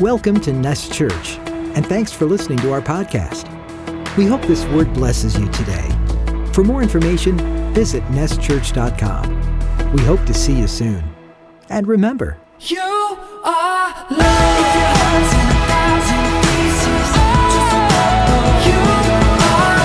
Welcome 0.00 0.38
to 0.42 0.52
Nest 0.52 0.92
Church, 0.92 1.38
and 1.74 1.84
thanks 1.84 2.12
for 2.12 2.24
listening 2.24 2.58
to 2.58 2.70
our 2.72 2.80
podcast. 2.80 3.48
We 4.16 4.26
hope 4.26 4.42
this 4.42 4.64
word 4.66 4.92
blesses 4.94 5.36
you 5.36 5.48
today. 5.50 5.88
For 6.52 6.62
more 6.62 6.82
information, 6.82 7.36
visit 7.74 8.04
nestchurch.com. 8.04 9.92
We 9.92 10.02
hope 10.02 10.24
to 10.26 10.34
see 10.34 10.52
you 10.56 10.68
soon. 10.68 11.02
And 11.68 11.88
remember, 11.88 12.38
You 12.60 12.78
are 12.80 13.88
loved. 14.10 14.12
If 14.12 14.74
your 14.76 14.92
heart's 14.94 15.32
in 15.34 15.40
a 15.50 15.66
thousand 15.66 16.24
pieces, 16.46 17.08
just 17.52 17.72
remember 17.74 18.42
you 18.68 18.78
are 19.56 19.78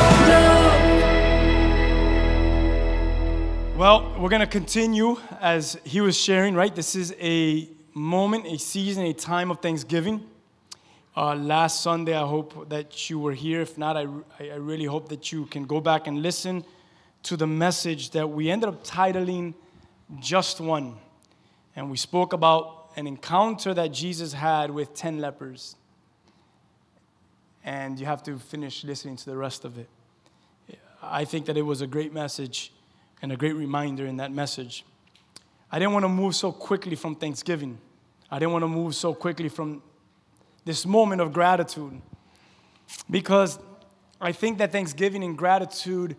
loved. 3.69 3.77
Well, 3.79 3.97
we're 4.19 4.29
going 4.29 4.41
to 4.41 4.47
continue 4.47 5.17
as 5.41 5.75
he 5.83 6.01
was 6.01 6.15
sharing, 6.15 6.53
right? 6.53 6.73
This 6.75 6.95
is 6.95 7.15
a 7.19 7.67
moment, 7.93 8.45
a 8.47 8.57
season, 8.57 9.03
a 9.05 9.13
time 9.13 9.51
of 9.51 9.59
Thanksgiving. 9.59 10.27
Uh, 11.15 11.35
last 11.35 11.81
Sunday, 11.81 12.15
I 12.15 12.25
hope 12.25 12.69
that 12.69 13.09
you 13.09 13.19
were 13.19 13.33
here. 13.33 13.61
If 13.61 13.77
not, 13.77 13.95
I, 13.95 14.07
I 14.39 14.55
really 14.55 14.85
hope 14.85 15.09
that 15.09 15.31
you 15.31 15.45
can 15.45 15.65
go 15.65 15.79
back 15.79 16.07
and 16.07 16.21
listen 16.21 16.65
to 17.23 17.37
the 17.37 17.47
message 17.47 18.09
that 18.11 18.29
we 18.29 18.49
ended 18.49 18.69
up 18.69 18.83
titling 18.83 19.53
Just 20.19 20.59
One. 20.59 20.95
And 21.75 21.89
we 21.89 21.97
spoke 21.97 22.33
about 22.33 22.91
an 22.95 23.07
encounter 23.07 23.73
that 23.73 23.91
Jesus 23.91 24.33
had 24.33 24.71
with 24.71 24.93
10 24.93 25.19
lepers. 25.19 25.75
And 27.63 27.99
you 27.99 28.05
have 28.05 28.23
to 28.23 28.37
finish 28.37 28.83
listening 28.83 29.15
to 29.17 29.25
the 29.25 29.37
rest 29.37 29.65
of 29.65 29.77
it. 29.77 29.89
I 31.01 31.25
think 31.25 31.45
that 31.45 31.57
it 31.57 31.61
was 31.61 31.81
a 31.81 31.87
great 31.87 32.13
message 32.13 32.71
and 33.21 33.31
a 33.31 33.37
great 33.37 33.55
reminder 33.55 34.05
in 34.05 34.17
that 34.17 34.31
message. 34.31 34.85
I 35.73 35.79
didn't 35.79 35.93
want 35.93 36.03
to 36.03 36.09
move 36.09 36.35
so 36.35 36.51
quickly 36.51 36.95
from 36.95 37.15
Thanksgiving. 37.15 37.79
I 38.29 38.37
didn't 38.37 38.51
want 38.51 38.61
to 38.61 38.67
move 38.67 38.93
so 38.93 39.11
quickly 39.15 39.49
from 39.49 39.81
this 40.65 40.85
moment 40.85 41.19
of 41.19 41.33
gratitude 41.33 41.99
because 43.09 43.57
I 44.21 44.33
think 44.33 44.59
that 44.59 44.71
Thanksgiving 44.71 45.23
and 45.23 45.35
gratitude 45.35 46.15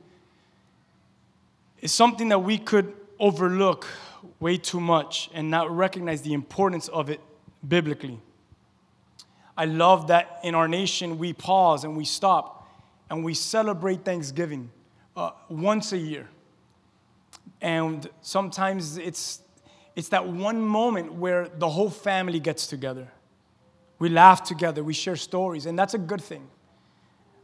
is 1.80 1.92
something 1.92 2.30
that 2.30 2.40
we 2.40 2.58
could 2.58 2.94
overlook 3.20 3.86
way 4.40 4.56
too 4.56 4.80
much 4.80 5.30
and 5.32 5.52
not 5.52 5.70
recognize 5.70 6.22
the 6.22 6.32
importance 6.32 6.88
of 6.88 7.08
it 7.08 7.20
biblically. 7.66 8.18
I 9.56 9.66
love 9.66 10.08
that 10.08 10.40
in 10.42 10.56
our 10.56 10.66
nation 10.66 11.16
we 11.16 11.32
pause 11.32 11.84
and 11.84 11.96
we 11.96 12.04
stop 12.04 12.68
and 13.08 13.22
we 13.22 13.34
celebrate 13.34 14.04
Thanksgiving 14.04 14.72
uh, 15.16 15.30
once 15.48 15.92
a 15.92 15.98
year. 15.98 16.28
And 17.60 18.10
sometimes 18.20 18.98
it's, 18.98 19.43
it's 19.96 20.08
that 20.08 20.26
one 20.26 20.60
moment 20.60 21.14
where 21.14 21.48
the 21.48 21.68
whole 21.68 21.90
family 21.90 22.40
gets 22.40 22.66
together. 22.66 23.08
We 23.98 24.08
laugh 24.08 24.42
together, 24.42 24.82
we 24.82 24.92
share 24.92 25.16
stories, 25.16 25.66
and 25.66 25.78
that's 25.78 25.94
a 25.94 25.98
good 25.98 26.20
thing. 26.20 26.48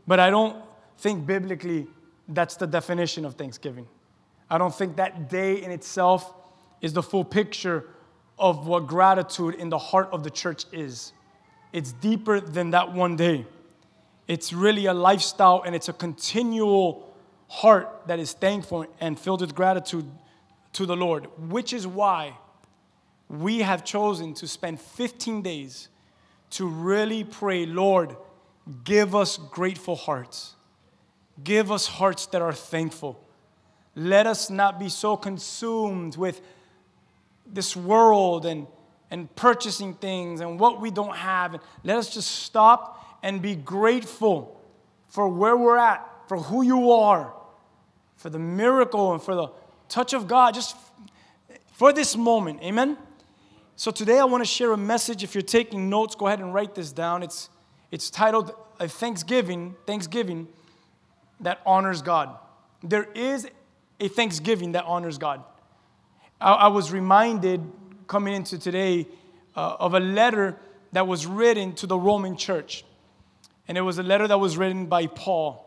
But 0.07 0.19
I 0.19 0.31
don't 0.31 0.57
think 0.99 1.27
biblically 1.27 1.87
that's 2.29 2.57
the 2.57 2.67
definition 2.67 3.25
of 3.25 3.35
Thanksgiving. 3.35 3.87
I 4.49 4.59
don't 4.59 4.75
think 4.75 4.97
that 4.97 5.31
day 5.31 5.63
in 5.63 5.71
itself 5.71 6.35
is 6.81 6.93
the 6.93 7.03
full 7.03 7.25
picture 7.25 7.89
of 8.39 8.67
what 8.67 8.87
gratitude 8.87 9.55
in 9.57 9.69
the 9.69 9.79
heart 9.79 10.09
of 10.13 10.25
the 10.25 10.31
church 10.31 10.65
is. 10.73 11.13
It's 11.73 11.93
deeper 11.93 12.41
than 12.41 12.71
that 12.71 12.93
one 12.93 13.17
day. 13.17 13.47
It's 14.27 14.53
really 14.53 14.87
a 14.87 14.95
lifestyle 14.95 15.63
and 15.65 15.75
it's 15.75 15.89
a 15.89 15.93
continual 15.93 17.15
heart 17.49 18.03
that 18.07 18.19
is 18.19 18.33
thankful 18.33 18.87
and 19.01 19.19
filled 19.19 19.41
with 19.41 19.55
gratitude 19.55 20.11
to 20.75 20.87
the 20.87 20.97
Lord, 20.97 21.27
which 21.51 21.73
is 21.73 21.87
why 21.87 22.37
we 23.29 23.61
have 23.61 23.85
chosen 23.85 24.35
to 24.35 24.49
spend 24.49 24.81
15 24.81 25.43
days 25.43 25.89
to 26.51 26.67
really 26.67 27.25
pray, 27.25 27.65
Lord, 27.65 28.17
give 28.85 29.15
us 29.15 29.37
grateful 29.37 29.97
hearts. 29.97 30.57
Give 31.43 31.71
us 31.71 31.87
hearts 31.87 32.27
that 32.27 32.43
are 32.43 32.53
thankful. 32.53 33.23
Let 33.95 34.27
us 34.27 34.51
not 34.51 34.79
be 34.79 34.89
so 34.89 35.17
consumed 35.17 36.17
with 36.17 36.41
this 37.47 37.77
world 37.77 38.47
and, 38.47 38.67
and 39.11 39.35
purchasing 39.37 39.95
things 39.95 40.41
and 40.41 40.59
what 40.59 40.81
we 40.81 40.91
don't 40.91 41.17
have. 41.17 41.55
And 41.55 41.63
let 41.85 41.97
us 41.97 42.13
just 42.13 42.31
stop 42.31 43.19
and 43.23 43.41
be 43.41 43.55
grateful 43.55 44.61
for 45.09 45.29
where 45.29 45.57
we're 45.57 45.79
at, 45.79 46.07
for 46.29 46.39
who 46.39 46.63
you 46.63 46.93
are, 46.93 47.33
for 48.17 48.31
the 48.31 48.39
miracle 48.39 49.13
and 49.13 49.23
for 49.23 49.35
the 49.35 49.49
touch 49.91 50.15
of 50.15 50.27
God, 50.27 50.55
just 50.55 50.77
for 51.73 51.93
this 51.93 52.17
moment. 52.17 52.63
Amen? 52.63 52.97
So 53.77 53.91
today 53.91 54.19
I 54.19 54.25
want 54.25 54.43
to 54.43 54.49
share 54.49 54.73
a 54.73 54.77
message. 54.77 55.23
If 55.25 55.35
you're 55.35 55.43
taking 55.43 55.91
notes, 55.91 56.15
go 56.15 56.29
ahead 56.29 56.39
and 56.39 56.55
write 56.55 56.75
this 56.75 56.93
down. 56.93 57.23
It's, 57.23 57.51
it's 57.91 58.09
titled 58.09 58.55
a 58.79 58.89
Thanksgiving, 58.89 59.75
Thanksgiving 59.87 60.49
that 61.41 61.61
honors 61.67 62.03
God. 62.03 62.37
There 62.83 63.09
is 63.15 63.49
a 63.99 64.09
Thanksgiving 64.09 64.73
that 64.73 64.85
honors 64.85 65.19
God. 65.19 65.43
I, 66.41 66.53
I 66.53 66.69
was 66.69 66.93
reminded 66.93 67.61
coming 68.07 68.35
into 68.35 68.59
today 68.59 69.07
uh, 69.57 69.77
of 69.81 69.95
a 69.95 70.01
letter 70.01 70.57
that 70.93 71.07
was 71.07 71.27
written 71.27 71.75
to 71.75 71.87
the 71.87 71.99
Roman 71.99 72.37
church. 72.37 72.85
And 73.69 73.79
it 73.79 73.83
was 73.83 73.99
a 73.99 74.03
letter 74.03 74.27
that 74.29 74.39
was 74.39 74.57
written 74.57 74.87
by 74.87 75.07
Paul. 75.07 75.67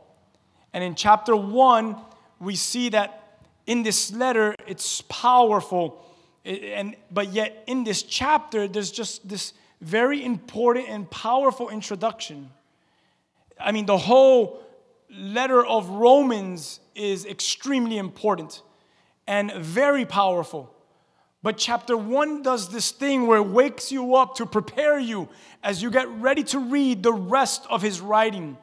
And 0.74 0.84
in 0.84 0.96
chapter 0.96 1.36
one, 1.36 1.98
we 2.40 2.56
see 2.56 2.90
that 2.90 3.23
in 3.66 3.84
this 3.84 4.12
letter, 4.12 4.56
it's 4.68 5.02
powerful. 5.02 6.06
And, 6.46 6.96
but 7.12 7.32
yet, 7.34 7.64
in 7.68 7.84
this 7.84 8.04
chapter, 8.04 8.68
there's 8.68 8.92
just 8.92 9.28
this 9.28 9.54
very 9.82 10.24
important 10.24 10.90
and 10.90 11.10
powerful 11.10 11.70
introduction. 11.70 12.50
I 13.60 13.72
mean, 13.72 13.86
the 13.86 13.98
whole 13.98 14.62
letter 15.10 15.66
of 15.66 15.90
Romans 15.90 16.80
is 16.96 17.26
extremely 17.26 17.98
important 17.98 18.62
and 19.28 19.52
very 19.54 20.06
powerful. 20.06 20.74
But 21.42 21.58
chapter 21.58 21.98
one 21.98 22.42
does 22.42 22.70
this 22.70 22.92
thing 22.92 23.28
where 23.28 23.40
it 23.40 23.48
wakes 23.48 23.92
you 23.92 24.16
up 24.16 24.36
to 24.36 24.46
prepare 24.46 24.98
you 24.98 25.28
as 25.62 25.82
you 25.82 25.92
get 25.92 26.08
ready 26.10 26.44
to 26.46 26.60
read 26.60 27.04
the 27.04 27.14
rest 27.14 27.66
of 27.70 27.82
his 27.82 28.00
writing. 28.00 28.58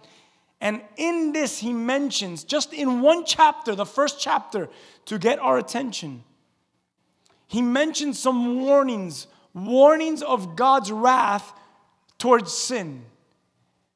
And 0.60 0.82
in 0.96 1.32
this, 1.32 1.58
he 1.58 1.72
mentions, 1.72 2.44
just 2.44 2.72
in 2.72 3.00
one 3.00 3.24
chapter, 3.24 3.74
the 3.74 3.86
first 3.86 4.20
chapter, 4.20 4.68
to 5.06 5.18
get 5.18 5.38
our 5.38 5.56
attention, 5.56 6.22
he 7.46 7.62
mentions 7.62 8.18
some 8.18 8.60
warnings, 8.60 9.26
warnings 9.54 10.22
of 10.22 10.56
God's 10.56 10.92
wrath 10.92 11.52
towards 12.18 12.52
sin. 12.52 13.04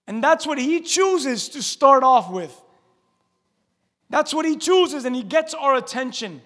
And 0.07 0.25
that's 0.25 0.47
what 0.47 0.59
he 0.59 0.81
chooses 0.81 1.49
to 1.51 1.63
start 1.63 2.03
off 2.03 2.31
with. 2.31 2.59
That's 4.11 4.35
what 4.35 4.47
he 4.47 4.57
chooses, 4.57 5.05
and 5.05 5.15
he 5.15 5.23
gets 5.23 5.55
our 5.55 5.77
attention. 5.77 6.43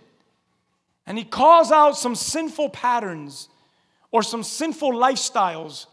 And 1.07 1.17
he 1.17 1.25
calls 1.25 1.73
out 1.73 1.97
some 1.97 2.15
sinful 2.15 2.71
patterns 2.71 3.49
or 4.11 4.23
some 4.23 4.43
sinful 4.43 4.93
lifestyles 4.93 5.87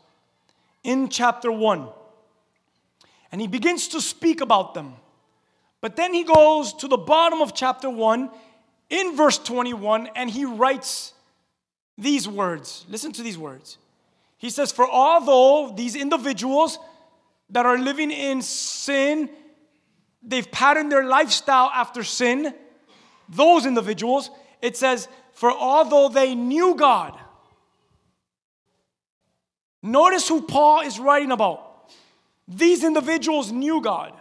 in 0.84 1.10
chapter 1.10 1.52
1. 1.52 1.88
And 3.32 3.42
he 3.42 3.48
begins 3.48 3.90
to 3.90 4.02
speak 4.02 4.42
about 4.42 4.74
them. 4.74 4.94
But 5.82 5.96
then 5.96 6.14
he 6.14 6.24
goes 6.24 6.74
to 6.76 6.88
the 6.88 6.98
bottom 6.98 7.42
of 7.42 7.54
chapter 7.54 7.90
1 7.90 8.30
in 8.90 9.16
verse 9.16 9.38
21 9.38 10.10
and 10.16 10.30
he 10.30 10.46
writes 10.46 11.14
these 11.98 12.28
words. 12.28 12.86
Listen 12.90 13.12
to 13.14 13.24
these 13.24 13.38
words. 13.38 13.78
He 14.38 14.50
says, 14.50 14.72
For 14.72 14.90
although 14.90 15.74
these 15.76 15.96
individuals 15.96 16.80
that 17.50 17.66
are 17.66 17.78
living 17.78 18.12
in 18.12 18.42
sin, 18.42 19.30
they've 20.24 20.52
patterned 20.52 20.92
their 20.92 21.06
lifestyle 21.06 21.70
after 21.74 22.04
sin, 22.04 22.54
those 23.30 23.66
individuals, 23.66 24.30
it 24.62 24.76
says, 24.78 25.08
For 25.34 25.52
although 25.52 26.10
they 26.10 26.36
knew 26.36 26.76
God, 26.76 27.18
notice 29.82 30.28
who 30.28 30.42
Paul 30.42 30.82
is 30.82 31.00
writing 31.00 31.32
about. 31.32 31.75
These 32.48 32.84
individuals 32.84 33.52
knew 33.52 33.82
God. 33.82 34.14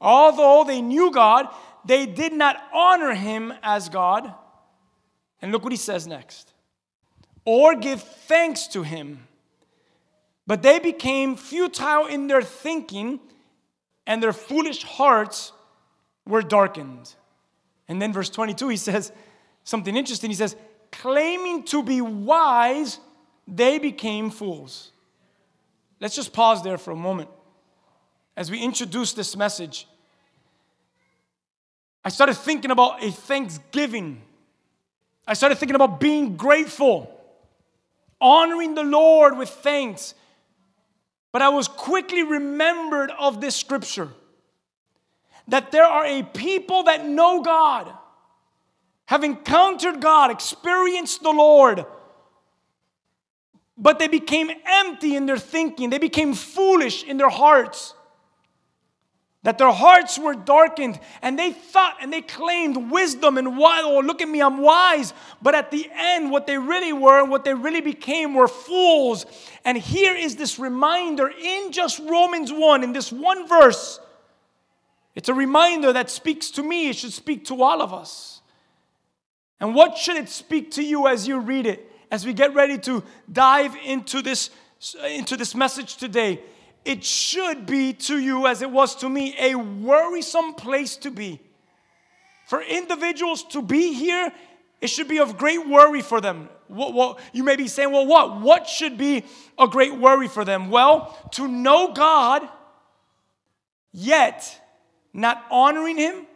Although 0.00 0.64
they 0.66 0.80
knew 0.80 1.10
God, 1.10 1.48
they 1.84 2.06
did 2.06 2.32
not 2.32 2.56
honor 2.72 3.14
him 3.14 3.52
as 3.62 3.88
God. 3.88 4.32
And 5.42 5.52
look 5.52 5.62
what 5.62 5.72
he 5.72 5.78
says 5.78 6.06
next 6.06 6.52
or 7.44 7.74
give 7.74 8.02
thanks 8.02 8.66
to 8.68 8.82
him. 8.82 9.26
But 10.46 10.62
they 10.62 10.78
became 10.78 11.36
futile 11.36 12.06
in 12.06 12.26
their 12.26 12.42
thinking, 12.42 13.20
and 14.06 14.22
their 14.22 14.32
foolish 14.32 14.82
hearts 14.82 15.52
were 16.26 16.42
darkened. 16.42 17.14
And 17.88 18.00
then, 18.00 18.12
verse 18.12 18.30
22, 18.30 18.68
he 18.68 18.76
says 18.76 19.12
something 19.64 19.96
interesting. 19.96 20.30
He 20.30 20.36
says, 20.36 20.56
claiming 20.90 21.64
to 21.64 21.82
be 21.82 22.00
wise, 22.00 22.98
they 23.46 23.78
became 23.78 24.30
fools. 24.30 24.92
Let's 26.00 26.16
just 26.16 26.32
pause 26.32 26.62
there 26.62 26.78
for 26.78 26.92
a 26.92 26.96
moment 26.96 27.28
as 28.36 28.50
we 28.50 28.62
introduce 28.62 29.12
this 29.12 29.36
message. 29.36 29.86
I 32.04 32.08
started 32.08 32.34
thinking 32.34 32.70
about 32.70 33.04
a 33.04 33.12
thanksgiving. 33.12 34.22
I 35.26 35.34
started 35.34 35.56
thinking 35.58 35.76
about 35.76 36.00
being 36.00 36.36
grateful. 36.36 37.16
honoring 38.20 38.74
the 38.74 38.84
Lord 38.84 39.38
with 39.38 39.48
thanks. 39.48 40.14
But 41.32 41.42
I 41.42 41.48
was 41.48 41.68
quickly 41.68 42.22
remembered 42.22 43.10
of 43.18 43.40
this 43.40 43.56
scripture 43.56 44.08
that 45.48 45.72
there 45.72 45.84
are 45.84 46.04
a 46.04 46.22
people 46.22 46.84
that 46.84 47.06
know 47.06 47.42
God, 47.42 47.92
have 49.06 49.24
encountered 49.24 50.00
God, 50.00 50.30
experienced 50.30 51.22
the 51.22 51.30
Lord, 51.30 51.84
but 53.80 53.98
they 53.98 54.08
became 54.08 54.50
empty 54.66 55.16
in 55.16 55.24
their 55.24 55.38
thinking, 55.38 55.88
they 55.88 55.98
became 55.98 56.34
foolish 56.34 57.02
in 57.02 57.16
their 57.16 57.30
hearts. 57.30 57.94
That 59.42 59.56
their 59.56 59.72
hearts 59.72 60.18
were 60.18 60.34
darkened 60.34 61.00
and 61.22 61.38
they 61.38 61.52
thought 61.52 61.96
and 62.02 62.12
they 62.12 62.20
claimed 62.20 62.90
wisdom 62.90 63.38
and 63.38 63.56
why, 63.56 63.80
oh, 63.82 64.00
look 64.00 64.20
at 64.20 64.28
me, 64.28 64.42
I'm 64.42 64.58
wise. 64.58 65.14
But 65.40 65.54
at 65.54 65.70
the 65.70 65.90
end, 65.94 66.30
what 66.30 66.46
they 66.46 66.58
really 66.58 66.92
were, 66.92 67.22
and 67.22 67.30
what 67.30 67.44
they 67.44 67.54
really 67.54 67.80
became, 67.80 68.34
were 68.34 68.48
fools. 68.48 69.24
And 69.64 69.78
here 69.78 70.14
is 70.14 70.36
this 70.36 70.58
reminder 70.58 71.26
in 71.28 71.72
just 71.72 72.00
Romans 72.00 72.52
1, 72.52 72.84
in 72.84 72.92
this 72.92 73.10
one 73.10 73.48
verse. 73.48 73.98
It's 75.14 75.30
a 75.30 75.34
reminder 75.34 75.94
that 75.94 76.10
speaks 76.10 76.50
to 76.52 76.62
me, 76.62 76.90
it 76.90 76.96
should 76.96 77.14
speak 77.14 77.46
to 77.46 77.62
all 77.62 77.80
of 77.80 77.94
us. 77.94 78.42
And 79.58 79.74
what 79.74 79.96
should 79.96 80.16
it 80.16 80.28
speak 80.28 80.72
to 80.72 80.82
you 80.82 81.06
as 81.06 81.26
you 81.26 81.38
read 81.38 81.66
it? 81.66 81.89
As 82.10 82.26
we 82.26 82.32
get 82.32 82.54
ready 82.54 82.78
to 82.78 83.02
dive 83.32 83.76
into 83.84 84.20
this, 84.22 84.50
into 85.06 85.36
this 85.36 85.54
message 85.54 85.96
today, 85.96 86.40
it 86.84 87.04
should 87.04 87.66
be 87.66 87.92
to 87.92 88.18
you, 88.18 88.46
as 88.46 88.62
it 88.62 88.70
was 88.70 88.96
to 88.96 89.08
me, 89.08 89.34
a 89.38 89.54
worrisome 89.54 90.54
place 90.54 90.96
to 90.98 91.10
be. 91.10 91.40
For 92.46 92.62
individuals 92.62 93.44
to 93.44 93.62
be 93.62 93.92
here, 93.92 94.32
it 94.80 94.88
should 94.88 95.08
be 95.08 95.18
of 95.18 95.36
great 95.36 95.68
worry 95.68 96.00
for 96.00 96.20
them. 96.20 96.48
What, 96.68 96.94
what, 96.94 97.20
you 97.32 97.44
may 97.44 97.56
be 97.56 97.68
saying, 97.68 97.92
well, 97.92 98.06
what? 98.06 98.40
What 98.40 98.66
should 98.66 98.96
be 98.96 99.24
a 99.58 99.68
great 99.68 99.94
worry 99.94 100.26
for 100.26 100.44
them? 100.44 100.70
Well, 100.70 101.16
to 101.32 101.46
know 101.46 101.92
God, 101.92 102.48
yet 103.92 104.60
not 105.12 105.44
honoring 105.50 105.98
Him 105.98 106.26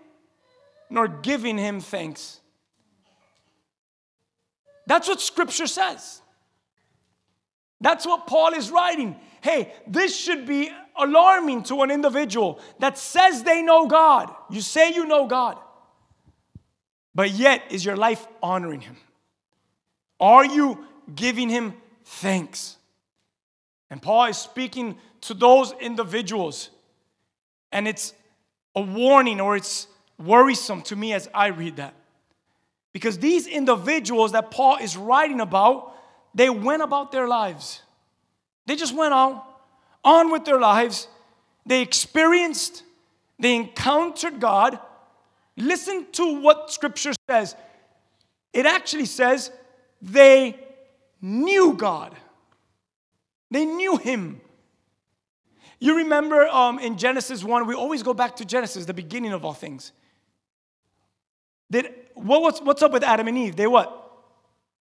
nor 0.90 1.08
giving 1.08 1.56
Him 1.56 1.80
thanks. 1.80 2.40
That's 4.86 5.08
what 5.08 5.20
Scripture 5.20 5.66
says. 5.66 6.20
That's 7.80 8.06
what 8.06 8.26
Paul 8.26 8.54
is 8.54 8.70
writing. 8.70 9.16
Hey, 9.42 9.72
this 9.86 10.16
should 10.16 10.46
be 10.46 10.70
alarming 10.96 11.64
to 11.64 11.82
an 11.82 11.90
individual 11.90 12.60
that 12.78 12.96
says 12.96 13.42
they 13.42 13.62
know 13.62 13.86
God. 13.86 14.34
You 14.50 14.60
say 14.60 14.94
you 14.94 15.06
know 15.06 15.26
God, 15.26 15.58
but 17.14 17.30
yet 17.30 17.62
is 17.70 17.84
your 17.84 17.96
life 17.96 18.26
honoring 18.42 18.80
Him? 18.80 18.96
Are 20.20 20.44
you 20.44 20.86
giving 21.14 21.48
Him 21.48 21.74
thanks? 22.04 22.76
And 23.90 24.00
Paul 24.00 24.26
is 24.26 24.38
speaking 24.38 24.96
to 25.22 25.34
those 25.34 25.72
individuals, 25.80 26.70
and 27.70 27.86
it's 27.86 28.14
a 28.74 28.80
warning 28.80 29.40
or 29.40 29.56
it's 29.56 29.88
worrisome 30.18 30.82
to 30.82 30.96
me 30.96 31.12
as 31.12 31.28
I 31.34 31.48
read 31.48 31.76
that. 31.76 31.94
Because 32.94 33.18
these 33.18 33.48
individuals 33.48 34.32
that 34.32 34.52
Paul 34.52 34.76
is 34.76 34.96
writing 34.96 35.40
about, 35.40 35.94
they 36.32 36.48
went 36.48 36.80
about 36.80 37.10
their 37.10 37.26
lives. 37.26 37.82
They 38.66 38.76
just 38.76 38.94
went 38.94 39.12
on, 39.12 39.42
on 40.04 40.30
with 40.30 40.44
their 40.44 40.60
lives. 40.60 41.08
They 41.66 41.82
experienced, 41.82 42.84
they 43.38 43.56
encountered 43.56 44.40
God. 44.40 44.78
Listen 45.56 46.06
to 46.12 46.40
what 46.40 46.70
scripture 46.70 47.12
says. 47.28 47.56
It 48.52 48.64
actually 48.64 49.06
says 49.06 49.50
they 50.00 50.56
knew 51.20 51.74
God, 51.74 52.14
they 53.50 53.64
knew 53.64 53.96
Him. 53.96 54.40
You 55.80 55.96
remember 55.96 56.46
um, 56.46 56.78
in 56.78 56.96
Genesis 56.96 57.42
1, 57.42 57.66
we 57.66 57.74
always 57.74 58.04
go 58.04 58.14
back 58.14 58.36
to 58.36 58.44
Genesis, 58.44 58.86
the 58.86 58.94
beginning 58.94 59.32
of 59.32 59.44
all 59.44 59.52
things. 59.52 59.90
Did, 61.74 61.92
what 62.14 62.40
was, 62.40 62.62
what's 62.62 62.82
up 62.82 62.92
with 62.92 63.02
Adam 63.02 63.26
and 63.26 63.36
Eve? 63.36 63.56
They 63.56 63.66
what? 63.66 63.90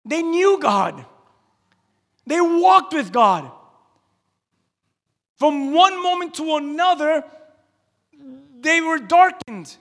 They 0.04 0.22
knew 0.22 0.60
God. 0.60 1.04
They 2.24 2.40
walked 2.40 2.94
with 2.94 3.12
God. 3.12 3.50
From 5.38 5.72
one 5.72 6.00
moment 6.00 6.34
to 6.34 6.54
another, 6.54 7.24
they 8.60 8.80
were 8.80 8.98
darkened 8.98 9.76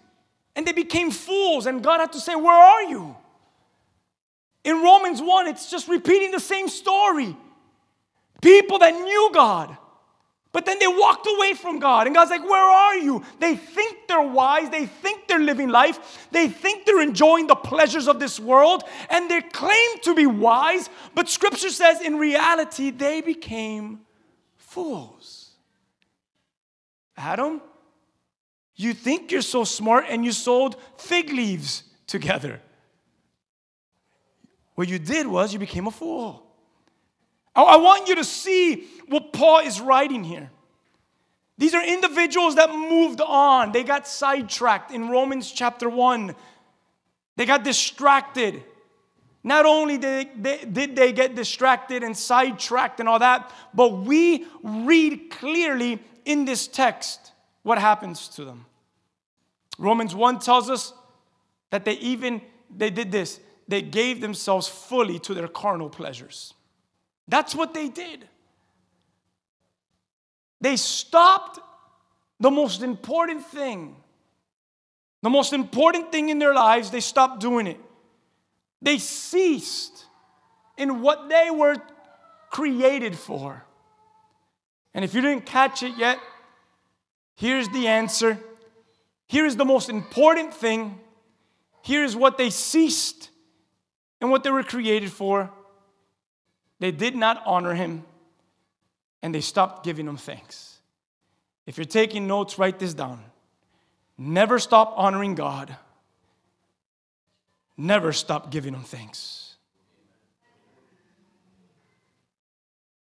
and 0.56 0.66
they 0.66 0.72
became 0.72 1.12
fools, 1.12 1.68
and 1.68 1.84
God 1.84 2.00
had 2.00 2.14
to 2.14 2.20
say, 2.20 2.34
Where 2.34 2.52
are 2.52 2.82
you? 2.82 3.16
In 4.64 4.82
Romans 4.82 5.22
1, 5.22 5.48
it's 5.48 5.70
just 5.70 5.88
repeating 5.88 6.32
the 6.32 6.40
same 6.40 6.68
story. 6.68 7.38
People 8.42 8.80
that 8.80 8.92
knew 8.92 9.30
God 9.36 9.78
but 10.52 10.66
then 10.66 10.80
they 10.80 10.88
walked 10.88 11.28
away 11.28 11.54
from 11.54 11.80
God. 11.80 12.08
And 12.08 12.16
God's 12.16 12.32
like, 12.32 12.44
Where 12.44 12.70
are 12.70 12.96
you? 12.96 13.24
They 13.40 13.56
think 13.56 14.08
they're 14.08 14.22
wise. 14.22 14.70
They 14.70 14.86
think 14.86 15.28
they're 15.28 15.40
living 15.40 15.70
life. 15.70 16.28
They 16.32 16.48
think 16.48 16.86
they're 16.86 17.02
enjoying 17.02 17.48
the 17.48 17.56
pleasures 17.56 18.08
of 18.08 18.20
this 18.20 18.40
world. 18.40 18.84
And 19.10 19.30
they 19.30 19.42
claim 19.42 20.00
to 20.04 20.16
be 20.16 20.26
wise. 20.26 20.90
But 21.14 21.30
scripture 21.30 21.70
says 21.70 22.02
in 22.02 22.16
reality, 22.16 22.92
they 22.92 23.22
became 23.22 24.00
fools. 24.56 25.52
Adam, 27.18 27.62
you 28.76 28.94
think 28.94 29.32
you're 29.32 29.42
so 29.42 29.64
smart 29.64 30.06
and 30.08 30.24
you 30.24 30.32
sold 30.32 30.78
fig 30.98 31.32
leaves 31.32 31.84
together. 32.06 32.62
What 34.76 34.88
you 34.88 35.00
did 35.00 35.28
was 35.28 35.52
you 35.52 35.60
became 35.60 35.88
a 35.88 35.92
fool. 35.92 36.47
I 37.64 37.78
want 37.78 38.08
you 38.08 38.16
to 38.16 38.24
see 38.24 38.88
what 39.08 39.34
Paul 39.34 39.60
is 39.60 39.82
writing 39.82 40.24
here. 40.24 40.50
These 41.58 41.74
are 41.74 41.84
individuals 41.84 42.56
that 42.56 42.70
moved 42.70 43.20
on. 43.20 43.72
They 43.72 43.84
got 43.84 44.08
sidetracked 44.08 44.92
in 44.92 45.10
Romans 45.10 45.52
chapter 45.52 45.90
1. 45.90 46.36
They 47.36 47.46
got 47.46 47.64
distracted. 47.64 48.64
Not 49.44 49.66
only 49.66 49.98
did 49.98 50.44
they, 50.44 51.12
get 51.14 51.34
distracted 51.36 52.04
and 52.04 52.16
sidetracked 52.16 53.00
and 53.00 53.10
all 53.10 53.20
that, 53.20 53.52
but 53.74 53.90
we 54.04 54.46
read 54.62 55.32
clearly 55.32 56.00
in 56.26 56.46
this 56.46 56.68
text 56.68 57.32
what 57.64 57.80
happens 57.80 58.28
to 58.30 58.46
them. 58.46 58.66
Romans 59.80 60.14
1 60.14 60.40
tells 60.40 60.70
us 60.70 60.94
that 61.72 61.86
they 61.86 61.94
even 61.94 62.42
they 62.76 62.90
did 62.90 63.12
this. 63.12 63.40
They 63.68 63.82
gave 63.82 64.22
themselves 64.22 64.68
fully 64.68 65.20
to 65.20 65.34
their 65.34 65.48
carnal 65.48 65.90
pleasures. 65.90 66.54
That's 67.28 67.54
what 67.54 67.74
they 67.74 67.90
did. 67.90 68.28
They 70.62 70.76
stopped 70.76 71.60
the 72.40 72.52
most 72.52 72.82
important 72.82 73.46
thing. 73.46 73.96
The 75.24 75.30
most 75.30 75.54
important 75.54 76.12
thing 76.12 76.30
in 76.30 76.40
their 76.40 76.54
lives, 76.54 76.92
they 76.92 77.00
stopped 77.00 77.42
doing 77.42 77.68
it. 77.68 77.80
They 78.82 78.98
ceased 78.98 80.06
in 80.78 81.02
what 81.02 81.30
they 81.30 81.50
were 81.50 81.76
created 82.52 83.18
for. 83.18 83.64
And 84.94 85.04
if 85.04 85.14
you 85.14 85.22
didn't 85.22 85.46
catch 85.46 85.84
it 85.84 85.98
yet, 85.98 86.20
here's 87.36 87.68
the 87.70 87.88
answer. 87.88 88.40
Here 89.28 89.46
is 89.46 89.56
the 89.56 89.66
most 89.66 89.90
important 89.90 90.54
thing. 90.54 91.00
Here 91.82 92.04
is 92.04 92.16
what 92.16 92.38
they 92.38 92.50
ceased 92.50 93.30
and 94.22 94.32
what 94.32 94.44
they 94.44 94.50
were 94.50 94.64
created 94.64 95.12
for. 95.12 95.52
They 96.80 96.92
did 96.92 97.16
not 97.16 97.42
honor 97.46 97.74
him 97.74 98.04
and 99.22 99.34
they 99.34 99.42
stopped 99.42 99.84
giving 99.84 100.08
him 100.08 100.18
thanks. 100.18 100.80
If 101.66 101.78
you're 101.78 101.86
taking 101.86 102.28
notes, 102.28 102.58
write 102.58 102.80
this 102.80 102.94
down. 102.94 103.24
Never 104.18 104.60
stop 104.60 104.94
honoring 104.96 105.36
God. 105.36 105.76
Never 107.76 108.12
stop 108.14 108.52
giving 108.52 108.74
him 108.74 108.84
thanks. 108.84 109.56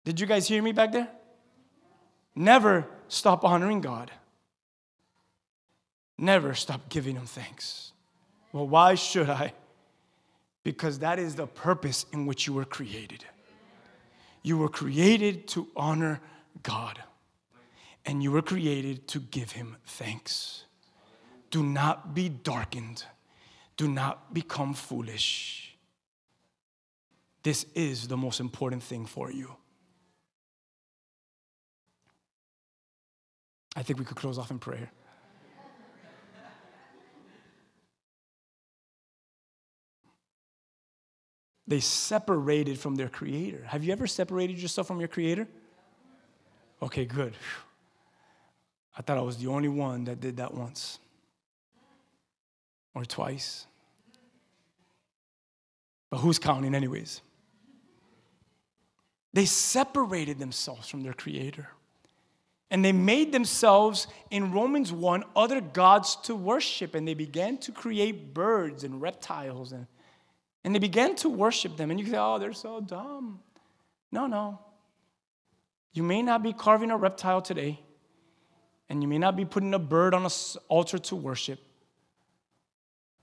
Did 0.04 0.20
you 0.20 0.26
guys 0.26 0.48
hear 0.48 0.62
me 0.62 0.72
back 0.72 0.92
there? 0.92 1.08
Never 2.34 2.86
stop 3.08 3.44
honoring 3.44 3.80
God. 3.80 4.10
Never 6.16 6.54
stop 6.54 6.88
giving 6.88 7.16
him 7.16 7.26
thanks. 7.26 7.92
Well, 8.52 8.66
why 8.66 8.94
should 8.94 9.28
I? 9.28 9.52
Because 10.62 11.00
that 11.00 11.18
is 11.18 11.34
the 11.34 11.46
purpose 11.46 12.06
in 12.12 12.26
which 12.26 12.46
you 12.46 12.52
were 12.52 12.64
created. 12.64 13.24
You 14.42 14.58
were 14.58 14.68
created 14.68 15.46
to 15.48 15.68
honor 15.76 16.20
God, 16.62 17.02
and 18.04 18.22
you 18.22 18.32
were 18.32 18.42
created 18.42 19.06
to 19.08 19.20
give 19.20 19.52
Him 19.52 19.76
thanks. 19.86 20.64
Do 21.50 21.62
not 21.62 22.14
be 22.14 22.28
darkened, 22.28 23.04
do 23.76 23.88
not 23.88 24.34
become 24.34 24.74
foolish. 24.74 25.76
This 27.42 27.66
is 27.74 28.08
the 28.08 28.16
most 28.16 28.40
important 28.40 28.82
thing 28.82 29.06
for 29.06 29.30
you. 29.30 29.56
I 33.74 33.82
think 33.82 33.98
we 33.98 34.04
could 34.04 34.16
close 34.16 34.38
off 34.38 34.50
in 34.50 34.58
prayer. 34.58 34.90
They 41.66 41.80
separated 41.80 42.78
from 42.78 42.96
their 42.96 43.08
creator. 43.08 43.64
Have 43.66 43.84
you 43.84 43.92
ever 43.92 44.06
separated 44.06 44.58
yourself 44.58 44.86
from 44.86 44.98
your 44.98 45.08
creator? 45.08 45.46
Okay, 46.82 47.04
good. 47.04 47.34
I 48.96 49.02
thought 49.02 49.16
I 49.16 49.22
was 49.22 49.38
the 49.38 49.46
only 49.46 49.68
one 49.68 50.04
that 50.04 50.20
did 50.20 50.36
that 50.38 50.52
once 50.52 50.98
or 52.94 53.04
twice. 53.04 53.66
But 56.10 56.18
who's 56.18 56.38
counting, 56.38 56.74
anyways? 56.74 57.22
They 59.32 59.46
separated 59.46 60.38
themselves 60.38 60.88
from 60.88 61.02
their 61.02 61.14
creator. 61.14 61.68
And 62.70 62.84
they 62.84 62.92
made 62.92 63.32
themselves, 63.32 64.06
in 64.30 64.52
Romans 64.52 64.92
1, 64.92 65.24
other 65.36 65.60
gods 65.60 66.16
to 66.24 66.34
worship. 66.34 66.94
And 66.94 67.08
they 67.08 67.14
began 67.14 67.56
to 67.58 67.72
create 67.72 68.34
birds 68.34 68.84
and 68.84 69.00
reptiles. 69.00 69.72
And, 69.72 69.86
and 70.64 70.74
they 70.74 70.78
began 70.78 71.14
to 71.16 71.28
worship 71.28 71.76
them. 71.76 71.90
And 71.90 71.98
you 71.98 72.06
say, 72.06 72.18
oh, 72.18 72.38
they're 72.38 72.52
so 72.52 72.80
dumb. 72.80 73.40
No, 74.10 74.26
no. 74.26 74.60
You 75.92 76.02
may 76.02 76.22
not 76.22 76.42
be 76.42 76.52
carving 76.52 76.90
a 76.90 76.96
reptile 76.96 77.42
today, 77.42 77.80
and 78.88 79.02
you 79.02 79.08
may 79.08 79.18
not 79.18 79.36
be 79.36 79.44
putting 79.44 79.74
a 79.74 79.78
bird 79.78 80.14
on 80.14 80.24
an 80.24 80.30
altar 80.68 80.98
to 80.98 81.16
worship, 81.16 81.60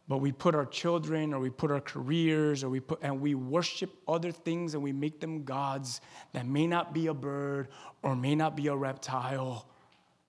but 0.07 0.17
we 0.17 0.31
put 0.31 0.55
our 0.55 0.65
children 0.65 1.33
or 1.33 1.39
we 1.39 1.51
put 1.51 1.71
our 1.71 1.79
careers 1.79 2.63
or 2.63 2.69
we 2.69 2.79
put 2.79 2.99
and 3.03 3.21
we 3.21 3.35
worship 3.35 3.91
other 4.07 4.31
things 4.31 4.73
and 4.73 4.81
we 4.81 4.91
make 4.91 5.19
them 5.19 5.43
gods 5.43 6.01
that 6.33 6.47
may 6.47 6.65
not 6.65 6.93
be 6.95 7.07
a 7.07 7.13
bird 7.13 7.67
or 8.01 8.15
may 8.15 8.35
not 8.35 8.55
be 8.55 8.67
a 8.67 8.75
reptile. 8.75 9.69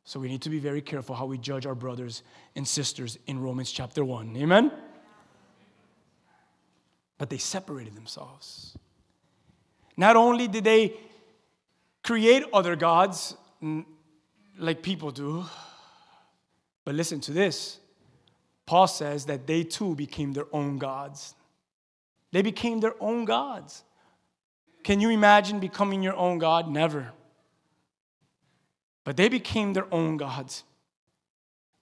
So 0.04 0.20
we 0.20 0.28
need 0.28 0.42
to 0.42 0.50
be 0.50 0.58
very 0.58 0.82
careful 0.82 1.14
how 1.14 1.24
we 1.24 1.38
judge 1.38 1.64
our 1.64 1.74
brothers 1.74 2.22
and 2.56 2.68
sisters 2.68 3.18
in 3.26 3.40
Romans 3.40 3.72
chapter 3.72 4.04
1. 4.04 4.36
Amen? 4.36 4.70
But 7.20 7.28
they 7.28 7.36
separated 7.36 7.94
themselves. 7.94 8.78
Not 9.94 10.16
only 10.16 10.48
did 10.48 10.64
they 10.64 10.94
create 12.02 12.44
other 12.50 12.76
gods 12.76 13.36
like 14.58 14.82
people 14.82 15.10
do, 15.10 15.44
but 16.86 16.94
listen 16.94 17.20
to 17.20 17.32
this 17.32 17.78
Paul 18.64 18.86
says 18.86 19.26
that 19.26 19.46
they 19.46 19.64
too 19.64 19.94
became 19.94 20.32
their 20.32 20.46
own 20.50 20.78
gods. 20.78 21.34
They 22.32 22.40
became 22.40 22.80
their 22.80 22.94
own 23.00 23.26
gods. 23.26 23.84
Can 24.82 24.98
you 25.00 25.10
imagine 25.10 25.60
becoming 25.60 26.02
your 26.02 26.16
own 26.16 26.38
God? 26.38 26.70
Never. 26.70 27.12
But 29.04 29.18
they 29.18 29.28
became 29.28 29.74
their 29.74 29.92
own 29.92 30.16
gods. 30.16 30.64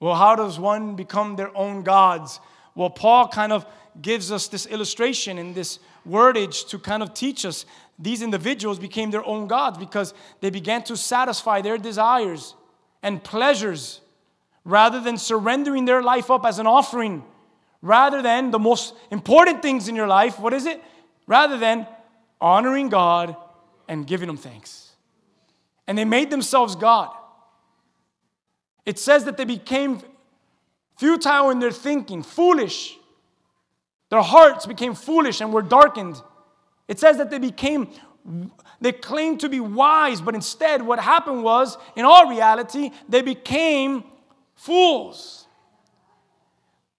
Well, 0.00 0.16
how 0.16 0.34
does 0.34 0.58
one 0.58 0.96
become 0.96 1.36
their 1.36 1.56
own 1.56 1.84
gods? 1.84 2.40
Well, 2.78 2.90
Paul 2.90 3.26
kind 3.26 3.52
of 3.52 3.66
gives 4.00 4.30
us 4.30 4.46
this 4.46 4.64
illustration 4.64 5.36
and 5.36 5.52
this 5.52 5.80
wordage 6.08 6.68
to 6.68 6.78
kind 6.78 7.02
of 7.02 7.12
teach 7.12 7.44
us 7.44 7.66
these 7.98 8.22
individuals 8.22 8.78
became 8.78 9.10
their 9.10 9.26
own 9.26 9.48
gods 9.48 9.78
because 9.78 10.14
they 10.40 10.50
began 10.50 10.84
to 10.84 10.96
satisfy 10.96 11.60
their 11.60 11.76
desires 11.76 12.54
and 13.02 13.22
pleasures 13.24 14.00
rather 14.64 15.00
than 15.00 15.18
surrendering 15.18 15.86
their 15.86 16.04
life 16.04 16.30
up 16.30 16.46
as 16.46 16.60
an 16.60 16.68
offering, 16.68 17.24
rather 17.82 18.22
than 18.22 18.52
the 18.52 18.60
most 18.60 18.94
important 19.10 19.60
things 19.60 19.88
in 19.88 19.96
your 19.96 20.06
life, 20.06 20.38
what 20.38 20.52
is 20.52 20.64
it? 20.64 20.80
Rather 21.26 21.58
than 21.58 21.84
honoring 22.40 22.90
God 22.90 23.34
and 23.88 24.06
giving 24.06 24.28
Him 24.28 24.36
thanks. 24.36 24.92
And 25.88 25.98
they 25.98 26.04
made 26.04 26.30
themselves 26.30 26.76
God. 26.76 27.10
It 28.86 29.00
says 29.00 29.24
that 29.24 29.36
they 29.36 29.44
became 29.44 30.00
futile 30.98 31.50
in 31.50 31.60
their 31.60 31.70
thinking, 31.70 32.22
foolish. 32.22 32.96
Their 34.10 34.22
hearts 34.22 34.66
became 34.66 34.94
foolish 34.94 35.40
and 35.40 35.52
were 35.52 35.62
darkened. 35.62 36.20
It 36.88 36.98
says 36.98 37.18
that 37.18 37.30
they 37.30 37.38
became, 37.38 37.88
they 38.80 38.92
claimed 38.92 39.40
to 39.40 39.48
be 39.48 39.60
wise, 39.60 40.20
but 40.20 40.34
instead, 40.34 40.82
what 40.82 40.98
happened 40.98 41.44
was, 41.44 41.78
in 41.94 42.04
all 42.04 42.28
reality, 42.28 42.90
they 43.08 43.22
became 43.22 44.04
fools. 44.54 45.46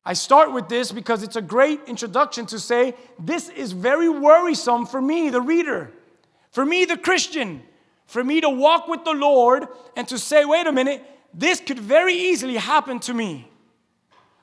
I 0.06 0.14
start 0.14 0.54
with 0.54 0.70
this 0.70 0.92
because 0.92 1.24
it's 1.24 1.36
a 1.36 1.42
great 1.42 1.82
introduction 1.88 2.46
to 2.48 2.60
say 2.60 2.96
this 3.20 3.50
is 3.50 3.74
very 3.74 4.10
worrisome 4.10 4.86
for 4.86 5.02
me, 5.02 5.30
the 5.30 5.42
reader, 5.42 5.92
for 6.52 6.66
me, 6.66 6.86
the 6.86 6.98
Christian, 6.98 7.62
for 8.06 8.24
me 8.24 8.42
to 8.42 8.50
walk 8.50 8.88
with 8.88 9.04
the 9.04 9.14
Lord 9.14 9.68
and 9.96 10.08
to 10.08 10.18
say, 10.18 10.46
wait 10.46 10.68
a 10.68 10.72
minute, 10.72 11.06
this 11.34 11.60
could 11.60 11.80
very 11.80 12.14
easily 12.14 12.56
happen 12.56 13.00
to 13.02 13.14
me. 13.14 13.48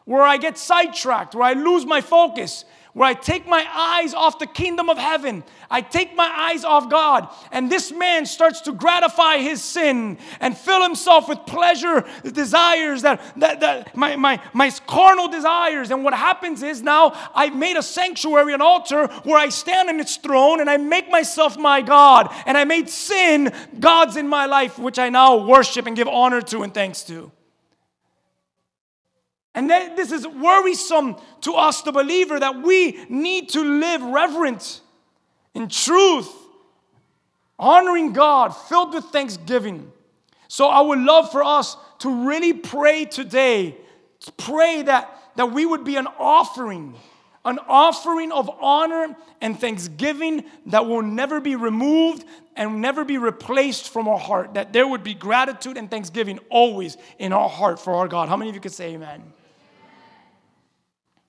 Where 0.06 0.22
I 0.22 0.38
get 0.38 0.56
sidetracked, 0.56 1.34
where 1.34 1.44
I 1.44 1.52
lose 1.52 1.84
my 1.84 2.00
focus, 2.00 2.64
where 2.96 3.06
I 3.06 3.12
take 3.12 3.46
my 3.46 3.62
eyes 3.70 4.14
off 4.14 4.38
the 4.38 4.46
kingdom 4.46 4.88
of 4.88 4.96
heaven. 4.96 5.44
I 5.70 5.82
take 5.82 6.16
my 6.16 6.32
eyes 6.34 6.64
off 6.64 6.88
God. 6.88 7.28
And 7.52 7.70
this 7.70 7.92
man 7.92 8.25
starts 8.25 8.62
to 8.62 8.72
gratify 8.72 9.36
his 9.36 9.62
sin 9.62 10.16
and 10.40 10.56
fill 10.56 10.82
himself 10.82 11.28
with 11.28 11.44
pleasure, 11.44 12.06
desires 12.25 13.02
that, 13.02 13.20
that, 13.38 13.60
that 13.60 13.94
my, 13.94 14.16
my, 14.16 14.40
my 14.54 14.70
carnal 14.86 15.28
desires. 15.28 15.90
And 15.90 16.04
what 16.04 16.14
happens 16.14 16.62
is 16.62 16.80
now 16.80 17.12
I've 17.34 17.54
made 17.54 17.76
a 17.76 17.82
sanctuary, 17.82 18.54
an 18.54 18.62
altar 18.62 19.08
where 19.25 19.38
I 19.38 19.50
stand 19.50 19.90
on 19.90 20.00
its 20.00 20.16
throne 20.16 20.62
and 20.62 20.70
I 20.70 20.78
make 20.78 21.10
myself 21.10 21.58
my 21.58 21.82
God. 21.82 22.34
And 22.46 22.56
I 22.56 22.64
made 22.64 22.88
sin 22.88 23.52
gods 23.78 24.16
in 24.16 24.26
my 24.26 24.46
life, 24.46 24.78
which 24.78 24.98
I 24.98 25.10
now 25.10 25.46
worship 25.46 25.86
and 25.86 25.94
give 25.94 26.08
honor 26.08 26.40
to 26.40 26.62
and 26.62 26.72
thanks 26.72 27.02
to. 27.02 27.30
And 29.56 29.70
this 29.70 30.12
is 30.12 30.26
worrisome 30.26 31.16
to 31.40 31.54
us, 31.54 31.80
the 31.80 31.90
believer, 31.90 32.38
that 32.38 32.62
we 32.62 33.02
need 33.08 33.48
to 33.50 33.62
live 33.62 34.02
reverent 34.02 34.82
in 35.54 35.68
truth, 35.68 36.30
honoring 37.58 38.12
God, 38.12 38.50
filled 38.50 38.92
with 38.92 39.06
thanksgiving. 39.06 39.90
So 40.48 40.68
I 40.68 40.82
would 40.82 40.98
love 40.98 41.32
for 41.32 41.42
us 41.42 41.78
to 42.00 42.26
really 42.26 42.52
pray 42.52 43.06
today, 43.06 43.78
to 44.20 44.32
pray 44.32 44.82
that, 44.82 45.18
that 45.36 45.52
we 45.52 45.64
would 45.64 45.84
be 45.84 45.96
an 45.96 46.06
offering, 46.18 46.94
an 47.46 47.58
offering 47.66 48.32
of 48.32 48.50
honor 48.60 49.16
and 49.40 49.58
thanksgiving 49.58 50.44
that 50.66 50.84
will 50.84 51.00
never 51.00 51.40
be 51.40 51.56
removed 51.56 52.26
and 52.56 52.82
never 52.82 53.06
be 53.06 53.16
replaced 53.16 53.88
from 53.88 54.06
our 54.06 54.18
heart. 54.18 54.52
That 54.52 54.75
there 54.75 54.86
would 54.86 55.02
be 55.02 55.14
gratitude 55.14 55.78
and 55.78 55.90
thanksgiving 55.90 56.40
always 56.50 56.98
in 57.18 57.32
our 57.32 57.48
heart 57.48 57.80
for 57.80 57.94
our 57.94 58.06
God. 58.06 58.28
How 58.28 58.36
many 58.36 58.50
of 58.50 58.54
you 58.54 58.60
could 58.60 58.72
say 58.72 58.92
amen? 58.92 59.32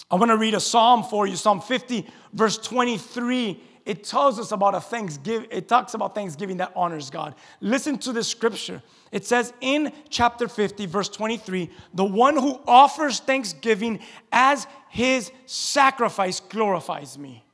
I 0.10 0.16
want 0.16 0.32
to 0.32 0.38
read 0.38 0.54
a 0.54 0.60
psalm 0.60 1.04
for 1.04 1.28
you, 1.28 1.36
Psalm 1.36 1.60
50, 1.60 2.06
verse 2.34 2.58
23. 2.58 3.62
It 3.86 4.04
tells 4.04 4.38
us 4.40 4.52
about 4.52 4.76
a 4.76 4.82
thanksgiving, 4.82 5.48
it 5.50 5.70
talks 5.70 5.94
about 5.94 6.14
thanksgiving 6.14 6.58
that 6.58 6.74
honors 6.76 7.10
God. 7.10 7.36
Listen 7.62 7.98
to 8.00 8.12
this 8.12 8.28
scripture. 8.28 8.82
It 9.14 9.26
says 9.26 9.54
in 9.62 9.94
chapter 10.10 10.50
50, 10.50 10.86
verse 10.88 11.08
23, 11.08 11.70
the 11.94 12.04
one 12.04 12.36
who 12.36 12.60
offers 12.68 13.20
thanksgiving 13.20 14.00
as 14.32 14.68
his 14.90 15.32
sacrifice 15.46 16.42
glorifies 16.42 17.18
me. 17.18 17.46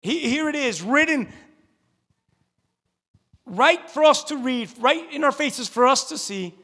Here 0.00 0.48
it 0.48 0.56
is, 0.56 0.82
written 0.82 1.28
right 3.46 3.90
for 3.90 4.04
us 4.04 4.24
to 4.24 4.36
read, 4.36 4.70
right 4.80 5.12
in 5.12 5.24
our 5.24 5.32
faces 5.32 5.68
for 5.68 5.86
us 5.86 6.08
to 6.08 6.18
see 6.18 6.54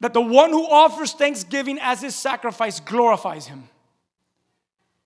that 0.00 0.14
the 0.14 0.20
one 0.20 0.50
who 0.50 0.66
offers 0.66 1.12
thanksgiving 1.12 1.78
as 1.80 2.00
his 2.00 2.14
sacrifice 2.14 2.80
glorifies 2.80 3.46
him. 3.46 3.68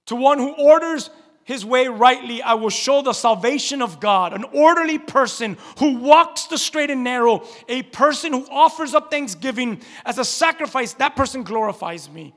To 0.06 0.16
one 0.16 0.38
who 0.38 0.52
orders 0.52 1.10
his 1.44 1.64
way 1.64 1.88
rightly, 1.88 2.42
I 2.42 2.54
will 2.54 2.70
show 2.70 3.02
the 3.02 3.12
salvation 3.12 3.82
of 3.82 4.00
God. 4.00 4.32
An 4.32 4.44
orderly 4.44 4.98
person 4.98 5.56
who 5.78 5.96
walks 5.96 6.44
the 6.44 6.58
straight 6.58 6.90
and 6.90 7.02
narrow, 7.02 7.44
a 7.68 7.82
person 7.82 8.32
who 8.32 8.46
offers 8.50 8.94
up 8.94 9.10
thanksgiving 9.10 9.80
as 10.04 10.18
a 10.18 10.24
sacrifice, 10.24 10.92
that 10.94 11.16
person 11.16 11.42
glorifies 11.42 12.08
me. 12.08 12.34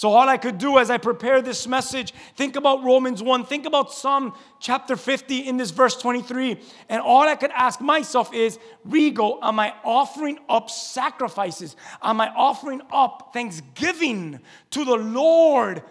So, 0.00 0.10
all 0.14 0.30
I 0.30 0.38
could 0.38 0.56
do 0.56 0.78
as 0.78 0.88
I 0.88 0.96
prepare 0.96 1.42
this 1.42 1.66
message, 1.66 2.14
think 2.34 2.56
about 2.56 2.82
Romans 2.82 3.22
1, 3.22 3.44
think 3.44 3.66
about 3.66 3.92
Psalm 3.92 4.32
chapter 4.58 4.96
50 4.96 5.40
in 5.40 5.58
this 5.58 5.72
verse 5.72 5.94
23. 5.94 6.58
And 6.88 7.02
all 7.02 7.28
I 7.28 7.34
could 7.34 7.50
ask 7.50 7.82
myself 7.82 8.32
is, 8.32 8.58
Rigo, 8.88 9.38
am 9.42 9.60
I 9.60 9.74
offering 9.84 10.38
up 10.48 10.70
sacrifices? 10.70 11.76
Am 12.00 12.18
I 12.18 12.30
offering 12.34 12.80
up 12.90 13.32
thanksgiving 13.34 14.40
to 14.70 14.86
the 14.86 14.96
Lord 14.96 15.82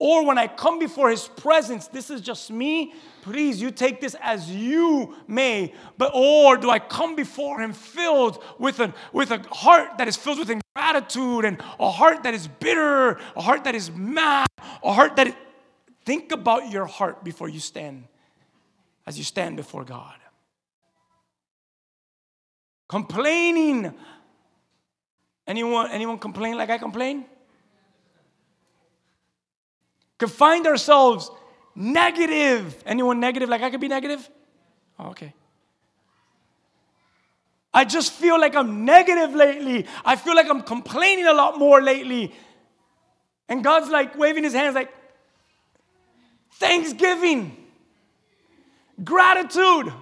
or 0.00 0.26
when 0.26 0.36
I 0.36 0.48
come 0.48 0.80
before 0.80 1.10
his 1.10 1.28
presence, 1.28 1.86
this 1.86 2.10
is 2.10 2.20
just 2.20 2.50
me. 2.50 2.94
Please, 3.20 3.62
you 3.62 3.70
take 3.70 4.00
this 4.00 4.16
as 4.20 4.50
you 4.50 5.14
may. 5.28 5.72
But 5.96 6.10
or 6.12 6.56
do 6.56 6.68
I 6.68 6.80
come 6.80 7.14
before 7.14 7.60
him 7.60 7.72
filled 7.72 8.42
with 8.58 8.80
a, 8.80 8.92
with 9.12 9.30
a 9.30 9.38
heart 9.54 9.98
that 9.98 10.08
is 10.08 10.16
filled 10.16 10.40
with 10.40 10.61
ingratitude 10.74 11.44
and 11.44 11.58
a 11.78 11.90
heart 11.90 12.22
that 12.22 12.34
is 12.34 12.48
bitter, 12.48 13.18
a 13.36 13.42
heart 13.42 13.64
that 13.64 13.74
is 13.74 13.90
mad, 13.90 14.46
a 14.82 14.92
heart 14.92 15.16
that 15.16 15.28
is, 15.28 15.34
think 16.04 16.32
about 16.32 16.70
your 16.70 16.86
heart 16.86 17.22
before 17.24 17.48
you 17.48 17.60
stand, 17.60 18.04
as 19.06 19.18
you 19.18 19.24
stand 19.24 19.56
before 19.56 19.84
God. 19.84 20.14
Complaining. 22.88 23.94
Anyone, 25.46 25.90
anyone 25.90 26.18
complain 26.18 26.56
like 26.56 26.70
I 26.70 26.78
complain? 26.78 27.26
could 30.22 30.30
find 30.30 30.68
ourselves 30.68 31.32
negative. 31.74 32.80
Anyone 32.86 33.18
negative? 33.18 33.48
Like 33.48 33.62
I 33.62 33.70
could 33.70 33.80
be 33.80 33.88
negative? 33.88 34.30
Oh, 34.96 35.08
okay. 35.08 35.34
I 37.74 37.84
just 37.84 38.12
feel 38.12 38.38
like 38.38 38.54
I'm 38.54 38.84
negative 38.84 39.34
lately. 39.34 39.86
I 40.04 40.16
feel 40.16 40.34
like 40.36 40.48
I'm 40.50 40.62
complaining 40.62 41.26
a 41.26 41.32
lot 41.32 41.58
more 41.58 41.80
lately. 41.82 42.34
And 43.48 43.64
God's 43.64 43.88
like 43.90 44.16
waving 44.16 44.44
his 44.44 44.52
hands, 44.52 44.74
like, 44.74 44.92
thanksgiving, 46.52 47.56
gratitude. 49.02 49.92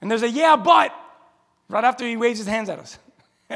And 0.00 0.10
there's 0.10 0.22
a 0.22 0.28
yeah, 0.28 0.56
but 0.56 0.92
right 1.68 1.84
after 1.84 2.04
he 2.06 2.16
waves 2.16 2.38
his 2.38 2.48
hands 2.48 2.68
at 2.68 2.78
us. 2.80 2.98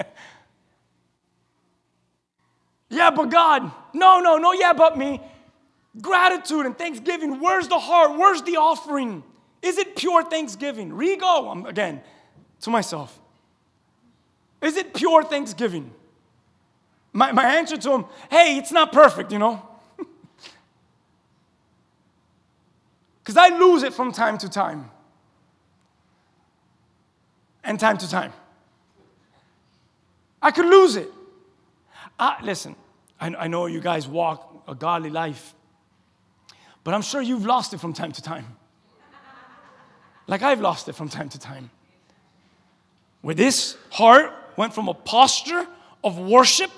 yeah, 2.89 3.11
but 3.11 3.31
God. 3.31 3.71
No, 3.93 4.21
no, 4.21 4.39
no, 4.39 4.53
yeah, 4.53 4.73
but 4.73 4.97
me. 4.97 5.21
Gratitude 6.01 6.67
and 6.67 6.79
thanksgiving. 6.79 7.41
Where's 7.41 7.67
the 7.69 7.79
heart? 7.79 8.17
Where's 8.17 8.43
the 8.43 8.57
offering? 8.57 9.25
Is 9.63 9.79
it 9.79 9.97
pure 9.97 10.23
thanksgiving? 10.23 10.91
Rigo, 10.91 11.51
I'm, 11.51 11.63
um, 11.63 11.67
again, 11.67 12.03
to 12.61 12.71
myself. 12.71 13.19
Is 14.61 14.77
it 14.77 14.95
pure 14.95 15.23
thanksgiving? 15.23 15.93
My, 17.13 17.33
my 17.33 17.45
answer 17.57 17.77
to 17.77 17.93
him, 17.93 18.05
hey, 18.31 18.59
it's 18.59 18.73
not 18.73 18.93
perfect, 18.93 19.33
you 19.33 19.39
know? 19.39 19.63
Because 23.23 23.37
I 23.37 23.57
lose 23.57 23.83
it 23.83 23.93
from 23.93 24.13
time 24.13 24.39
to 24.39 24.49
time. 24.49 24.91
And 27.65 27.81
time 27.81 27.99
to 27.99 28.09
time. 28.09 28.33
I 30.41 30.53
could 30.53 30.67
lose 30.67 30.95
it. 30.95 31.11
Uh, 32.19 32.37
listen, 32.43 32.77
I, 33.21 33.35
I 33.35 33.47
know 33.49 33.67
you 33.67 33.81
guys 33.81 34.07
walk 34.07 34.65
a 34.69 34.75
godly 34.75 35.11
life, 35.11 35.55
but 36.85 36.95
I'm 36.95 37.03
sure 37.03 37.21
you've 37.21 37.45
lost 37.45 37.75
it 37.75 37.81
from 37.81 37.93
time 37.93 38.13
to 38.13 38.23
time. 38.23 38.57
Like 40.29 40.43
I've 40.43 40.61
lost 40.61 40.89
it 40.89 40.95
from 40.95 41.09
time 41.09 41.29
to 41.31 41.39
time. 41.39 41.71
Where 43.27 43.35
this 43.35 43.77
heart 43.91 44.33
went 44.57 44.73
from 44.73 44.87
a 44.87 44.95
posture 44.95 45.67
of 46.05 46.17
worship, 46.17 46.71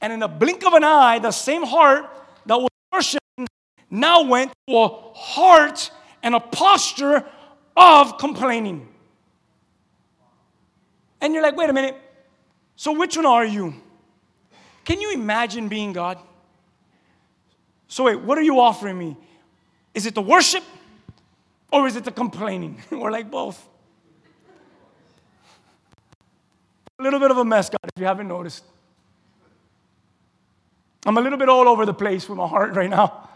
and 0.00 0.10
in 0.10 0.22
a 0.22 0.26
blink 0.26 0.64
of 0.64 0.72
an 0.72 0.84
eye, 0.84 1.18
the 1.18 1.32
same 1.32 1.64
heart 1.64 2.06
that 2.46 2.56
was 2.56 2.70
worshiping 2.90 3.46
now 3.90 4.22
went 4.22 4.52
to 4.66 4.74
a 4.74 4.88
heart 4.88 5.90
and 6.22 6.34
a 6.34 6.40
posture 6.40 7.26
of 7.76 8.16
complaining. 8.16 8.88
And 11.20 11.34
you're 11.34 11.42
like, 11.42 11.58
wait 11.58 11.68
a 11.68 11.74
minute, 11.74 11.96
so 12.74 12.98
which 12.98 13.14
one 13.14 13.26
are 13.26 13.44
you? 13.44 13.74
Can 14.86 15.02
you 15.02 15.12
imagine 15.12 15.68
being 15.68 15.92
God? 15.92 16.18
So, 17.86 18.04
wait, 18.04 18.18
what 18.18 18.38
are 18.38 18.42
you 18.42 18.60
offering 18.60 18.96
me? 18.96 19.14
Is 19.92 20.06
it 20.06 20.14
the 20.14 20.22
worship 20.22 20.64
or 21.70 21.86
is 21.86 21.96
it 21.96 22.04
the 22.04 22.12
complaining? 22.12 22.80
We're 22.90 23.10
like 23.10 23.30
both. 23.30 23.68
A 26.98 27.02
little 27.02 27.20
bit 27.20 27.30
of 27.30 27.38
a 27.38 27.44
mess, 27.44 27.68
God, 27.68 27.78
if 27.94 28.00
you 28.00 28.06
haven't 28.06 28.28
noticed. 28.28 28.64
I'm 31.06 31.16
a 31.16 31.20
little 31.20 31.38
bit 31.38 31.48
all 31.48 31.68
over 31.68 31.84
the 31.84 31.94
place 31.94 32.28
with 32.28 32.38
my 32.38 32.46
heart 32.46 32.74
right 32.74 32.88
now. 32.88 33.28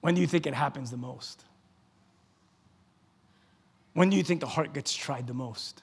When 0.00 0.14
do 0.14 0.20
you 0.20 0.26
think 0.26 0.46
it 0.46 0.54
happens 0.54 0.90
the 0.90 0.96
most? 0.96 1.44
When 3.94 4.10
do 4.10 4.16
you 4.16 4.22
think 4.22 4.40
the 4.40 4.46
heart 4.46 4.74
gets 4.74 4.94
tried 4.94 5.26
the 5.26 5.34
most? 5.34 5.82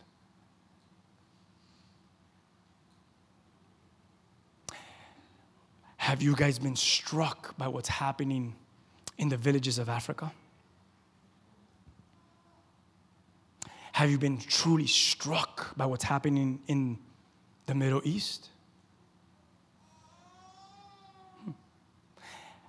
Have 5.97 6.21
you 6.21 6.35
guys 6.35 6.59
been 6.59 6.75
struck 6.75 7.57
by 7.57 7.67
what's 7.67 7.87
happening 7.87 8.55
in 9.17 9.29
the 9.29 9.37
villages 9.37 9.77
of 9.77 9.87
Africa? 9.87 10.31
Have 13.93 14.09
you 14.09 14.17
been 14.17 14.37
truly 14.37 14.87
struck 14.87 15.75
by 15.75 15.85
what's 15.85 16.03
happening 16.03 16.59
in 16.67 16.97
the 17.65 17.75
Middle 17.75 18.01
East? 18.03 18.49
Hmm. 21.43 21.51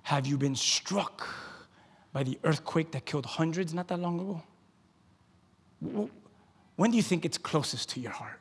Have 0.02 0.26
you 0.26 0.36
been 0.36 0.56
struck 0.56 1.26
by 2.12 2.22
the 2.22 2.38
earthquake 2.44 2.90
that 2.92 3.06
killed 3.06 3.26
hundreds 3.26 3.72
not 3.72 3.88
that 3.88 3.98
long 3.98 4.20
ago? 4.20 6.10
When 6.76 6.90
do 6.90 6.96
you 6.96 7.02
think 7.02 7.24
it's 7.24 7.38
closest 7.38 7.90
to 7.90 8.00
your 8.00 8.12
heart? 8.12 8.40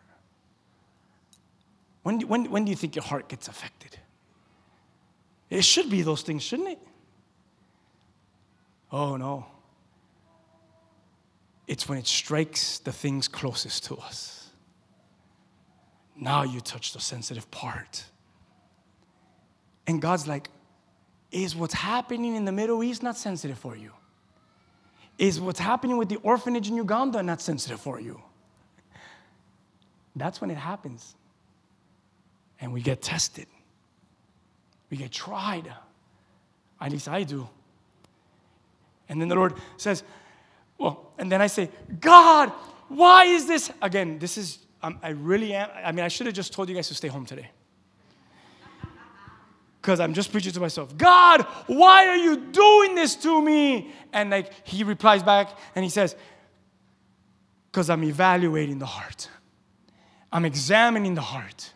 When 2.03 2.19
do, 2.19 2.27
when, 2.27 2.49
when 2.49 2.65
do 2.65 2.71
you 2.71 2.75
think 2.75 2.95
your 2.95 3.03
heart 3.03 3.29
gets 3.29 3.47
affected? 3.47 3.97
It 5.49 5.63
should 5.63 5.89
be 5.89 6.01
those 6.01 6.23
things, 6.23 6.43
shouldn't 6.43 6.69
it? 6.69 6.79
Oh, 8.91 9.17
no. 9.17 9.45
It's 11.67 11.87
when 11.87 11.97
it 11.97 12.07
strikes 12.07 12.79
the 12.79 12.91
things 12.91 13.27
closest 13.27 13.85
to 13.85 13.95
us. 13.97 14.49
Now 16.15 16.43
you 16.43 16.59
touch 16.59 16.93
the 16.93 16.99
sensitive 16.99 17.49
part. 17.49 18.03
And 19.87 20.01
God's 20.01 20.27
like, 20.27 20.49
is 21.31 21.55
what's 21.55 21.73
happening 21.73 22.35
in 22.35 22.45
the 22.45 22.51
Middle 22.51 22.83
East 22.83 23.01
not 23.01 23.17
sensitive 23.17 23.57
for 23.57 23.75
you? 23.75 23.91
Is 25.17 25.39
what's 25.39 25.59
happening 25.59 25.97
with 25.97 26.09
the 26.09 26.17
orphanage 26.17 26.67
in 26.67 26.75
Uganda 26.75 27.23
not 27.23 27.41
sensitive 27.41 27.79
for 27.79 27.99
you? 27.99 28.21
That's 30.15 30.41
when 30.41 30.51
it 30.51 30.57
happens. 30.57 31.15
And 32.59 32.73
we 32.73 32.81
get 32.81 33.01
tested, 33.01 33.47
we 34.89 34.97
get 34.97 35.11
tried. 35.11 35.71
At 36.79 36.91
least 36.91 37.07
I 37.07 37.23
do. 37.23 37.47
And 39.07 39.21
then 39.21 39.27
the 39.27 39.35
Lord 39.35 39.53
says, 39.77 40.03
Well, 40.81 41.13
and 41.19 41.31
then 41.31 41.43
I 41.43 41.47
say, 41.47 41.69
God, 41.99 42.49
why 42.87 43.25
is 43.25 43.45
this? 43.45 43.69
Again, 43.83 44.17
this 44.17 44.35
is, 44.35 44.57
um, 44.81 44.97
I 45.03 45.09
really 45.09 45.53
am. 45.53 45.69
I 45.75 45.91
mean, 45.91 46.03
I 46.03 46.07
should 46.07 46.25
have 46.25 46.33
just 46.33 46.53
told 46.53 46.69
you 46.69 46.75
guys 46.75 46.87
to 46.87 46.95
stay 46.95 47.07
home 47.07 47.23
today 47.23 47.51
because 49.79 49.99
I'm 49.99 50.15
just 50.15 50.31
preaching 50.31 50.51
to 50.53 50.59
myself. 50.59 50.97
God, 50.97 51.41
why 51.67 52.07
are 52.07 52.15
you 52.15 52.35
doing 52.35 52.95
this 52.95 53.15
to 53.17 53.41
me? 53.43 53.91
And 54.11 54.31
like 54.31 54.67
he 54.67 54.83
replies 54.83 55.21
back 55.21 55.55
and 55.75 55.83
he 55.83 55.91
says, 55.91 56.15
because 57.71 57.87
I'm 57.91 58.03
evaluating 58.03 58.79
the 58.79 58.87
heart. 58.87 59.29
I'm 60.31 60.45
examining 60.45 61.13
the 61.13 61.21
heart. 61.21 61.73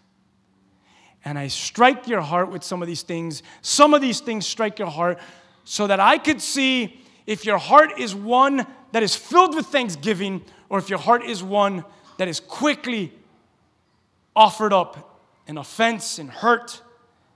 And 1.24 1.38
I 1.38 1.48
strike 1.48 2.08
your 2.08 2.22
heart 2.22 2.50
with 2.50 2.63
some 2.63 2.82
of 2.82 2.88
these 2.88 3.04
things. 3.04 3.44
Some 3.62 3.94
of 3.94 4.02
these 4.02 4.20
things 4.20 4.48
strike 4.48 4.80
your 4.80 4.89
heart 4.89 5.20
so 5.63 5.86
that 5.86 6.00
I 6.00 6.18
could 6.18 6.41
see 6.41 7.02
if 7.26 7.46
your 7.46 7.58
heart 7.58 8.00
is 8.00 8.13
one 8.13 8.68
that 8.95 9.03
is 9.03 9.13
filled 9.13 9.53
with 9.53 9.65
thanksgiving 9.65 10.41
or 10.69 10.79
if 10.79 10.89
your 10.89 10.97
heart 10.97 11.21
is 11.25 11.43
one 11.43 11.84
that 12.15 12.29
is 12.29 12.39
quickly 12.39 13.12
offered 14.34 14.71
up 14.71 15.19
in 15.47 15.58
offense 15.58 16.17
and 16.17 16.29
hurt 16.29 16.81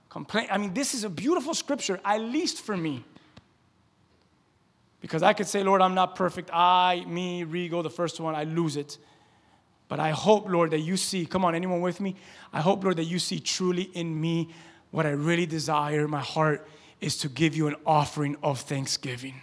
complain. 0.08 0.46
I 0.50 0.56
mean, 0.56 0.72
this 0.72 0.94
is 0.94 1.04
a 1.04 1.10
beautiful 1.10 1.52
scripture, 1.52 2.00
at 2.02 2.22
least 2.22 2.62
for 2.62 2.78
me. 2.78 3.04
Because 5.02 5.22
I 5.22 5.34
could 5.34 5.46
say, 5.46 5.62
Lord, 5.62 5.82
I'm 5.82 5.94
not 5.94 6.16
perfect. 6.16 6.48
I, 6.50 7.04
me, 7.06 7.44
Rigo, 7.44 7.82
the 7.82 7.90
first 7.90 8.20
one, 8.20 8.34
I 8.34 8.44
lose 8.44 8.78
it. 8.78 8.96
But 9.86 10.00
I 10.00 10.12
hope, 10.12 10.48
Lord, 10.48 10.70
that 10.70 10.80
you 10.80 10.96
see, 10.96 11.26
come 11.26 11.44
on, 11.44 11.54
anyone 11.54 11.82
with 11.82 12.00
me? 12.00 12.16
I 12.54 12.62
hope, 12.62 12.84
Lord, 12.84 12.96
that 12.96 13.04
you 13.04 13.18
see 13.18 13.38
truly 13.38 13.90
in 13.92 14.18
me 14.18 14.48
what 14.92 15.04
I 15.04 15.10
really 15.10 15.44
desire. 15.44 16.08
My 16.08 16.20
heart 16.20 16.66
is 17.02 17.18
to 17.18 17.28
give 17.28 17.54
you 17.54 17.66
an 17.66 17.76
offering 17.84 18.38
of 18.42 18.60
thanksgiving. 18.60 19.34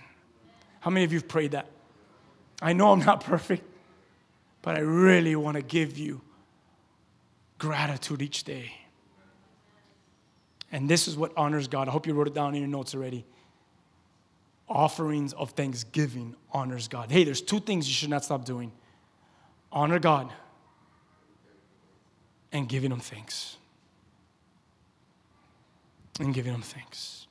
How 0.79 0.89
many 0.89 1.05
of 1.05 1.13
you 1.13 1.19
have 1.19 1.27
prayed 1.27 1.51
that? 1.51 1.67
I 2.61 2.73
know 2.73 2.91
I'm 2.91 2.99
not 2.99 3.23
perfect, 3.23 3.63
but 4.61 4.75
I 4.75 4.79
really 4.79 5.35
want 5.35 5.55
to 5.55 5.63
give 5.63 5.97
you 5.97 6.21
gratitude 7.59 8.21
each 8.21 8.43
day. 8.43 8.71
And 10.71 10.89
this 10.89 11.07
is 11.07 11.15
what 11.15 11.31
honors 11.37 11.67
God. 11.67 11.87
I 11.87 11.91
hope 11.91 12.07
you 12.07 12.13
wrote 12.13 12.27
it 12.27 12.33
down 12.33 12.53
in 12.53 12.61
your 12.61 12.69
notes 12.69 12.93
already. 12.93 13.25
Offerings 14.67 15.33
of 15.33 15.51
thanksgiving 15.51 16.35
honors 16.51 16.87
God. 16.87 17.09
Hey, 17.09 17.23
there's 17.23 17.41
two 17.41 17.59
things 17.59 17.87
you 17.87 17.93
should 17.93 18.09
not 18.09 18.25
stop 18.25 18.43
doing 18.43 18.71
honor 19.71 19.99
God 19.99 20.31
and 22.51 22.67
giving 22.67 22.91
Him 22.91 22.99
thanks. 22.99 23.57
And 26.19 26.33
giving 26.33 26.53
Him 26.53 26.61
thanks. 26.61 27.27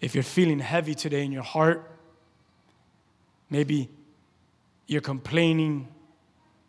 If 0.00 0.14
you're 0.14 0.24
feeling 0.24 0.58
heavy 0.58 0.94
today 0.94 1.24
in 1.24 1.32
your 1.32 1.42
heart, 1.42 1.90
maybe 3.50 3.90
you're 4.88 5.00
complaining, 5.00 5.86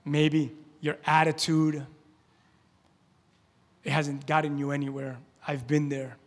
maybe 0.05 0.51
your 0.81 0.97
attitude, 1.07 1.83
it 3.83 3.91
hasn't 3.91 4.27
gotten 4.27 4.59
you 4.59 4.69
anywhere. 4.69 5.17
I've 5.47 5.65
been 5.65 5.89
there, 5.89 6.17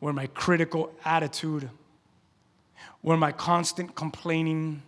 where 0.00 0.12
my 0.12 0.26
critical 0.26 0.92
attitude, 1.04 1.70
where 3.02 3.16
my 3.16 3.30
constant 3.30 3.94
complaining, 3.94 4.82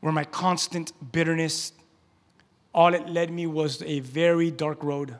where 0.00 0.12
my 0.12 0.24
constant 0.24 0.92
bitterness 1.10 1.72
all 2.76 2.92
it 2.92 3.08
led 3.08 3.30
me 3.30 3.46
was 3.46 3.82
a 3.82 4.00
very 4.00 4.50
dark 4.50 4.84
road. 4.84 5.16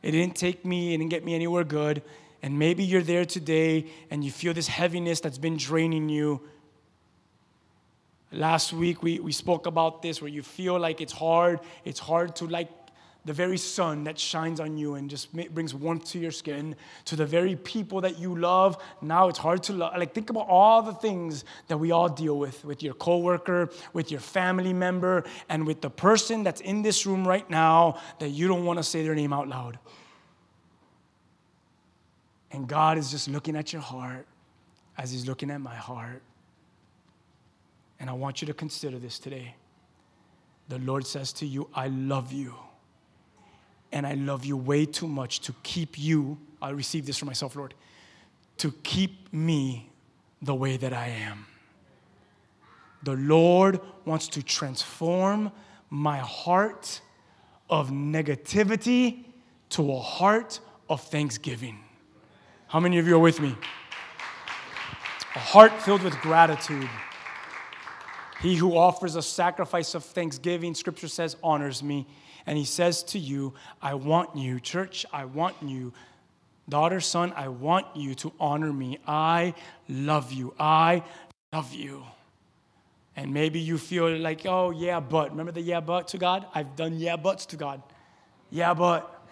It 0.00 0.12
didn't 0.12 0.36
take 0.36 0.64
me, 0.64 0.94
it 0.94 0.98
didn't 0.98 1.10
get 1.10 1.24
me 1.24 1.34
anywhere 1.34 1.64
good. 1.64 2.02
And 2.40 2.56
maybe 2.56 2.84
you're 2.84 3.02
there 3.02 3.24
today 3.24 3.86
and 4.08 4.24
you 4.24 4.30
feel 4.30 4.54
this 4.54 4.68
heaviness 4.68 5.18
that's 5.18 5.38
been 5.38 5.56
draining 5.56 6.08
you. 6.08 6.40
Last 8.32 8.72
week 8.72 9.02
we, 9.02 9.20
we 9.20 9.32
spoke 9.32 9.66
about 9.66 10.00
this 10.00 10.22
where 10.22 10.30
you 10.30 10.42
feel 10.42 10.78
like 10.78 11.00
it's 11.00 11.12
hard. 11.12 11.60
It's 11.84 12.00
hard 12.00 12.34
to 12.36 12.46
like 12.46 12.70
the 13.24 13.32
very 13.32 13.56
sun 13.56 14.04
that 14.04 14.18
shines 14.18 14.58
on 14.58 14.76
you 14.76 14.94
and 14.94 15.08
just 15.08 15.32
brings 15.54 15.74
warmth 15.74 16.06
to 16.06 16.18
your 16.18 16.32
skin, 16.32 16.74
to 17.04 17.14
the 17.14 17.26
very 17.26 17.54
people 17.54 18.00
that 18.00 18.18
you 18.18 18.36
love. 18.36 18.82
Now 19.00 19.28
it's 19.28 19.38
hard 19.38 19.62
to 19.64 19.72
love. 19.74 19.96
Like, 19.96 20.12
think 20.12 20.30
about 20.30 20.48
all 20.48 20.82
the 20.82 20.94
things 20.94 21.44
that 21.68 21.76
we 21.76 21.92
all 21.92 22.08
deal 22.08 22.36
with 22.38 22.64
with 22.64 22.82
your 22.82 22.94
coworker, 22.94 23.70
with 23.92 24.10
your 24.10 24.20
family 24.20 24.72
member, 24.72 25.24
and 25.48 25.66
with 25.66 25.82
the 25.82 25.90
person 25.90 26.42
that's 26.42 26.60
in 26.62 26.82
this 26.82 27.06
room 27.06 27.26
right 27.28 27.48
now 27.48 28.00
that 28.18 28.30
you 28.30 28.48
don't 28.48 28.64
want 28.64 28.78
to 28.78 28.82
say 28.82 29.04
their 29.04 29.14
name 29.14 29.32
out 29.32 29.46
loud. 29.46 29.78
And 32.50 32.66
God 32.66 32.98
is 32.98 33.10
just 33.10 33.28
looking 33.28 33.56
at 33.56 33.72
your 33.72 33.82
heart 33.82 34.26
as 34.98 35.12
He's 35.12 35.28
looking 35.28 35.50
at 35.50 35.60
my 35.60 35.74
heart. 35.74 36.22
And 38.02 38.10
I 38.10 38.14
want 38.14 38.42
you 38.42 38.46
to 38.46 38.52
consider 38.52 38.98
this 38.98 39.20
today. 39.20 39.54
The 40.68 40.80
Lord 40.80 41.06
says 41.06 41.32
to 41.34 41.46
you, 41.46 41.68
I 41.72 41.86
love 41.86 42.32
you. 42.32 42.52
And 43.92 44.04
I 44.04 44.14
love 44.14 44.44
you 44.44 44.56
way 44.56 44.86
too 44.86 45.06
much 45.06 45.38
to 45.42 45.54
keep 45.62 45.96
you, 45.96 46.36
I 46.60 46.70
receive 46.70 47.06
this 47.06 47.16
from 47.16 47.26
myself, 47.26 47.54
Lord, 47.54 47.74
to 48.58 48.72
keep 48.82 49.32
me 49.32 49.88
the 50.42 50.52
way 50.52 50.76
that 50.78 50.92
I 50.92 51.10
am. 51.10 51.46
The 53.04 53.14
Lord 53.14 53.78
wants 54.04 54.26
to 54.28 54.42
transform 54.42 55.52
my 55.88 56.18
heart 56.18 57.00
of 57.70 57.90
negativity 57.90 59.26
to 59.70 59.92
a 59.92 60.00
heart 60.00 60.58
of 60.90 61.02
thanksgiving. 61.02 61.78
How 62.66 62.80
many 62.80 62.98
of 62.98 63.06
you 63.06 63.14
are 63.14 63.20
with 63.20 63.38
me? 63.38 63.54
A 65.36 65.38
heart 65.38 65.80
filled 65.82 66.02
with 66.02 66.14
gratitude. 66.16 66.90
He 68.42 68.56
who 68.56 68.76
offers 68.76 69.14
a 69.14 69.22
sacrifice 69.22 69.94
of 69.94 70.04
thanksgiving, 70.04 70.74
scripture 70.74 71.06
says, 71.06 71.36
honors 71.44 71.80
me. 71.80 72.08
And 72.44 72.58
he 72.58 72.64
says 72.64 73.04
to 73.04 73.18
you, 73.20 73.54
I 73.80 73.94
want 73.94 74.34
you, 74.34 74.58
church, 74.58 75.06
I 75.12 75.26
want 75.26 75.54
you, 75.62 75.92
daughter, 76.68 76.98
son, 76.98 77.32
I 77.36 77.46
want 77.46 77.86
you 77.94 78.16
to 78.16 78.32
honor 78.40 78.72
me. 78.72 78.98
I 79.06 79.54
love 79.88 80.32
you. 80.32 80.54
I 80.58 81.04
love 81.52 81.72
you. 81.72 82.02
And 83.14 83.32
maybe 83.32 83.60
you 83.60 83.78
feel 83.78 84.16
like, 84.18 84.44
oh, 84.44 84.70
yeah, 84.70 84.98
but. 84.98 85.30
Remember 85.30 85.52
the 85.52 85.60
yeah, 85.60 85.78
but 85.78 86.08
to 86.08 86.18
God? 86.18 86.46
I've 86.52 86.74
done 86.74 86.98
yeah, 86.98 87.14
buts 87.14 87.46
to 87.46 87.56
God. 87.56 87.80
Yeah, 88.50 88.74
but. 88.74 89.24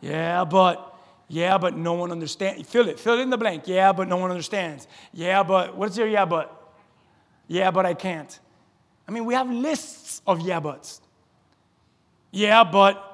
Yeah, 0.00 0.44
but. 0.44 0.98
Yeah, 1.28 1.58
but 1.58 1.76
no 1.76 1.92
one 1.92 2.10
understands. 2.10 2.66
Fill 2.66 2.88
it. 2.88 2.98
Fill 2.98 3.20
in 3.20 3.28
the 3.28 3.36
blank. 3.36 3.64
Yeah, 3.66 3.92
but 3.92 4.08
no 4.08 4.16
one 4.16 4.30
understands. 4.30 4.88
Yeah, 5.12 5.42
but. 5.42 5.76
What's 5.76 5.98
your 5.98 6.06
yeah, 6.06 6.24
but? 6.24 6.72
Yeah, 7.46 7.70
but 7.70 7.84
I 7.84 7.92
can't. 7.92 8.38
I 9.06 9.12
mean, 9.12 9.24
we 9.24 9.34
have 9.34 9.50
lists 9.50 10.22
of 10.26 10.40
yeah, 10.40 10.60
buts. 10.60 11.00
Yeah, 12.30 12.64
but. 12.64 13.10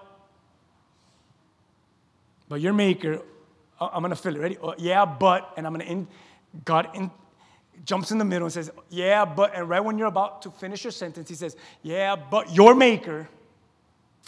But 2.48 2.60
your 2.60 2.72
maker, 2.72 3.20
uh, 3.80 3.88
I'm 3.92 4.02
gonna 4.02 4.16
fill 4.16 4.34
it. 4.36 4.40
Ready? 4.40 4.58
Uh, 4.62 4.72
yeah, 4.78 5.04
but, 5.04 5.52
and 5.56 5.66
I'm 5.66 5.72
gonna 5.72 5.84
in. 5.84 6.08
God 6.64 6.88
in, 6.94 7.10
jumps 7.84 8.10
in 8.10 8.18
the 8.18 8.24
middle 8.24 8.46
and 8.46 8.52
says, 8.52 8.70
Yeah, 8.88 9.24
but, 9.24 9.54
and 9.54 9.68
right 9.68 9.80
when 9.80 9.98
you're 9.98 10.08
about 10.08 10.42
to 10.42 10.50
finish 10.50 10.84
your 10.84 10.90
sentence, 10.90 11.28
he 11.28 11.34
says, 11.34 11.56
Yeah, 11.82 12.16
but 12.16 12.54
your 12.54 12.74
maker, 12.74 13.28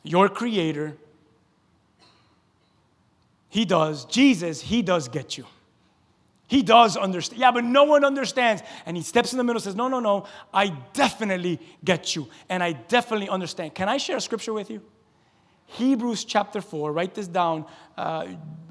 your 0.03 0.29
creator, 0.29 0.97
he 3.49 3.65
does, 3.65 4.05
Jesus, 4.07 4.61
he 4.61 4.83
does 4.83 5.09
get 5.09 5.37
you. 5.37 5.45
He 6.53 6.63
does 6.63 6.99
understand. 6.99 7.41
Yeah, 7.41 7.51
but 7.51 7.65
no 7.65 7.85
one 7.85 8.05
understands. 8.05 8.63
And 8.85 8.95
he 8.95 9.03
steps 9.03 9.33
in 9.33 9.39
the 9.39 9.43
middle 9.43 9.57
and 9.57 9.65
says, 9.65 9.75
No, 9.75 9.89
no, 9.89 10.01
no, 10.01 10.27
I 10.53 10.69
definitely 10.93 11.59
get 11.83 12.15
you. 12.15 12.29
And 12.51 12.63
I 12.63 12.73
definitely 12.73 13.31
understand. 13.31 13.75
Can 13.75 13.89
I 13.89 13.97
share 13.97 14.19
a 14.19 14.21
scripture 14.21 14.53
with 14.53 14.69
you? 14.69 14.83
Hebrews 15.65 16.25
chapter 16.25 16.61
4, 16.61 16.93
write 16.93 17.15
this 17.15 17.27
down, 17.27 17.65
uh, 17.97 18.27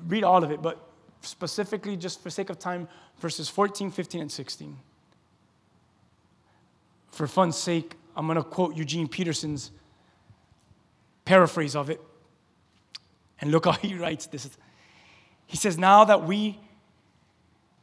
read 0.08 0.24
all 0.24 0.44
of 0.44 0.52
it, 0.52 0.62
but 0.62 0.92
specifically, 1.22 1.98
just 1.98 2.22
for 2.22 2.30
sake 2.30 2.52
of 2.52 2.60
time, 2.60 2.88
verses 3.18 3.50
14, 3.50 3.90
15, 3.90 4.22
and 4.22 4.32
16. 4.32 4.78
For 7.10 7.26
fun's 7.26 7.58
sake, 7.58 7.96
I'm 8.16 8.28
going 8.28 8.36
to 8.36 8.44
quote 8.44 8.78
Eugene 8.78 9.08
Peterson's 9.08 9.72
paraphrase 11.26 11.76
of 11.76 11.90
it. 11.90 12.00
And 13.40 13.50
look 13.50 13.66
how 13.66 13.72
he 13.82 13.96
writes 13.96 14.28
this. 14.28 14.48
He 15.48 15.58
says, 15.58 15.80
Now 15.80 16.04
that 16.04 16.24
we 16.28 16.60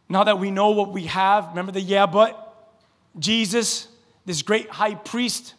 now 0.08 0.24
that 0.24 0.38
we 0.38 0.50
know 0.50 0.70
what 0.70 0.92
we 0.92 1.04
have, 1.04 1.48
remember 1.48 1.72
the 1.72 1.80
yeah, 1.80 2.06
but 2.06 2.44
Jesus, 3.18 3.88
this 4.24 4.42
great 4.42 4.70
high 4.70 4.94
priest 4.94 5.54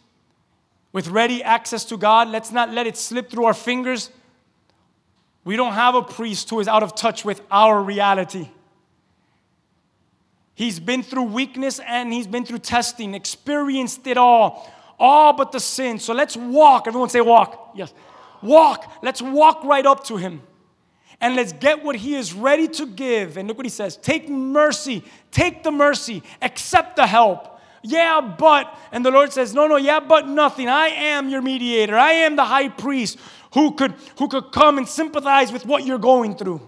with 0.92 1.08
ready 1.08 1.42
access 1.42 1.84
to 1.86 1.96
God, 1.96 2.28
let's 2.28 2.50
not 2.50 2.70
let 2.70 2.86
it 2.86 2.96
slip 2.96 3.30
through 3.30 3.44
our 3.44 3.54
fingers. 3.54 4.10
We 5.44 5.56
don't 5.56 5.72
have 5.72 5.94
a 5.94 6.02
priest 6.02 6.50
who 6.50 6.60
is 6.60 6.68
out 6.68 6.82
of 6.82 6.94
touch 6.96 7.24
with 7.24 7.40
our 7.50 7.80
reality. 7.80 8.48
He's 10.54 10.80
been 10.80 11.02
through 11.02 11.24
weakness 11.24 11.80
and 11.86 12.12
he's 12.12 12.26
been 12.26 12.44
through 12.44 12.58
testing, 12.58 13.14
experienced 13.14 14.06
it 14.06 14.16
all, 14.16 14.70
all 14.98 15.32
but 15.32 15.52
the 15.52 15.60
sin. 15.60 15.98
So 15.98 16.12
let's 16.12 16.36
walk. 16.36 16.86
Everyone 16.86 17.08
say, 17.08 17.20
walk. 17.20 17.70
Yes. 17.74 17.94
Walk. 18.42 18.92
Let's 19.02 19.22
walk 19.22 19.64
right 19.64 19.86
up 19.86 20.04
to 20.04 20.16
him 20.16 20.42
and 21.20 21.36
let's 21.36 21.52
get 21.52 21.84
what 21.84 21.96
he 21.96 22.14
is 22.14 22.32
ready 22.32 22.66
to 22.68 22.86
give. 22.86 23.36
And 23.36 23.46
look 23.46 23.58
what 23.58 23.66
he 23.66 23.70
says 23.70 23.96
take 23.96 24.28
mercy, 24.28 25.04
take 25.30 25.62
the 25.62 25.70
mercy, 25.70 26.22
accept 26.40 26.96
the 26.96 27.06
help. 27.06 27.46
Yeah, 27.82 28.20
but, 28.20 28.78
and 28.92 29.04
the 29.04 29.10
Lord 29.10 29.32
says, 29.32 29.54
No, 29.54 29.66
no, 29.66 29.76
yeah, 29.76 30.00
but 30.00 30.28
nothing. 30.28 30.68
I 30.68 30.88
am 30.88 31.28
your 31.28 31.40
mediator. 31.42 31.96
I 31.96 32.12
am 32.12 32.36
the 32.36 32.44
high 32.44 32.68
priest 32.68 33.18
who 33.54 33.72
could, 33.72 33.94
who 34.18 34.28
could 34.28 34.52
come 34.52 34.78
and 34.78 34.86
sympathize 34.86 35.50
with 35.50 35.66
what 35.66 35.84
you're 35.84 35.98
going 35.98 36.36
through. 36.36 36.60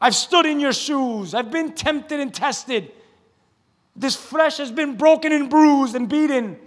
I've 0.00 0.14
stood 0.14 0.46
in 0.46 0.60
your 0.60 0.72
shoes, 0.72 1.34
I've 1.34 1.50
been 1.50 1.72
tempted 1.72 2.20
and 2.20 2.34
tested. 2.34 2.92
This 3.94 4.14
flesh 4.14 4.58
has 4.58 4.70
been 4.70 4.96
broken 4.96 5.32
and 5.32 5.48
bruised 5.48 5.94
and 5.94 6.06
beaten. 6.06 6.58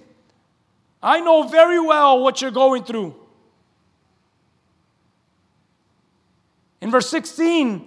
I 1.01 1.19
know 1.19 1.43
very 1.43 1.79
well 1.79 2.23
what 2.23 2.41
you're 2.41 2.49
going 2.49 2.83
through. 2.83 3.15
In 6.89 6.91
verse 6.91 7.09
16, 7.11 7.85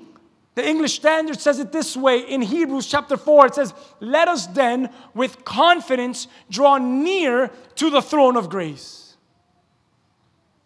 the 0.54 0.64
English 0.64 0.94
Standard 0.94 1.40
says 1.40 1.58
it 1.58 1.72
this 1.72 1.96
way 1.96 2.20
in 2.20 2.40
Hebrews 2.40 2.86
chapter 2.86 3.16
4 3.16 3.46
it 3.46 3.54
says, 3.56 3.74
Let 3.98 4.28
us 4.28 4.46
then 4.46 4.90
with 5.12 5.44
confidence 5.44 6.28
draw 6.48 6.78
near 6.78 7.50
to 7.74 7.90
the 7.90 8.00
throne 8.00 8.36
of 8.36 8.48
grace, 8.48 9.16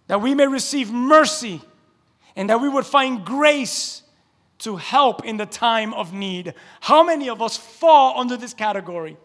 that 0.09 0.21
we 0.21 0.35
may 0.35 0.47
receive 0.47 0.93
mercy 0.93 1.63
and 2.37 2.51
that 2.51 2.61
we 2.61 2.69
would 2.69 2.85
find 2.85 3.25
grace 3.25 4.03
to 4.59 4.77
help 4.77 5.25
in 5.25 5.39
the 5.39 5.47
time 5.47 5.95
of 5.95 6.13
need. 6.13 6.53
How 6.81 7.03
many 7.03 7.31
of 7.31 7.41
us 7.41 7.57
fall 7.57 8.21
under 8.21 8.37
this 8.37 8.53
category? 8.53 9.17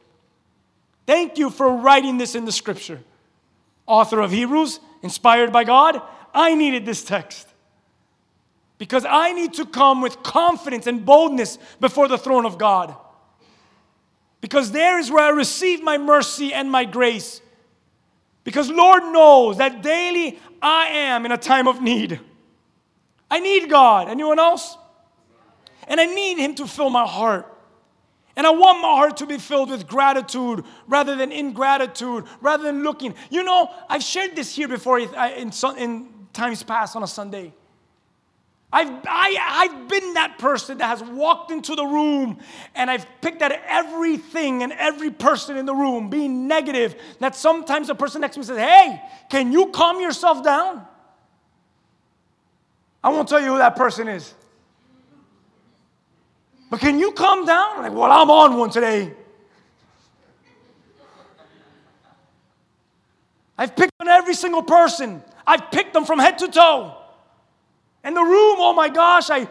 Thank 1.06 1.38
you 1.38 1.50
for 1.50 1.70
writing 1.70 2.18
this 2.18 2.34
in 2.34 2.46
the 2.46 2.54
scripture. 2.54 3.02
Author 3.88 4.22
of 4.22 4.32
Hebrews, 4.32 4.80
inspired 5.02 5.52
by 5.52 5.66
God, 5.66 6.02
I 6.34 6.56
needed 6.56 6.86
this 6.86 7.04
text 7.04 7.51
because 8.82 9.06
I 9.08 9.32
need 9.32 9.54
to 9.54 9.66
come 9.68 10.02
with 10.02 10.24
confidence 10.24 10.88
and 10.88 11.06
boldness 11.06 11.60
before 11.80 12.08
the 12.08 12.18
throne 12.18 12.48
of 12.48 12.58
God. 12.58 12.96
Because 14.42 14.72
there 14.72 14.98
is 14.98 15.12
where 15.12 15.24
I 15.24 15.30
receive 15.30 15.84
my 15.84 16.00
mercy 16.00 16.52
and 16.52 16.72
my 16.72 16.86
grace. 16.86 17.42
Because 18.44 18.72
Lord 18.72 19.04
knows 19.04 19.58
that 19.58 19.84
daily 19.84 20.40
I 20.64 20.88
am 20.88 21.28
in 21.28 21.32
a 21.32 21.38
time 21.38 21.68
of 21.68 21.80
need. 21.80 22.20
I 23.30 23.40
need 23.40 23.70
God. 23.70 24.10
Anyone 24.10 24.40
else? 24.40 24.76
And 25.88 26.02
I 26.02 26.08
need 26.08 26.40
Him 26.40 26.56
to 26.56 26.66
fill 26.66 26.90
my 26.90 27.06
heart. 27.06 27.46
And 28.36 28.48
I 28.48 28.50
want 28.50 28.82
my 28.82 28.96
heart 28.96 29.18
to 29.18 29.28
be 29.28 29.38
filled 29.38 29.70
with 29.70 29.88
gratitude 29.88 30.66
rather 30.88 31.16
than 31.16 31.32
ingratitude, 31.32 32.26
rather 32.42 32.64
than 32.64 32.82
looking. 32.82 33.14
You 33.30 33.44
know, 33.44 33.70
I've 33.88 34.02
shared 34.02 34.36
this 34.36 34.56
here 34.56 34.68
before 34.68 34.98
in, 34.98 35.52
times 36.34 36.64
past 36.64 36.96
on 36.96 37.04
a 37.04 37.08
Sunday. 37.08 37.54
I've, 38.74 38.90
I, 39.06 39.38
I've 39.42 39.88
been 39.90 40.14
that 40.14 40.38
person 40.38 40.78
that 40.78 40.88
has 40.88 41.04
walked 41.04 41.52
into 41.52 41.76
the 41.76 41.84
room 41.84 42.40
and 42.74 42.90
I've 42.90 43.06
picked 43.20 43.42
at 43.42 43.52
everything 43.68 44.64
and 44.64 44.72
every 44.72 45.12
person 45.12 45.58
in 45.58 45.66
the 45.66 45.76
room 45.76 46.10
being 46.10 46.48
negative. 46.48 46.96
That 47.20 47.36
sometimes 47.36 47.88
the 47.88 47.96
person 47.96 48.22
next 48.22 48.36
to 48.36 48.40
me 48.40 48.46
says, 48.46 48.58
Hey, 48.58 49.02
can 49.30 49.52
you 49.52 49.68
calm 49.68 50.00
yourself 50.00 50.44
down? 50.44 50.86
I 53.04 53.10
won't 53.10 53.28
tell 53.28 53.42
you 53.42 53.48
who 53.48 53.58
that 53.58 53.76
person 53.76 54.08
is. 54.08 54.34
But 56.70 56.80
can 56.80 56.98
you 56.98 57.12
calm 57.12 57.46
down? 57.46 57.78
I'm 57.78 57.82
like, 57.82 57.94
well, 57.94 58.10
I'm 58.10 58.30
on 58.30 58.58
one 58.58 58.70
today. 58.70 59.12
I've 63.58 63.76
picked 63.76 63.92
on 64.00 64.08
every 64.08 64.34
single 64.34 64.64
person. 64.64 65.22
I've 65.46 65.70
picked 65.72 65.94
them 65.94 66.06
from 66.06 66.20
head 66.20 66.38
to 66.38 66.48
toe. 66.48 67.01
And 68.04 68.16
the 68.16 68.24
room, 68.24 68.56
oh 68.60 68.74
my 68.74 68.90
gosh, 68.90 69.30
I, 69.30 69.48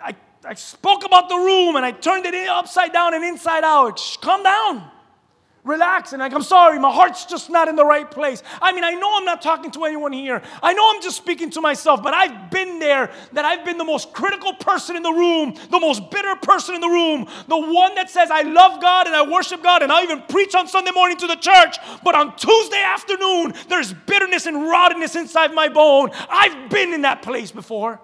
I, 0.00 0.14
I 0.44 0.54
spoke 0.54 1.04
about 1.04 1.28
the 1.28 1.36
room 1.36 1.76
and 1.76 1.84
I 1.84 1.92
turned 1.92 2.26
it 2.26 2.48
upside 2.48 2.92
down 2.92 3.14
and 3.14 3.24
inside 3.24 3.64
out. 3.64 3.98
Shh, 3.98 4.16
calm 4.18 4.42
down. 4.42 4.90
Relax. 5.64 6.12
And 6.12 6.20
like, 6.20 6.34
I'm 6.34 6.42
sorry, 6.42 6.78
my 6.78 6.92
heart's 6.92 7.24
just 7.24 7.48
not 7.48 7.68
in 7.68 7.76
the 7.76 7.86
right 7.86 8.08
place. 8.08 8.42
I 8.60 8.72
mean, 8.72 8.84
I 8.84 8.90
know 8.92 9.16
I'm 9.16 9.24
not 9.24 9.40
talking 9.40 9.70
to 9.72 9.84
anyone 9.84 10.12
here. 10.12 10.42
I 10.62 10.74
know 10.74 10.90
I'm 10.94 11.00
just 11.00 11.16
speaking 11.16 11.48
to 11.50 11.62
myself, 11.62 12.02
but 12.02 12.12
I've 12.12 12.50
been 12.50 12.78
there 12.78 13.10
that 13.32 13.46
I've 13.46 13.64
been 13.64 13.78
the 13.78 13.84
most 13.84 14.12
critical 14.12 14.52
person 14.52 14.94
in 14.94 15.02
the 15.02 15.10
room, 15.10 15.54
the 15.70 15.80
most 15.80 16.10
bitter 16.10 16.36
person 16.36 16.74
in 16.74 16.82
the 16.82 16.88
room, 16.88 17.26
the 17.48 17.56
one 17.56 17.94
that 17.94 18.10
says, 18.10 18.30
I 18.30 18.42
love 18.42 18.82
God 18.82 19.06
and 19.06 19.16
I 19.16 19.26
worship 19.26 19.62
God 19.62 19.82
and 19.82 19.90
I 19.90 20.02
even 20.02 20.20
preach 20.28 20.54
on 20.54 20.68
Sunday 20.68 20.90
morning 20.90 21.16
to 21.16 21.26
the 21.26 21.36
church, 21.36 21.78
but 22.04 22.14
on 22.14 22.36
Tuesday 22.36 22.82
afternoon, 22.84 23.54
there's 23.70 23.94
bitterness 23.94 24.44
and 24.44 24.64
rottenness 24.64 25.16
inside 25.16 25.54
my 25.54 25.70
bone. 25.70 26.10
I've 26.28 26.68
been 26.68 26.92
in 26.92 27.02
that 27.02 27.22
place 27.22 27.50
before. 27.50 28.02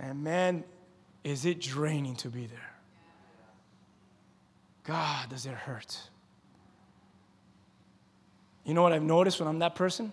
And 0.00 0.24
man, 0.24 0.64
is 1.28 1.44
it 1.44 1.60
draining 1.60 2.16
to 2.16 2.28
be 2.30 2.46
there? 2.46 2.70
God, 4.84 5.28
does 5.28 5.44
it 5.44 5.52
hurt? 5.52 6.00
You 8.64 8.72
know 8.72 8.82
what 8.82 8.94
I've 8.94 9.02
noticed 9.02 9.38
when 9.38 9.48
I'm 9.48 9.58
that 9.58 9.74
person? 9.74 10.10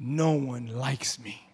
No 0.00 0.32
one 0.32 0.66
likes 0.66 1.18
me. 1.20 1.48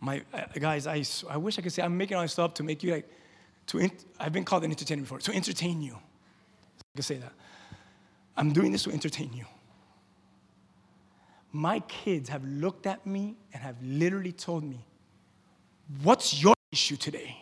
My 0.00 0.22
uh, 0.34 0.42
guys, 0.58 0.88
I 0.88 1.36
wish 1.36 1.58
I 1.58 1.62
could 1.62 1.72
say 1.72 1.82
I'm 1.82 1.96
making 1.96 2.16
all 2.16 2.22
this 2.22 2.32
stuff 2.32 2.54
to 2.54 2.64
make 2.64 2.82
you 2.82 2.92
like 2.92 3.08
to. 3.68 3.78
ent- 3.78 4.04
I've 4.18 4.32
been 4.32 4.44
called 4.44 4.64
an 4.64 4.72
entertainer 4.72 5.02
before 5.02 5.18
to 5.20 5.32
entertain 5.32 5.80
you. 5.82 5.94
I 5.94 6.96
could 6.96 7.04
say 7.04 7.16
that. 7.16 7.32
I'm 8.36 8.52
doing 8.52 8.72
this 8.72 8.82
to 8.84 8.90
entertain 8.90 9.32
you. 9.32 9.44
My 11.56 11.80
kids 11.80 12.28
have 12.28 12.44
looked 12.44 12.86
at 12.86 13.06
me 13.06 13.34
and 13.50 13.62
have 13.62 13.76
literally 13.82 14.32
told 14.32 14.62
me, 14.62 14.84
What's 16.02 16.42
your 16.42 16.54
issue 16.70 16.96
today? 16.96 17.34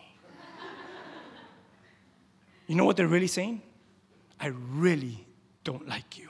you 2.67 2.75
know 2.75 2.85
what 2.85 2.95
they're 2.95 3.09
really 3.09 3.27
saying? 3.27 3.61
I 4.39 4.53
really 4.71 5.27
don't 5.65 5.85
like 5.85 6.17
you. 6.17 6.29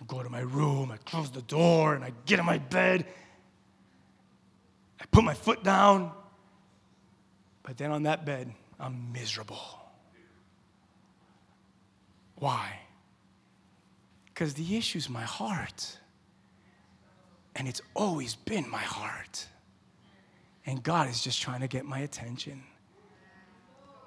I 0.00 0.04
go 0.08 0.24
to 0.24 0.28
my 0.28 0.40
room, 0.40 0.90
I 0.90 0.96
close 0.96 1.30
the 1.30 1.42
door, 1.42 1.94
and 1.94 2.02
I 2.02 2.12
get 2.26 2.40
in 2.40 2.44
my 2.44 2.58
bed. 2.58 3.06
I 5.00 5.04
put 5.12 5.22
my 5.22 5.34
foot 5.34 5.62
down. 5.62 6.10
But 7.62 7.76
then 7.76 7.92
on 7.92 8.02
that 8.02 8.26
bed, 8.26 8.52
I'm 8.80 9.12
miserable. 9.12 9.79
Why? 12.40 12.80
Because 14.26 14.54
the 14.54 14.76
issue 14.76 14.98
is 14.98 15.08
my 15.08 15.22
heart. 15.22 15.98
And 17.54 17.68
it's 17.68 17.82
always 17.94 18.34
been 18.34 18.68
my 18.68 18.78
heart. 18.78 19.46
And 20.66 20.82
God 20.82 21.08
is 21.08 21.22
just 21.22 21.40
trying 21.40 21.60
to 21.60 21.68
get 21.68 21.84
my 21.84 22.00
attention, 22.00 22.62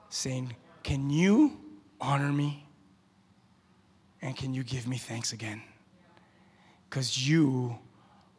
saying, 0.10 0.56
Can 0.82 1.10
you 1.10 1.58
honor 2.02 2.32
me? 2.32 2.65
And 4.22 4.36
can 4.36 4.54
you 4.54 4.63
give 4.63 4.88
me 4.88 4.98
thanks 4.98 5.34
again? 5.34 5.62
Because 6.89 7.28
you 7.28 7.78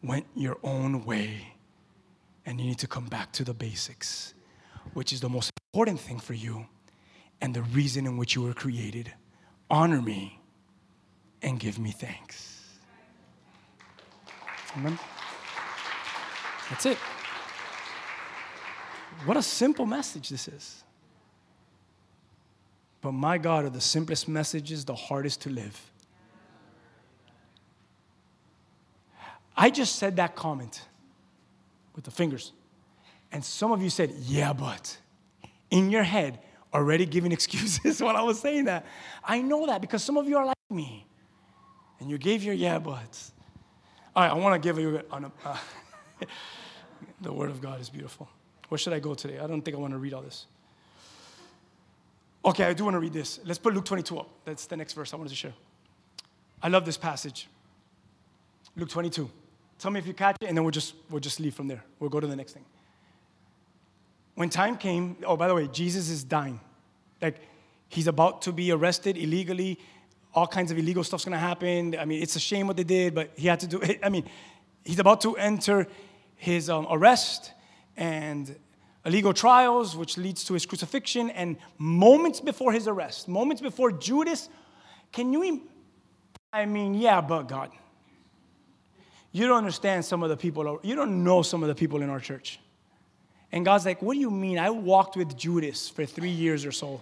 went 0.02 0.26
your 0.34 0.58
own 0.62 1.04
way 1.04 1.54
and 2.46 2.60
you 2.60 2.66
need 2.66 2.78
to 2.78 2.86
come 2.86 3.06
back 3.06 3.32
to 3.32 3.44
the 3.44 3.54
basics, 3.54 4.34
which 4.94 5.12
is 5.12 5.20
the 5.20 5.28
most 5.28 5.52
important 5.72 6.00
thing 6.00 6.18
for 6.18 6.34
you 6.34 6.66
and 7.40 7.54
the 7.54 7.62
reason 7.62 8.06
in 8.06 8.16
which 8.16 8.34
you 8.34 8.42
were 8.42 8.54
created. 8.54 9.12
Honor 9.70 10.02
me 10.02 10.40
and 11.42 11.58
give 11.58 11.78
me 11.78 11.90
thanks. 11.90 12.64
Amen. 14.76 14.98
That's 16.70 16.86
it. 16.86 16.98
What 19.24 19.36
a 19.36 19.42
simple 19.42 19.86
message 19.86 20.28
this 20.28 20.48
is. 20.48 20.84
But 23.00 23.12
my 23.12 23.38
God, 23.38 23.64
are 23.64 23.70
the 23.70 23.80
simplest 23.80 24.28
messages 24.28 24.84
the 24.84 24.94
hardest 24.94 25.42
to 25.42 25.50
live. 25.50 25.78
I 29.56 29.70
just 29.70 29.96
said 29.96 30.16
that 30.16 30.34
comment 30.34 30.82
with 31.94 32.04
the 32.04 32.10
fingers. 32.10 32.52
And 33.30 33.44
some 33.44 33.72
of 33.72 33.82
you 33.82 33.90
said, 33.90 34.10
yeah, 34.22 34.52
but 34.52 34.96
in 35.70 35.90
your 35.90 36.02
head, 36.02 36.40
already 36.74 37.06
giving 37.06 37.32
excuses 37.38 38.02
while 38.02 38.16
I 38.16 38.22
was 38.22 38.40
saying 38.40 38.64
that. 38.64 38.84
I 39.24 39.40
know 39.40 39.66
that 39.66 39.80
because 39.80 40.02
some 40.02 40.16
of 40.16 40.28
you 40.28 40.36
are 40.36 40.44
like 40.44 40.56
me. 40.70 41.06
And 42.00 42.10
you 42.10 42.18
gave 42.18 42.42
your 42.42 42.54
yeah, 42.54 42.78
buts. 42.78 43.32
All 44.14 44.22
right, 44.24 44.30
I 44.30 44.34
want 44.34 44.60
to 44.60 44.66
give 44.66 44.78
you 44.78 45.00
an, 45.12 45.32
uh, 45.44 45.56
the 47.20 47.32
word 47.32 47.50
of 47.50 47.60
God 47.60 47.80
is 47.80 47.88
beautiful. 47.88 48.28
Where 48.68 48.78
should 48.78 48.92
I 48.92 48.98
go 48.98 49.14
today? 49.14 49.38
I 49.38 49.46
don't 49.46 49.62
think 49.62 49.76
I 49.76 49.80
want 49.80 49.92
to 49.92 49.98
read 49.98 50.12
all 50.12 50.22
this. 50.22 50.46
Okay, 52.44 52.64
I 52.64 52.74
do 52.74 52.84
want 52.84 52.94
to 52.94 52.98
read 52.98 53.12
this. 53.12 53.40
Let's 53.44 53.58
put 53.58 53.72
Luke 53.72 53.86
22 53.86 54.18
up. 54.18 54.28
That's 54.44 54.66
the 54.66 54.76
next 54.76 54.92
verse 54.92 55.14
I 55.14 55.16
wanted 55.16 55.30
to 55.30 55.36
share. 55.36 55.54
I 56.62 56.68
love 56.68 56.84
this 56.84 56.96
passage. 56.96 57.48
Luke 58.76 58.90
22. 58.90 59.30
Tell 59.78 59.90
me 59.90 59.98
if 59.98 60.06
you 60.06 60.12
catch 60.12 60.36
it, 60.40 60.48
and 60.48 60.56
then 60.56 60.64
we'll 60.64 60.70
just, 60.70 60.94
we'll 61.10 61.20
just 61.20 61.40
leave 61.40 61.54
from 61.54 61.68
there. 61.68 61.82
We'll 61.98 62.10
go 62.10 62.20
to 62.20 62.26
the 62.26 62.36
next 62.36 62.52
thing. 62.52 62.64
When 64.34 64.50
time 64.50 64.76
came, 64.76 65.16
oh, 65.24 65.36
by 65.36 65.48
the 65.48 65.54
way, 65.54 65.68
Jesus 65.68 66.10
is 66.10 66.24
dying. 66.24 66.60
Like, 67.22 67.40
he's 67.88 68.08
about 68.08 68.42
to 68.42 68.52
be 68.52 68.72
arrested 68.72 69.16
illegally. 69.16 69.78
All 70.34 70.46
kinds 70.46 70.70
of 70.72 70.78
illegal 70.78 71.04
stuff's 71.04 71.24
gonna 71.24 71.38
happen. 71.38 71.96
I 71.98 72.04
mean, 72.04 72.22
it's 72.22 72.34
a 72.34 72.40
shame 72.40 72.66
what 72.66 72.76
they 72.76 72.84
did, 72.84 73.14
but 73.14 73.30
he 73.36 73.46
had 73.46 73.60
to 73.60 73.66
do 73.66 73.80
it. 73.80 74.00
I 74.02 74.08
mean, 74.08 74.24
he's 74.84 74.98
about 74.98 75.20
to 75.22 75.36
enter 75.36 75.86
his 76.36 76.68
um, 76.68 76.86
arrest 76.90 77.52
and 77.96 78.54
illegal 79.06 79.32
trials, 79.32 79.96
which 79.96 80.18
leads 80.18 80.44
to 80.44 80.54
his 80.54 80.66
crucifixion. 80.66 81.30
And 81.30 81.56
moments 81.78 82.40
before 82.40 82.72
his 82.72 82.88
arrest, 82.88 83.28
moments 83.28 83.62
before 83.62 83.92
Judas, 83.92 84.48
can 85.12 85.32
you? 85.32 85.62
I 86.52 86.66
mean, 86.66 86.94
yeah, 86.94 87.20
but 87.20 87.44
God. 87.44 87.70
You 89.30 89.48
don't 89.48 89.58
understand 89.58 90.04
some 90.04 90.22
of 90.22 90.28
the 90.28 90.36
people, 90.36 90.80
you 90.82 90.94
don't 90.94 91.24
know 91.24 91.42
some 91.42 91.62
of 91.62 91.68
the 91.68 91.74
people 91.74 92.02
in 92.02 92.10
our 92.10 92.20
church. 92.20 92.60
And 93.54 93.64
God's 93.64 93.86
like, 93.86 94.02
What 94.02 94.14
do 94.14 94.20
you 94.20 94.32
mean? 94.32 94.58
I 94.58 94.70
walked 94.70 95.16
with 95.16 95.36
Judas 95.36 95.88
for 95.88 96.04
three 96.04 96.28
years 96.28 96.66
or 96.66 96.72
so. 96.72 97.00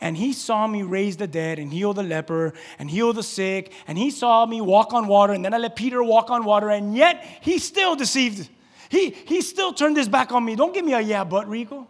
And 0.00 0.16
he 0.16 0.32
saw 0.32 0.66
me 0.66 0.82
raise 0.82 1.18
the 1.18 1.26
dead 1.26 1.58
and 1.58 1.70
heal 1.70 1.92
the 1.92 2.02
leper 2.02 2.54
and 2.78 2.90
heal 2.90 3.12
the 3.12 3.22
sick. 3.22 3.72
And 3.86 3.98
he 3.98 4.10
saw 4.10 4.46
me 4.46 4.62
walk 4.62 4.94
on 4.94 5.06
water. 5.06 5.34
And 5.34 5.44
then 5.44 5.52
I 5.52 5.58
let 5.58 5.76
Peter 5.76 6.02
walk 6.02 6.30
on 6.30 6.44
water. 6.44 6.70
And 6.70 6.96
yet 6.96 7.22
he 7.42 7.58
still 7.58 7.94
deceived. 7.94 8.48
He, 8.88 9.10
he 9.10 9.42
still 9.42 9.72
turned 9.74 9.98
his 9.98 10.08
back 10.08 10.32
on 10.32 10.44
me. 10.44 10.56
Don't 10.56 10.72
give 10.72 10.84
me 10.84 10.94
a 10.94 11.00
yeah, 11.00 11.24
but 11.24 11.46
Rigo. 11.46 11.72
All 11.72 11.88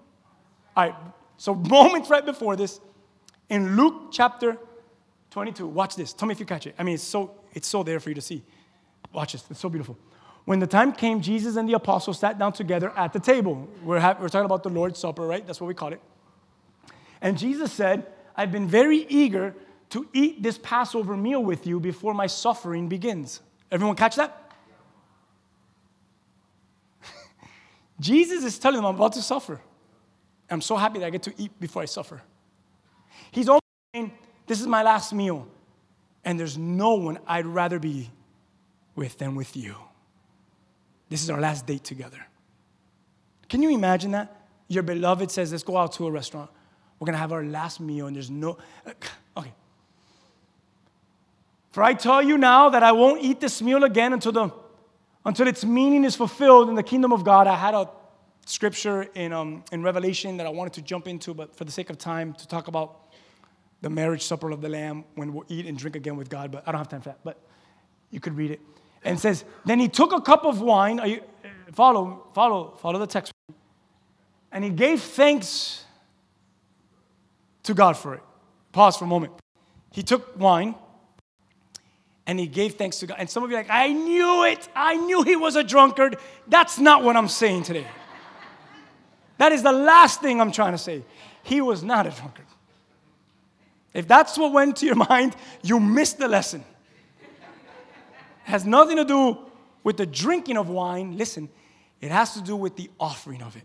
right. 0.77 0.95
So, 1.37 1.55
moments 1.71 2.11
right 2.11 2.27
before 2.27 2.57
this, 2.57 2.81
in 3.49 3.77
Luke 3.77 4.11
chapter 4.11 4.59
22, 5.31 5.65
watch 5.65 5.95
this. 5.95 6.13
Tell 6.13 6.27
me 6.27 6.33
if 6.33 6.41
you 6.41 6.47
catch 6.47 6.67
it. 6.67 6.75
I 6.77 6.83
mean, 6.83 6.95
it's 6.97 7.05
so, 7.05 7.37
it's 7.53 7.69
so 7.69 7.85
there 7.85 8.01
for 8.01 8.09
you 8.09 8.17
to 8.17 8.21
see. 8.21 8.43
Watch 9.13 9.33
this. 9.33 9.45
It's 9.49 9.61
so 9.61 9.69
beautiful. 9.69 9.97
When 10.47 10.61
the 10.61 10.67
time 10.67 10.93
came, 10.93 11.21
Jesus 11.21 11.57
and 11.57 11.69
the 11.69 11.75
apostles 11.75 12.21
sat 12.21 12.39
down 12.39 12.53
together 12.53 12.93
at 12.97 13.13
the 13.13 13.19
table. 13.19 13.69
We're, 13.83 13.99
ha- 13.99 14.17
we're 14.19 14.29
talking 14.29 14.47
about 14.47 14.63
the 14.63 14.71
Lord's 14.71 14.99
Supper, 14.99 15.27
right? 15.27 15.45
That's 15.45 15.61
what 15.61 15.67
we 15.67 15.75
call 15.75 15.93
it. 15.93 16.01
And 17.21 17.37
Jesus 17.37 17.73
said, 17.73 18.07
I've 18.37 18.53
been 18.53 18.69
very 18.69 18.99
eager 19.09 19.55
to 19.91 20.09
eat 20.13 20.45
this 20.45 20.57
Passover 20.59 21.17
meal 21.17 21.43
with 21.43 21.67
you 21.67 21.81
before 21.81 22.15
my 22.15 22.29
suffering 22.29 22.89
begins. 22.89 23.41
Everyone 23.73 23.97
catch 23.97 24.15
that? 24.17 24.53
Jesus 28.01 28.45
is 28.45 28.57
telling 28.57 28.77
them, 28.77 28.87
I'm 28.87 28.95
about 28.95 29.15
to 29.15 29.23
suffer. 29.23 29.61
I'm 30.49 30.61
so 30.61 30.77
happy 30.77 31.01
that 31.01 31.07
I 31.07 31.11
get 31.11 31.25
to 31.25 31.35
eat 31.37 31.59
before 31.59 31.83
I 31.83 31.87
suffer. 31.87 32.23
He's 33.33 33.49
almost 33.49 33.65
saying, 33.93 34.13
This 34.47 34.61
is 34.61 34.69
my 34.69 34.85
last 34.85 35.13
meal, 35.13 35.49
and 36.25 36.39
there's 36.39 36.57
no 36.57 36.95
one 36.95 37.19
I'd 37.27 37.47
rather 37.47 37.81
be 37.81 38.11
with 38.95 39.19
than 39.19 39.35
with 39.35 39.57
you. 39.57 39.75
This 41.09 41.23
is 41.23 41.31
our 41.31 41.41
last 41.41 41.67
date 41.67 41.85
together. 41.85 42.27
Can 43.49 43.63
you 43.63 43.71
imagine 43.71 44.11
that? 44.13 44.35
Your 44.69 44.83
beloved 44.83 45.31
says, 45.31 45.53
Let's 45.53 45.63
go 45.63 45.77
out 45.77 45.93
to 45.95 46.07
a 46.07 46.11
restaurant. 46.11 46.51
We're 46.99 47.07
gonna 47.07 47.19
have 47.19 47.33
our 47.33 47.45
last 47.45 47.81
meal, 47.81 48.07
and 48.07 48.17
there's 48.17 48.31
no. 48.31 48.59
Okay. 49.39 49.53
For 51.73 51.83
I 51.83 51.93
tell 51.93 52.23
you 52.23 52.39
now 52.39 52.71
that 52.71 52.83
I 52.83 52.93
won't 52.93 53.23
eat 53.23 53.39
this 53.39 53.61
meal 53.61 53.85
again 53.85 54.15
until, 54.15 54.33
the, 54.33 54.51
until 55.27 55.47
its 55.47 55.63
meaning 55.63 56.05
is 56.05 56.17
fulfilled 56.17 56.71
in 56.71 56.75
the 56.75 56.83
kingdom 56.83 57.13
of 57.13 57.23
God. 57.23 57.47
I 57.47 57.55
had 57.55 57.75
a 57.75 57.91
scripture 58.47 59.03
in, 59.15 59.35
um, 59.35 59.63
in 59.73 59.83
Revelation 59.83 60.39
that 60.39 60.47
I 60.47 60.49
wanted 60.49 60.73
to 60.73 60.81
jump 60.81 61.07
into, 61.07 61.35
but 61.35 61.55
for 61.55 61.65
the 61.65 61.71
sake 61.71 61.91
of 61.91 61.99
time, 61.99 62.33
to 62.33 62.49
talk 62.49 62.69
about 62.69 63.13
the 63.83 63.91
marriage 63.91 64.23
supper 64.23 64.51
of 64.53 64.63
the 64.63 64.71
Lamb 64.71 65.05
when 65.17 65.35
we'll 65.35 65.45
eat 65.49 65.67
and 65.67 65.77
drink 65.77 65.97
again 65.97 66.17
with 66.17 66.31
God, 66.31 66.51
but 66.51 66.67
I 66.67 66.73
don't 66.73 66.79
have 66.79 66.89
time 66.89 67.03
for 67.03 67.11
that. 67.11 67.19
But 67.23 67.39
you 68.11 68.21
could 68.21 68.39
read 68.39 68.53
it. 68.53 68.61
And 69.07 69.21
says, 69.21 69.45
Then 69.65 69.79
he 69.79 69.89
took 69.89 70.13
a 70.13 70.21
cup 70.21 70.45
of 70.45 70.61
wine. 70.61 71.01
You, 71.05 71.23
follow, 71.73 72.27
follow, 72.35 72.77
follow 72.79 72.99
the 72.99 73.07
text. 73.07 73.33
And 74.51 74.65
he 74.65 74.71
gave 74.71 75.01
thanks 75.01 75.85
to 77.63 77.73
God 77.73 77.97
for 77.97 78.15
it. 78.15 78.23
Pause 78.73 78.99
for 78.99 79.05
a 79.05 79.09
moment. 79.09 79.33
He 79.93 80.03
took 80.03 80.39
wine 80.39 80.75
and 82.27 82.41
he 82.41 82.47
gave 82.47 82.75
thanks 82.75 82.99
to 82.99 83.07
God. 83.07 83.17
And 83.21 83.31
some 83.31 83.45
of 83.45 83.51
you 83.51 83.57
are 83.57 83.61
like, 83.61 83.71
I 83.71 83.93
knew 83.93 84.45
it. 84.45 84.69
I 84.75 84.97
knew 84.97 85.23
he 85.23 85.37
was 85.37 85.55
a 85.55 85.63
drunkard. 85.63 86.17
That's 86.49 86.79
not 86.79 87.05
what 87.05 87.17
I'm 87.17 87.29
saying 87.29 87.63
today. 87.63 87.87
That 89.39 89.53
is 89.53 89.63
the 89.63 89.73
last 89.73 90.21
thing 90.21 90.41
I'm 90.41 90.53
trying 90.53 90.73
to 90.73 90.79
say. 90.79 91.05
He 91.43 91.61
was 91.61 91.85
not 91.85 92.07
a 92.07 92.11
drunkard. 92.11 92.47
If 93.95 94.09
that's 94.09 94.37
what 94.37 94.53
went 94.53 94.77
to 94.79 94.87
your 94.87 94.95
mind, 95.09 95.37
you 95.63 95.79
missed 95.79 96.19
the 96.19 96.29
lesson. 96.29 96.65
Has 98.47 98.65
nothing 98.65 98.97
to 98.97 99.05
do 99.05 99.39
with 99.83 99.97
the 99.97 100.07
drinking 100.07 100.57
of 100.57 100.69
wine. 100.69 101.19
Listen, 101.19 101.49
it 102.01 102.13
has 102.13 102.35
to 102.35 102.41
do 102.41 102.55
with 102.55 102.77
the 102.77 102.89
offering 103.01 103.43
of 103.43 103.57
it. 103.57 103.65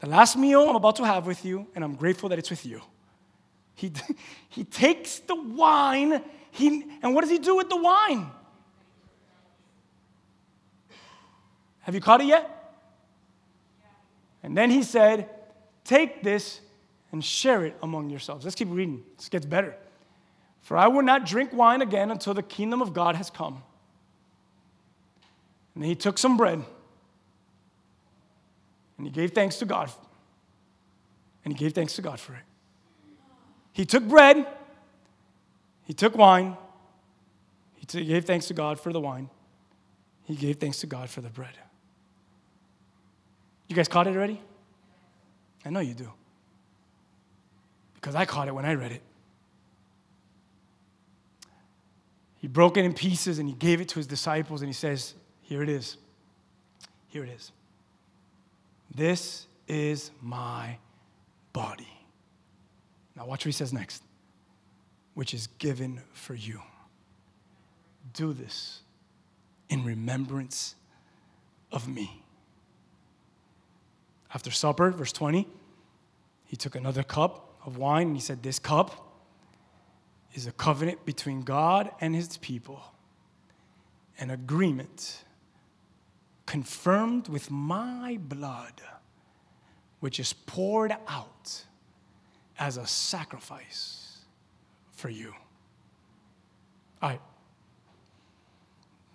The 0.00 0.08
last 0.08 0.36
meal 0.36 0.68
I'm 0.68 0.74
about 0.74 0.96
to 0.96 1.04
have 1.04 1.28
with 1.28 1.44
you, 1.44 1.68
and 1.76 1.84
I'm 1.84 1.94
grateful 1.94 2.28
that 2.30 2.38
it's 2.40 2.50
with 2.50 2.66
you. 2.66 2.80
He, 3.76 3.92
he 4.48 4.64
takes 4.64 5.20
the 5.20 5.36
wine, 5.36 6.24
he, 6.50 6.84
and 7.02 7.14
what 7.14 7.20
does 7.20 7.30
he 7.30 7.38
do 7.38 7.54
with 7.54 7.68
the 7.68 7.80
wine? 7.80 8.26
Have 11.82 11.94
you 11.94 12.00
caught 12.00 12.20
it 12.20 12.26
yet? 12.26 12.50
And 14.42 14.58
then 14.58 14.70
he 14.70 14.82
said, 14.82 15.30
Take 15.84 16.24
this 16.24 16.60
and 17.12 17.24
share 17.24 17.64
it 17.64 17.76
among 17.80 18.10
yourselves. 18.10 18.44
Let's 18.44 18.56
keep 18.56 18.70
reading. 18.72 19.04
This 19.18 19.28
gets 19.28 19.46
better. 19.46 19.76
For 20.64 20.78
I 20.78 20.88
will 20.88 21.02
not 21.02 21.26
drink 21.26 21.52
wine 21.52 21.82
again 21.82 22.10
until 22.10 22.32
the 22.32 22.42
kingdom 22.42 22.80
of 22.80 22.94
God 22.94 23.16
has 23.16 23.28
come. 23.28 23.62
And 25.74 25.84
he 25.84 25.94
took 25.94 26.16
some 26.16 26.38
bread 26.38 26.64
and 28.96 29.06
he 29.06 29.12
gave 29.12 29.32
thanks 29.32 29.58
to 29.58 29.66
God. 29.66 29.90
And 31.44 31.52
he 31.52 31.58
gave 31.58 31.74
thanks 31.74 31.96
to 31.96 32.02
God 32.02 32.18
for 32.18 32.32
it. 32.32 32.40
He 33.72 33.84
took 33.84 34.04
bread, 34.04 34.46
he 35.82 35.92
took 35.92 36.16
wine, 36.16 36.56
he 37.74 37.84
t- 37.84 38.04
gave 38.06 38.24
thanks 38.24 38.46
to 38.46 38.54
God 38.54 38.80
for 38.80 38.90
the 38.90 39.00
wine, 39.00 39.28
he 40.22 40.34
gave 40.34 40.56
thanks 40.56 40.80
to 40.80 40.86
God 40.86 41.10
for 41.10 41.20
the 41.20 41.28
bread. 41.28 41.58
You 43.68 43.76
guys 43.76 43.88
caught 43.88 44.06
it 44.06 44.16
already? 44.16 44.40
I 45.66 45.70
know 45.70 45.80
you 45.80 45.92
do. 45.92 46.10
Because 47.96 48.14
I 48.14 48.24
caught 48.24 48.48
it 48.48 48.54
when 48.54 48.64
I 48.64 48.72
read 48.74 48.92
it. 48.92 49.02
He 52.44 52.48
broke 52.48 52.76
it 52.76 52.84
in 52.84 52.92
pieces 52.92 53.38
and 53.38 53.48
he 53.48 53.54
gave 53.54 53.80
it 53.80 53.88
to 53.88 53.94
his 53.94 54.06
disciples 54.06 54.60
and 54.60 54.68
he 54.68 54.74
says, 54.74 55.14
Here 55.40 55.62
it 55.62 55.70
is. 55.70 55.96
Here 57.08 57.24
it 57.24 57.30
is. 57.30 57.52
This 58.94 59.46
is 59.66 60.10
my 60.20 60.76
body. 61.54 61.88
Now, 63.16 63.24
watch 63.24 63.40
what 63.40 63.46
he 63.46 63.52
says 63.52 63.72
next, 63.72 64.02
which 65.14 65.32
is 65.32 65.46
given 65.56 66.02
for 66.12 66.34
you. 66.34 66.60
Do 68.12 68.34
this 68.34 68.82
in 69.70 69.82
remembrance 69.82 70.74
of 71.72 71.88
me. 71.88 72.24
After 74.34 74.50
supper, 74.50 74.90
verse 74.90 75.12
20, 75.12 75.48
he 76.44 76.56
took 76.56 76.74
another 76.74 77.04
cup 77.04 77.56
of 77.64 77.78
wine 77.78 78.08
and 78.08 78.16
he 78.16 78.20
said, 78.20 78.42
This 78.42 78.58
cup 78.58 79.03
is 80.34 80.46
a 80.46 80.52
covenant 80.52 81.04
between 81.06 81.42
God 81.42 81.90
and 82.00 82.14
his 82.14 82.36
people, 82.38 82.82
an 84.18 84.30
agreement 84.30 85.24
confirmed 86.44 87.28
with 87.28 87.50
my 87.50 88.18
blood, 88.20 88.82
which 90.00 90.20
is 90.20 90.32
poured 90.32 90.94
out 91.08 91.64
as 92.58 92.76
a 92.76 92.86
sacrifice 92.86 94.18
for 94.92 95.08
you. 95.08 95.32
All 97.00 97.10
right. 97.10 97.20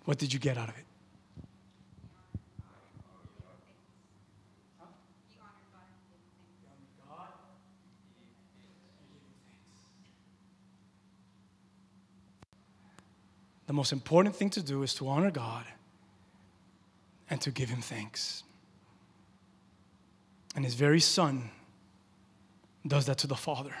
What 0.04 0.18
did 0.18 0.32
you 0.32 0.40
get 0.40 0.58
out 0.58 0.68
of 0.68 0.76
it? 0.76 0.84
The 13.70 13.74
most 13.74 13.92
important 13.92 14.34
thing 14.34 14.50
to 14.50 14.62
do 14.64 14.82
is 14.82 14.94
to 14.94 15.06
honor 15.06 15.30
God 15.30 15.64
and 17.30 17.40
to 17.42 17.52
give 17.52 17.68
Him 17.68 17.80
thanks. 17.80 18.42
And 20.56 20.64
His 20.64 20.74
very 20.74 20.98
Son 20.98 21.50
does 22.84 23.06
that 23.06 23.18
to 23.18 23.28
the 23.28 23.36
Father. 23.36 23.76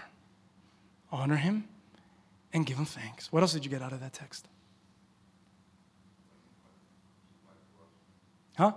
Honor 1.10 1.34
Him 1.34 1.64
and 2.52 2.64
give 2.64 2.78
Him 2.78 2.84
thanks. 2.84 3.32
What 3.32 3.42
else 3.42 3.52
did 3.52 3.64
you 3.64 3.70
get 3.72 3.82
out 3.82 3.92
of 3.92 3.98
that 3.98 4.12
text? 4.12 4.46
Huh? 8.56 8.74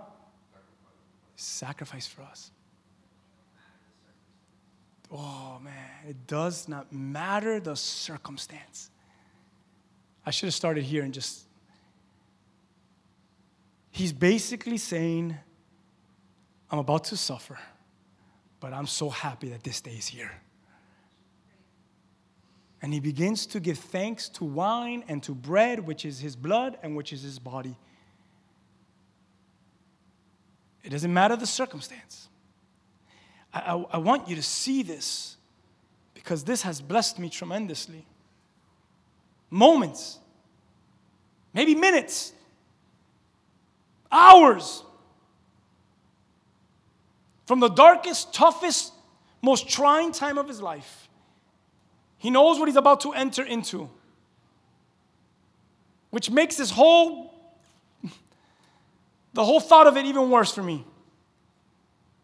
Sacrifice 1.36 2.08
for 2.08 2.22
us. 2.22 2.50
Oh 5.12 5.60
man, 5.62 6.08
it 6.08 6.26
does 6.26 6.66
not 6.66 6.92
matter 6.92 7.60
the 7.60 7.76
circumstance. 7.76 8.90
I 10.26 10.30
should 10.30 10.46
have 10.46 10.54
started 10.54 10.84
here 10.84 11.02
and 11.02 11.12
just. 11.12 11.42
He's 13.90 14.12
basically 14.12 14.78
saying, 14.78 15.36
I'm 16.70 16.78
about 16.78 17.04
to 17.04 17.16
suffer, 17.16 17.58
but 18.58 18.72
I'm 18.72 18.86
so 18.86 19.08
happy 19.08 19.50
that 19.50 19.62
this 19.62 19.80
day 19.80 19.92
is 19.92 20.06
here. 20.06 20.32
And 22.82 22.92
he 22.92 23.00
begins 23.00 23.46
to 23.46 23.60
give 23.60 23.78
thanks 23.78 24.28
to 24.30 24.44
wine 24.44 25.04
and 25.08 25.22
to 25.22 25.32
bread, 25.32 25.86
which 25.86 26.04
is 26.04 26.18
his 26.18 26.36
blood 26.36 26.76
and 26.82 26.96
which 26.96 27.12
is 27.12 27.22
his 27.22 27.38
body. 27.38 27.76
It 30.82 30.90
doesn't 30.90 31.12
matter 31.12 31.36
the 31.36 31.46
circumstance. 31.46 32.28
I, 33.54 33.60
I, 33.60 33.84
I 33.92 33.98
want 33.98 34.28
you 34.28 34.36
to 34.36 34.42
see 34.42 34.82
this 34.82 35.36
because 36.12 36.44
this 36.44 36.62
has 36.62 36.80
blessed 36.80 37.18
me 37.18 37.30
tremendously 37.30 38.06
moments, 39.54 40.18
maybe 41.54 41.74
minutes, 41.76 42.32
hours 44.10 44.82
from 47.46 47.60
the 47.60 47.68
darkest, 47.68 48.34
toughest, 48.34 48.92
most 49.42 49.68
trying 49.68 50.10
time 50.10 50.38
of 50.38 50.48
his 50.48 50.60
life. 50.60 51.08
He 52.18 52.30
knows 52.30 52.58
what 52.58 52.66
he's 52.66 52.76
about 52.76 53.00
to 53.02 53.12
enter 53.12 53.44
into, 53.44 53.88
which 56.10 56.30
makes 56.30 56.56
this 56.56 56.70
whole 56.70 57.32
the 59.34 59.44
whole 59.44 59.60
thought 59.60 59.86
of 59.86 59.96
it 59.96 60.04
even 60.04 60.30
worse 60.30 60.52
for 60.52 60.62
me. 60.62 60.84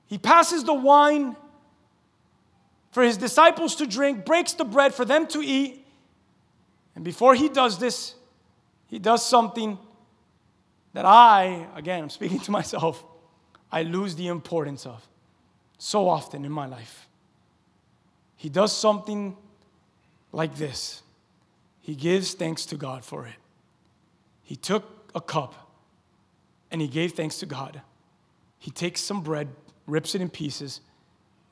He 0.07 0.19
passes 0.19 0.65
the 0.65 0.75
wine 0.75 1.37
for 2.91 3.05
his 3.05 3.17
disciples 3.17 3.77
to 3.77 3.87
drink, 3.87 4.25
breaks 4.25 4.55
the 4.55 4.65
bread 4.65 4.93
for 4.95 5.05
them 5.05 5.29
to 5.29 5.41
eat, 5.41 5.80
and 7.01 7.05
before 7.07 7.35
he 7.35 7.49
does 7.49 7.79
this, 7.79 8.15
he 8.87 8.99
does 8.99 9.25
something 9.25 9.79
that 10.93 11.07
I, 11.07 11.67
again, 11.75 12.03
I'm 12.03 12.11
speaking 12.11 12.41
to 12.49 12.51
myself, 12.51 13.03
I 13.73 13.85
lose 13.85 14.17
the 14.17 14.27
importance 14.27 14.85
of 14.85 15.09
so 15.79 16.11
often 16.11 16.45
in 16.45 16.53
my 16.53 16.67
life. 16.67 17.09
He 18.37 18.51
does 18.51 18.77
something 18.77 19.35
like 20.31 20.57
this 20.57 21.03
He 21.81 21.95
gives 21.95 22.35
thanks 22.35 22.67
to 22.67 22.77
God 22.77 23.03
for 23.03 23.27
it. 23.27 23.37
He 24.43 24.55
took 24.55 25.11
a 25.15 25.23
cup 25.23 25.55
and 26.71 26.83
he 26.83 26.87
gave 26.87 27.13
thanks 27.13 27.39
to 27.39 27.47
God. 27.47 27.81
He 28.59 28.71
takes 28.71 29.01
some 29.01 29.23
bread, 29.23 29.49
rips 29.87 30.15
it 30.15 30.21
in 30.21 30.29
pieces, 30.29 30.83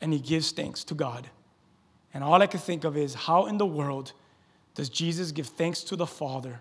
and 0.03 0.13
he 0.13 0.19
gives 0.19 0.53
thanks 0.53 0.85
to 0.85 0.95
God. 0.95 1.31
And 2.13 2.23
all 2.23 2.43
I 2.43 2.47
can 2.47 2.61
think 2.61 2.85
of 2.85 2.99
is 2.99 3.15
how 3.15 3.47
in 3.47 3.57
the 3.57 3.65
world 3.65 4.13
does 4.79 4.89
Jesus 4.89 5.33
give 5.33 5.49
thanks 5.49 5.83
to 5.83 5.97
the 5.97 6.07
Father 6.07 6.61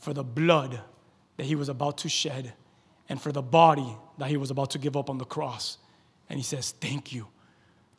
for 0.00 0.12
the 0.12 0.24
blood 0.24 0.80
that 1.36 1.46
he 1.46 1.54
was 1.54 1.68
about 1.68 1.96
to 1.98 2.08
shed 2.08 2.52
and 3.08 3.22
for 3.22 3.30
the 3.30 3.42
body 3.42 3.96
that 4.18 4.28
he 4.28 4.36
was 4.36 4.50
about 4.50 4.70
to 4.70 4.78
give 4.78 4.96
up 4.96 5.08
on 5.08 5.18
the 5.18 5.24
cross? 5.24 5.78
And 6.28 6.36
he 6.36 6.42
says, 6.42 6.72
Thank 6.80 7.12
you. 7.12 7.28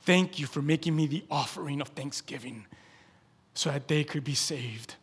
Thank 0.01 0.39
you 0.39 0.45
for 0.45 0.61
making 0.61 0.93
me 0.93 1.07
the 1.07 1.23
offering 1.31 1.79
of 1.79 1.87
thanksgiving 1.87 2.65
so 3.53 3.71
that 3.71 3.87
they 3.87 4.03
could 4.03 4.25
be 4.25 4.35
saved 4.35 4.95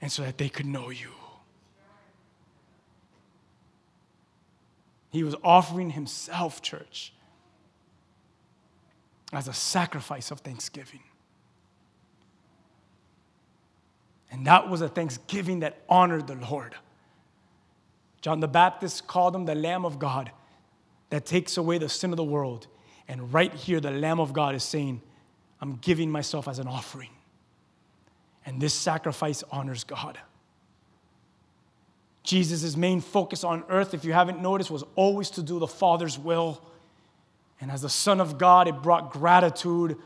and 0.00 0.10
so 0.10 0.22
that 0.22 0.36
they 0.36 0.48
could 0.48 0.66
know 0.66 0.90
you. 0.90 1.10
He 5.10 5.22
was 5.22 5.36
offering 5.44 5.90
himself, 5.90 6.60
church, 6.60 7.12
as 9.32 9.46
a 9.46 9.52
sacrifice 9.52 10.32
of 10.32 10.40
thanksgiving. 10.40 11.04
And 14.34 14.48
that 14.48 14.68
was 14.68 14.80
a 14.80 14.88
thanksgiving 14.88 15.60
that 15.60 15.78
honored 15.88 16.26
the 16.26 16.34
Lord. 16.34 16.74
John 18.20 18.40
the 18.40 18.48
Baptist 18.48 19.06
called 19.06 19.32
him 19.36 19.44
the 19.44 19.54
Lamb 19.54 19.84
of 19.84 20.00
God 20.00 20.32
that 21.10 21.24
takes 21.24 21.56
away 21.56 21.78
the 21.78 21.88
sin 21.88 22.10
of 22.10 22.16
the 22.16 22.24
world. 22.24 22.66
And 23.06 23.32
right 23.32 23.54
here, 23.54 23.78
the 23.78 23.92
Lamb 23.92 24.18
of 24.18 24.32
God 24.32 24.56
is 24.56 24.64
saying, 24.64 25.02
I'm 25.60 25.76
giving 25.76 26.10
myself 26.10 26.48
as 26.48 26.58
an 26.58 26.66
offering. 26.66 27.10
And 28.44 28.60
this 28.60 28.74
sacrifice 28.74 29.44
honors 29.52 29.84
God. 29.84 30.18
Jesus' 32.24 32.76
main 32.76 33.00
focus 33.00 33.44
on 33.44 33.62
earth, 33.68 33.94
if 33.94 34.04
you 34.04 34.12
haven't 34.14 34.42
noticed, 34.42 34.68
was 34.68 34.82
always 34.96 35.30
to 35.30 35.44
do 35.44 35.60
the 35.60 35.68
Father's 35.68 36.18
will. 36.18 36.60
And 37.60 37.70
as 37.70 37.82
the 37.82 37.88
Son 37.88 38.20
of 38.20 38.36
God, 38.36 38.66
it 38.66 38.82
brought 38.82 39.12
gratitude 39.12 39.96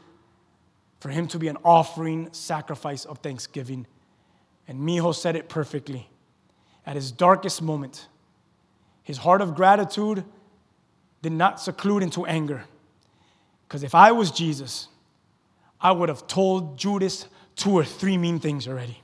for 1.00 1.08
him 1.08 1.28
to 1.28 1.38
be 1.38 1.48
an 1.48 1.56
offering 1.64 2.28
sacrifice 2.32 3.06
of 3.06 3.20
thanksgiving. 3.20 3.86
And 4.68 4.80
Miho 4.80 5.14
said 5.14 5.34
it 5.34 5.48
perfectly. 5.48 6.08
At 6.86 6.94
his 6.94 7.10
darkest 7.10 7.62
moment, 7.62 8.06
his 9.02 9.18
heart 9.18 9.40
of 9.40 9.54
gratitude 9.54 10.24
did 11.22 11.32
not 11.32 11.60
seclude 11.60 12.02
into 12.02 12.26
anger. 12.26 12.64
Because 13.66 13.82
if 13.82 13.94
I 13.94 14.12
was 14.12 14.30
Jesus, 14.30 14.88
I 15.80 15.92
would 15.92 16.08
have 16.08 16.26
told 16.26 16.78
Judas 16.78 17.26
two 17.56 17.72
or 17.72 17.84
three 17.84 18.16
mean 18.16 18.38
things 18.38 18.68
already. 18.68 19.02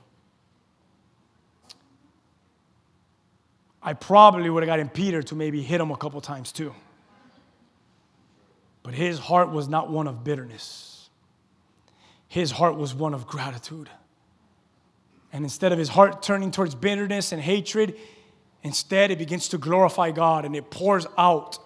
I 3.81 3.93
probably 3.93 4.49
would 4.49 4.63
have 4.63 4.67
gotten 4.67 4.89
Peter 4.89 5.21
to 5.23 5.35
maybe 5.35 5.61
hit 5.61 5.79
him 5.79 5.91
a 5.91 5.97
couple 5.97 6.19
times 6.21 6.51
too. 6.51 6.73
But 8.81 8.95
his 8.95 9.19
heart 9.19 9.51
was 9.51 9.67
not 9.67 9.89
one 9.89 10.07
of 10.07 10.23
bitterness, 10.23 11.09
his 12.27 12.51
heart 12.51 12.75
was 12.75 12.93
one 12.93 13.13
of 13.13 13.27
gratitude. 13.27 13.89
And 15.35 15.43
instead 15.43 15.73
of 15.73 15.77
his 15.77 15.89
heart 15.89 16.23
turning 16.23 16.49
towards 16.49 16.75
bitterness 16.75 17.33
and 17.33 17.41
hatred, 17.41 17.97
instead 18.63 19.11
it 19.11 19.19
begins 19.19 19.49
to 19.49 19.57
glorify 19.57 20.11
God 20.11 20.45
and 20.45 20.55
it 20.55 20.71
pours 20.71 21.05
out 21.17 21.59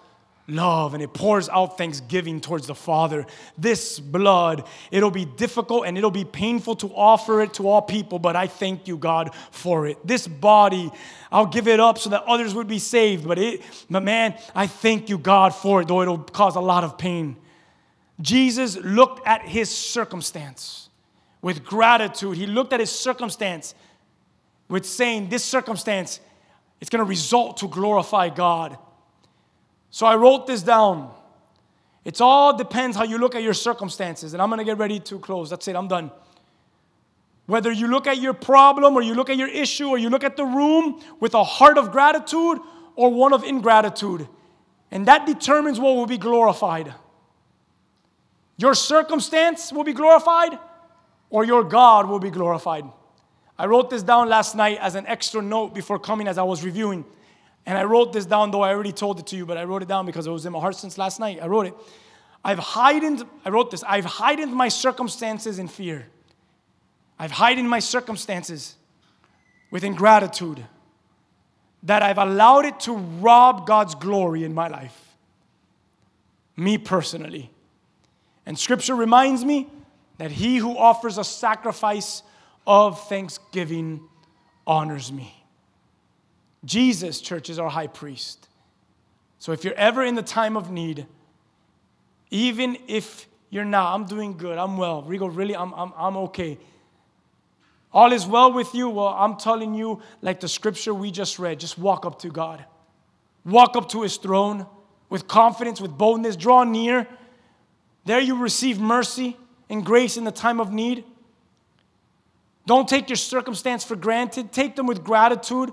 love 0.48 0.92
and 0.92 1.00
it 1.00 1.14
pours 1.14 1.48
out 1.48 1.78
thanksgiving 1.78 2.40
towards 2.40 2.66
the 2.66 2.74
Father. 2.74 3.26
This 3.56 4.00
blood, 4.00 4.66
it'll 4.90 5.12
be 5.12 5.24
difficult 5.24 5.86
and 5.86 5.96
it'll 5.96 6.10
be 6.10 6.24
painful 6.24 6.74
to 6.76 6.88
offer 6.88 7.42
it 7.42 7.54
to 7.54 7.68
all 7.68 7.80
people, 7.80 8.18
but 8.18 8.34
I 8.34 8.48
thank 8.48 8.88
you, 8.88 8.96
God, 8.96 9.32
for 9.52 9.86
it. 9.86 10.04
This 10.04 10.26
body, 10.26 10.90
I'll 11.30 11.46
give 11.46 11.68
it 11.68 11.78
up 11.78 11.96
so 11.98 12.10
that 12.10 12.24
others 12.24 12.56
would 12.56 12.66
be 12.66 12.80
saved, 12.80 13.28
but 13.28 13.38
it, 13.38 13.62
but 13.88 14.02
man, 14.02 14.34
I 14.52 14.66
thank 14.66 15.08
you, 15.08 15.16
God, 15.16 15.54
for 15.54 15.82
it, 15.82 15.86
though 15.86 16.02
it'll 16.02 16.18
cause 16.18 16.56
a 16.56 16.60
lot 16.60 16.82
of 16.82 16.98
pain. 16.98 17.36
Jesus 18.20 18.76
looked 18.78 19.24
at 19.28 19.42
his 19.42 19.70
circumstance 19.70 20.89
with 21.42 21.64
gratitude. 21.64 22.36
He 22.36 22.46
looked 22.46 22.72
at 22.72 22.80
his 22.80 22.90
circumstance 22.90 23.74
with 24.68 24.84
saying, 24.84 25.28
This 25.28 25.44
circumstance, 25.44 26.20
it's 26.80 26.90
going 26.90 27.04
to 27.04 27.08
result 27.08 27.58
to 27.58 27.68
glorify 27.68 28.28
God. 28.28 28.78
So 29.90 30.06
I 30.06 30.16
wrote 30.16 30.46
this 30.46 30.62
down. 30.62 31.12
It 32.04 32.20
all 32.20 32.56
depends 32.56 32.96
how 32.96 33.04
you 33.04 33.18
look 33.18 33.34
at 33.34 33.42
your 33.42 33.54
circumstances. 33.54 34.32
And 34.32 34.40
I'm 34.40 34.48
going 34.48 34.58
to 34.58 34.64
get 34.64 34.78
ready 34.78 35.00
to 35.00 35.18
close. 35.18 35.50
That's 35.50 35.68
it, 35.68 35.76
I'm 35.76 35.88
done. 35.88 36.10
Whether 37.46 37.72
you 37.72 37.88
look 37.88 38.06
at 38.06 38.18
your 38.18 38.32
problem 38.32 38.94
or 38.94 39.02
you 39.02 39.14
look 39.14 39.28
at 39.28 39.36
your 39.36 39.48
issue 39.48 39.88
or 39.88 39.98
you 39.98 40.08
look 40.08 40.24
at 40.24 40.36
the 40.36 40.44
room 40.44 41.02
with 41.18 41.34
a 41.34 41.42
heart 41.42 41.76
of 41.76 41.90
gratitude 41.90 42.60
or 42.94 43.12
one 43.12 43.32
of 43.32 43.42
ingratitude. 43.42 44.28
And 44.90 45.06
that 45.06 45.26
determines 45.26 45.78
what 45.80 45.96
will 45.96 46.06
be 46.06 46.18
glorified. 46.18 46.94
Your 48.56 48.74
circumstance 48.74 49.72
will 49.72 49.84
be 49.84 49.92
glorified 49.92 50.58
or 51.30 51.44
your 51.44 51.64
God 51.64 52.08
will 52.08 52.18
be 52.18 52.30
glorified. 52.30 52.84
I 53.58 53.66
wrote 53.66 53.90
this 53.90 54.02
down 54.02 54.28
last 54.28 54.54
night 54.54 54.78
as 54.80 54.94
an 54.94 55.06
extra 55.06 55.40
note 55.40 55.74
before 55.74 55.98
coming 55.98 56.26
as 56.26 56.38
I 56.38 56.42
was 56.42 56.64
reviewing. 56.64 57.04
And 57.66 57.78
I 57.78 57.84
wrote 57.84 58.12
this 58.12 58.26
down, 58.26 58.50
though 58.50 58.62
I 58.62 58.70
already 58.70 58.92
told 58.92 59.18
it 59.18 59.26
to 59.28 59.36
you, 59.36 59.46
but 59.46 59.56
I 59.56 59.64
wrote 59.64 59.82
it 59.82 59.88
down 59.88 60.06
because 60.06 60.26
it 60.26 60.30
was 60.30 60.46
in 60.46 60.52
my 60.52 60.60
heart 60.60 60.76
since 60.76 60.98
last 60.98 61.20
night. 61.20 61.38
I 61.42 61.46
wrote 61.46 61.66
it. 61.66 61.74
I've 62.44 62.58
heightened, 62.58 63.22
I 63.44 63.50
wrote 63.50 63.70
this, 63.70 63.84
I've 63.84 64.06
heightened 64.06 64.52
my 64.52 64.68
circumstances 64.68 65.58
in 65.58 65.68
fear. 65.68 66.06
I've 67.18 67.32
heightened 67.32 67.68
my 67.68 67.80
circumstances 67.80 68.76
with 69.70 69.84
ingratitude 69.84 70.64
that 71.82 72.02
I've 72.02 72.18
allowed 72.18 72.64
it 72.64 72.80
to 72.80 72.96
rob 72.96 73.66
God's 73.66 73.94
glory 73.94 74.44
in 74.44 74.54
my 74.54 74.68
life. 74.68 75.14
Me 76.56 76.78
personally. 76.78 77.50
And 78.46 78.58
scripture 78.58 78.94
reminds 78.94 79.44
me 79.44 79.68
that 80.20 80.30
he 80.30 80.58
who 80.58 80.76
offers 80.76 81.16
a 81.16 81.24
sacrifice 81.24 82.22
of 82.66 83.08
thanksgiving 83.08 84.02
honors 84.66 85.10
me. 85.10 85.32
Jesus, 86.62 87.22
church, 87.22 87.48
is 87.48 87.58
our 87.58 87.70
high 87.70 87.86
priest. 87.86 88.46
So 89.38 89.52
if 89.52 89.64
you're 89.64 89.72
ever 89.72 90.04
in 90.04 90.16
the 90.16 90.22
time 90.22 90.58
of 90.58 90.70
need, 90.70 91.06
even 92.30 92.76
if 92.86 93.28
you're 93.48 93.64
not, 93.64 93.94
I'm 93.94 94.04
doing 94.04 94.36
good, 94.36 94.58
I'm 94.58 94.76
well. 94.76 95.02
Rigo, 95.04 95.34
really, 95.34 95.56
I'm, 95.56 95.72
I'm, 95.72 95.94
I'm 95.96 96.18
okay. 96.18 96.58
All 97.90 98.12
is 98.12 98.26
well 98.26 98.52
with 98.52 98.74
you. 98.74 98.90
Well, 98.90 99.08
I'm 99.08 99.36
telling 99.36 99.72
you, 99.72 100.02
like 100.20 100.40
the 100.40 100.48
scripture 100.48 100.92
we 100.92 101.10
just 101.10 101.38
read, 101.38 101.58
just 101.58 101.78
walk 101.78 102.04
up 102.04 102.18
to 102.18 102.28
God. 102.28 102.62
Walk 103.46 103.74
up 103.74 103.88
to 103.92 104.02
his 104.02 104.18
throne 104.18 104.66
with 105.08 105.26
confidence, 105.26 105.80
with 105.80 105.96
boldness. 105.96 106.36
Draw 106.36 106.64
near. 106.64 107.08
There 108.04 108.20
you 108.20 108.36
receive 108.36 108.78
mercy 108.78 109.38
and 109.70 109.86
grace 109.86 110.18
in 110.18 110.24
the 110.24 110.32
time 110.32 110.60
of 110.60 110.72
need. 110.72 111.04
Don't 112.66 112.86
take 112.86 113.08
your 113.08 113.16
circumstance 113.16 113.84
for 113.84 113.96
granted, 113.96 114.52
take 114.52 114.76
them 114.76 114.86
with 114.86 115.02
gratitude. 115.02 115.70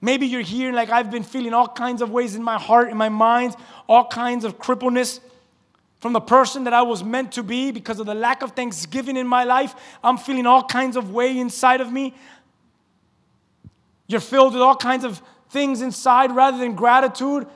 Maybe 0.00 0.26
you're 0.26 0.42
here 0.42 0.72
like 0.72 0.90
I've 0.90 1.10
been 1.10 1.22
feeling 1.22 1.54
all 1.54 1.68
kinds 1.68 2.02
of 2.02 2.10
ways 2.10 2.34
in 2.34 2.42
my 2.42 2.58
heart, 2.58 2.90
in 2.90 2.96
my 2.96 3.08
mind, 3.08 3.56
all 3.88 4.06
kinds 4.06 4.44
of 4.44 4.58
crippleness 4.58 5.20
from 6.00 6.12
the 6.12 6.20
person 6.20 6.64
that 6.64 6.72
I 6.72 6.82
was 6.82 7.04
meant 7.04 7.32
to 7.32 7.44
be 7.44 7.70
because 7.70 8.00
of 8.00 8.06
the 8.06 8.14
lack 8.14 8.42
of 8.42 8.50
thanksgiving 8.50 9.16
in 9.16 9.26
my 9.28 9.44
life. 9.44 9.74
I'm 10.02 10.18
feeling 10.18 10.46
all 10.46 10.64
kinds 10.64 10.96
of 10.96 11.12
way 11.12 11.38
inside 11.38 11.80
of 11.80 11.92
me. 11.92 12.14
You're 14.08 14.20
filled 14.20 14.54
with 14.54 14.62
all 14.62 14.76
kinds 14.76 15.04
of 15.04 15.22
things 15.50 15.80
inside 15.80 16.34
rather 16.34 16.58
than 16.58 16.74
gratitude. 16.74 17.46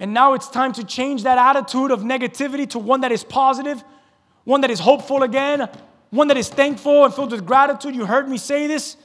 And 0.00 0.14
now 0.14 0.32
it's 0.32 0.48
time 0.48 0.72
to 0.72 0.84
change 0.84 1.24
that 1.24 1.36
attitude 1.36 1.90
of 1.90 2.00
negativity 2.00 2.68
to 2.70 2.78
one 2.78 3.02
that 3.02 3.12
is 3.12 3.22
positive, 3.22 3.84
one 4.46 4.60
that 4.60 4.70
is 4.70 4.78
hopeful 4.78 5.24
again, 5.24 5.68
one 6.10 6.28
that 6.28 6.36
is 6.36 6.48
thankful 6.48 7.04
and 7.04 7.12
filled 7.12 7.32
with 7.32 7.44
gratitude. 7.44 7.94
You 7.94 8.06
heard 8.06 8.28
me 8.28 8.38
say 8.38 8.68
this. 8.68 8.96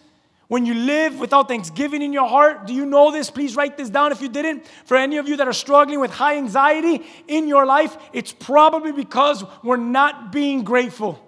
When 0.48 0.66
you 0.66 0.74
live 0.74 1.20
without 1.20 1.48
thanksgiving 1.48 2.02
in 2.02 2.14
your 2.14 2.28
heart, 2.28 2.68
do 2.68 2.74
you 2.74 2.86
know 2.86 3.12
this? 3.12 3.32
Please 3.32 3.56
write 3.56 3.76
this 3.76 3.89
down 3.89 4.12
if 4.12 4.22
you 4.22 4.30
didn't. 4.30 4.68
For 4.86 4.98
any 4.98 5.18
of 5.18 5.28
you 5.28 5.38
that 5.38 5.48
are 5.48 5.54
struggling 5.54 6.00
with 6.00 6.12
high 6.12 6.38
anxiety 6.38 7.04
in 7.28 7.48
your 7.48 7.66
life, 7.66 7.98
it's 8.14 8.32
probably 8.32 8.92
because 8.92 9.44
we're 9.64 9.78
not 9.78 10.32
being 10.32 10.64
grateful. 10.64 11.26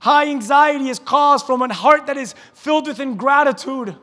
High 0.00 0.28
anxiety 0.28 0.88
is 0.88 0.98
caused 0.98 1.46
from 1.46 1.62
a 1.62 1.72
heart 1.72 2.06
that 2.06 2.16
is 2.16 2.34
filled 2.54 2.88
with 2.88 3.00
ingratitude. 3.00 3.96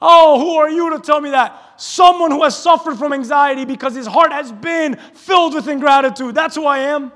Oh, 0.00 0.38
who 0.38 0.56
are 0.56 0.70
you 0.70 0.90
to 0.90 1.00
tell 1.00 1.20
me 1.20 1.30
that? 1.30 1.80
Someone 1.80 2.30
who 2.30 2.44
has 2.44 2.56
suffered 2.56 2.98
from 2.98 3.12
anxiety 3.12 3.64
because 3.64 3.96
his 3.96 4.06
heart 4.06 4.30
has 4.30 4.52
been 4.52 4.94
filled 5.14 5.54
with 5.54 5.66
ingratitude. 5.66 6.34
That's 6.34 6.54
who 6.54 6.66
I 6.66 6.80
am. 6.80 7.10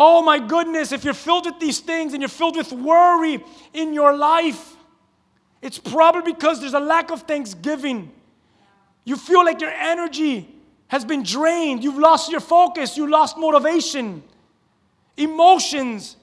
Oh 0.00 0.22
my 0.22 0.38
goodness, 0.38 0.92
if 0.92 1.02
you're 1.02 1.12
filled 1.12 1.46
with 1.46 1.58
these 1.58 1.80
things 1.80 2.12
and 2.12 2.22
you're 2.22 2.28
filled 2.28 2.54
with 2.54 2.70
worry 2.70 3.42
in 3.72 3.92
your 3.92 4.16
life, 4.16 4.76
it's 5.60 5.80
probably 5.80 6.32
because 6.32 6.60
there's 6.60 6.74
a 6.74 6.78
lack 6.78 7.10
of 7.10 7.22
thanksgiving. 7.22 8.12
You 9.02 9.16
feel 9.16 9.44
like 9.44 9.60
your 9.60 9.72
energy 9.72 10.54
has 10.86 11.04
been 11.04 11.24
drained. 11.24 11.82
You've 11.82 11.98
lost 11.98 12.30
your 12.30 12.38
focus. 12.38 12.96
You 12.96 13.10
lost 13.10 13.36
motivation. 13.36 14.22
Emotions 15.16 16.16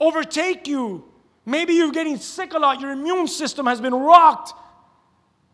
overtake 0.00 0.66
you. 0.66 1.04
Maybe 1.44 1.74
you're 1.74 1.92
getting 1.92 2.16
sick 2.16 2.54
a 2.54 2.58
lot. 2.58 2.80
Your 2.80 2.92
immune 2.92 3.28
system 3.28 3.66
has 3.66 3.82
been 3.82 3.92
rocked. 3.92 4.54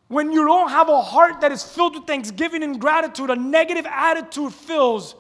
When 0.07 0.31
you 0.31 0.47
don't 0.47 0.69
have 0.69 0.89
a 0.89 1.03
heart 1.03 1.41
that 1.41 1.51
is 1.51 1.65
filled 1.65 1.97
with 1.97 2.07
thanksgiving 2.07 2.63
and 2.63 2.81
gratitude, 2.81 3.29
a 3.29 3.35
negative 3.35 3.87
attitude 3.87 4.55
fills 4.55 5.17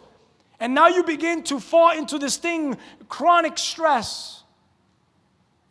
and 0.58 0.74
now 0.74 0.88
you 0.88 1.02
begin 1.02 1.42
to 1.44 1.60
fall 1.60 1.90
into 1.90 2.18
this 2.18 2.36
thing, 2.36 2.76
chronic 3.08 3.58
stress. 3.58 4.42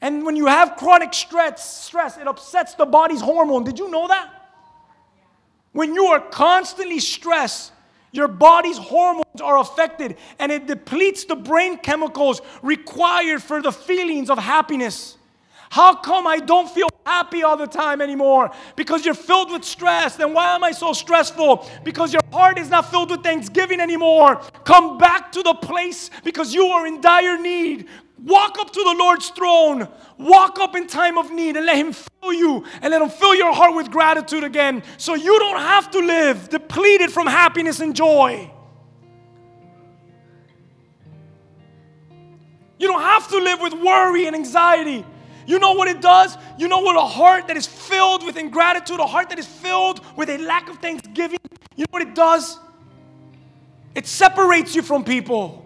And 0.01 0.25
when 0.25 0.36
you 0.36 0.45
have 0.45 0.75
chronic 0.75 1.13
stress, 1.13 1.83
stress, 1.83 2.17
it 2.17 2.27
upsets 2.27 2.75
the 2.75 2.86
body's 2.86 3.21
hormone. 3.21 3.63
Did 3.63 3.79
you 3.79 3.89
know 3.89 4.07
that? 4.07 4.29
When 5.71 5.93
you 5.95 6.05
are 6.05 6.19
constantly 6.19 6.99
stressed, 6.99 7.71
your 8.11 8.27
body's 8.27 8.77
hormones 8.77 9.41
are 9.41 9.57
affected 9.57 10.15
and 10.39 10.51
it 10.51 10.67
depletes 10.67 11.25
the 11.25 11.36
brain 11.36 11.77
chemicals 11.77 12.41
required 12.61 13.43
for 13.43 13.61
the 13.61 13.71
feelings 13.71 14.29
of 14.29 14.38
happiness. 14.38 15.14
How 15.76 15.93
come 15.93 16.26
I 16.26 16.38
don't 16.38 16.71
feel 16.71 16.88
happy 17.05 17.43
all 17.43 17.57
the 17.57 17.67
time 17.67 17.99
anymore? 17.99 18.49
Because 18.78 19.03
you're 19.03 19.13
filled 19.13 19.51
with 19.51 19.65
stress. 19.65 20.15
Then 20.15 20.32
why 20.32 20.55
am 20.55 20.63
I 20.63 20.71
so 20.71 20.93
stressful? 20.93 21.69
Because 21.84 22.13
your 22.13 22.21
heart 22.32 22.57
is 22.57 22.69
not 22.69 22.89
filled 22.89 23.11
with 23.11 23.23
thanksgiving 23.23 23.82
anymore. 23.82 24.38
Come 24.63 24.97
back 24.97 25.34
to 25.34 25.43
the 25.43 25.53
place 25.53 26.11
because 26.23 26.53
you 26.53 26.65
are 26.67 26.88
in 26.88 27.01
dire 27.01 27.38
need. 27.38 27.89
Walk 28.23 28.57
up 28.57 28.71
to 28.71 28.82
the 28.82 28.95
Lord's 28.97 29.28
throne. 29.32 29.89
Walk 30.17 30.59
up 30.59 30.78
in 30.78 30.88
time 30.88 31.17
of 31.17 31.30
need 31.30 31.57
and 31.57 31.65
let 31.65 31.76
Him 31.76 31.91
fill 31.91 32.32
you 32.32 32.63
and 32.82 32.91
let 32.91 33.01
Him 33.01 33.09
fill 33.09 33.36
your 33.36 33.53
heart 33.53 33.76
with 33.76 33.91
gratitude 33.91 34.45
again 34.45 34.82
so 34.95 35.13
you 35.13 35.38
don't 35.39 35.59
have 35.59 35.91
to 35.91 35.99
live 35.99 36.47
depleted 36.47 37.11
from 37.11 37.28
happiness 37.28 37.82
and 37.82 37.93
joy. 37.93 38.49
You 42.80 42.88
don't 42.88 43.01
have 43.01 43.28
to 43.28 43.39
live 43.39 43.59
with 43.59 43.73
worry 43.73 44.26
and 44.26 44.38
anxiety. 44.38 45.05
You 45.45 45.59
know 45.59 45.73
what 45.73 45.87
it 45.87 46.01
does? 46.01 46.37
You 46.57 46.67
know 46.67 46.79
what 46.79 46.95
a 46.95 47.07
heart 47.07 47.47
that 47.47 47.57
is 47.57 47.67
filled 47.67 48.25
with 48.25 48.37
ingratitude, 48.37 48.99
a 48.99 49.05
heart 49.05 49.29
that 49.29 49.39
is 49.39 49.45
filled 49.45 50.01
with 50.15 50.29
a 50.29 50.37
lack 50.39 50.69
of 50.69 50.79
thanksgiving, 50.79 51.39
you 51.75 51.83
know 51.83 51.91
what 51.91 52.01
it 52.01 52.15
does? 52.15 52.59
It 53.93 54.07
separates 54.07 54.75
you 54.75 54.81
from 54.81 55.03
people. 55.03 55.61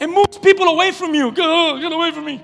It 0.00 0.08
moves 0.08 0.38
people 0.38 0.66
away 0.66 0.92
from 0.92 1.14
you. 1.14 1.30
Get, 1.32 1.48
uh, 1.48 1.76
get 1.78 1.92
away 1.92 2.10
from 2.10 2.24
me. 2.24 2.42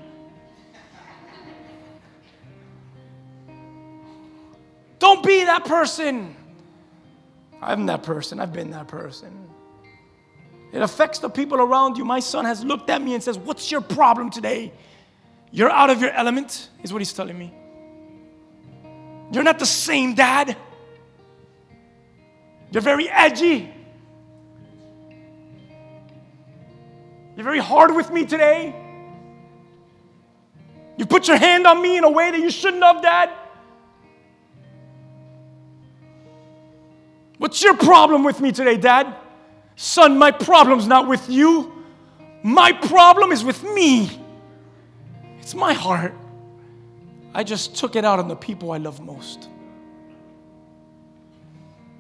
Don't 4.98 5.24
be 5.24 5.44
that 5.44 5.64
person. 5.64 6.36
I'm 7.62 7.86
that 7.86 8.02
person. 8.02 8.40
I've 8.40 8.52
been 8.52 8.70
that 8.70 8.88
person. 8.88 9.48
It 10.72 10.82
affects 10.82 11.18
the 11.18 11.28
people 11.28 11.58
around 11.58 11.96
you. 11.96 12.04
My 12.04 12.20
son 12.20 12.44
has 12.44 12.64
looked 12.64 12.90
at 12.90 13.02
me 13.02 13.14
and 13.14 13.22
says, 13.22 13.38
What's 13.38 13.70
your 13.70 13.80
problem 13.80 14.30
today? 14.30 14.72
You're 15.53 15.70
out 15.70 15.90
of 15.90 16.01
your 16.01 16.11
element, 16.11 16.68
is 16.82 16.92
what 16.92 17.01
he's 17.01 17.12
telling 17.12 17.38
me. 17.38 17.53
You're 19.32 19.44
not 19.44 19.59
the 19.59 19.66
same 19.66 20.14
dad. 20.14 20.57
You're 22.70 22.82
very 22.82 23.09
edgy. 23.09 23.72
You're 27.36 27.44
very 27.44 27.59
hard 27.59 27.94
with 27.94 28.11
me 28.11 28.26
today. 28.26 28.74
You 30.96 31.07
put 31.07 31.26
your 31.26 31.38
hand 31.38 31.66
on 31.66 31.80
me 31.80 31.96
in 31.96 32.05
a 32.05 32.11
way 32.11 32.30
that 32.30 32.38
you 32.38 32.51
shouldn't 32.51 32.82
have, 32.82 33.01
Dad. 33.01 33.30
What's 37.38 37.62
your 37.62 37.74
problem 37.74 38.22
with 38.22 38.38
me 38.40 38.53
today, 38.53 38.76
Dad? 38.76 39.16
Son, 39.74 40.18
my 40.18 40.30
problem's 40.30 40.86
not 40.86 41.09
with 41.09 41.30
you. 41.30 41.72
My 42.42 42.72
problem 42.72 43.32
is 43.32 43.42
with 43.42 43.62
me. 43.62 44.19
It's 45.51 45.57
my 45.57 45.72
heart. 45.72 46.14
I 47.34 47.42
just 47.42 47.74
took 47.74 47.96
it 47.96 48.05
out 48.05 48.20
on 48.20 48.28
the 48.28 48.36
people 48.36 48.70
I 48.70 48.76
love 48.76 49.01
most. 49.01 49.48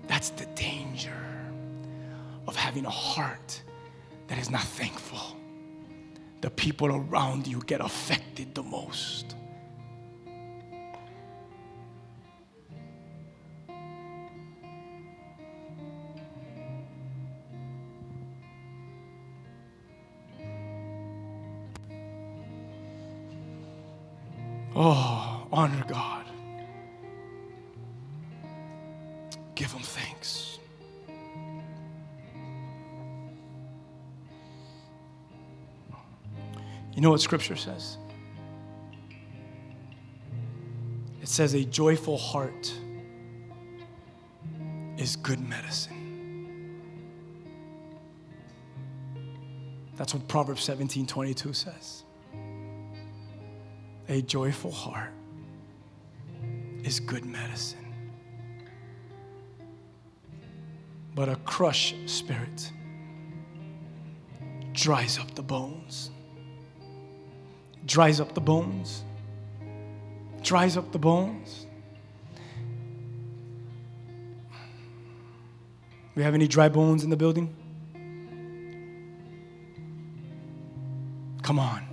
That's 0.06 0.30
the 0.30 0.46
danger 0.54 1.20
of 2.46 2.54
having 2.54 2.86
a 2.86 2.90
heart 2.90 3.60
that 4.28 4.38
is 4.38 4.50
not 4.50 4.62
thankful. 4.62 5.36
The 6.42 6.50
people 6.50 6.94
around 6.94 7.48
you 7.48 7.60
get 7.66 7.80
affected 7.80 8.54
the 8.54 8.62
most. 8.62 9.34
Oh, 24.82 25.46
honor 25.52 25.84
God. 25.86 26.24
Give 29.54 29.70
Him 29.70 29.82
thanks. 29.82 30.58
You 36.94 37.02
know 37.02 37.10
what 37.10 37.20
Scripture 37.20 37.56
says? 37.56 37.98
It 41.20 41.28
says, 41.28 41.52
a 41.52 41.62
joyful 41.62 42.16
heart 42.16 42.72
is 44.96 45.14
good 45.16 45.46
medicine. 45.46 46.80
That's 49.98 50.14
what 50.14 50.26
Proverbs 50.26 50.62
17 50.62 51.06
22 51.06 51.52
says. 51.52 52.04
A 54.10 54.20
joyful 54.20 54.72
heart 54.72 55.12
is 56.82 56.98
good 56.98 57.24
medicine. 57.24 57.94
But 61.14 61.28
a 61.28 61.36
crushed 61.36 61.94
spirit 62.06 62.72
dries 64.72 65.16
up 65.16 65.32
the 65.36 65.44
bones. 65.44 66.10
Dries 67.86 68.18
up 68.18 68.34
the 68.34 68.40
bones. 68.40 69.04
Dries 70.42 70.76
up 70.76 70.90
the 70.90 70.98
bones. 70.98 71.68
We 76.16 76.24
have 76.24 76.34
any 76.34 76.48
dry 76.48 76.68
bones 76.68 77.04
in 77.04 77.10
the 77.10 77.16
building? 77.16 77.54
Come 81.42 81.60
on. 81.60 81.89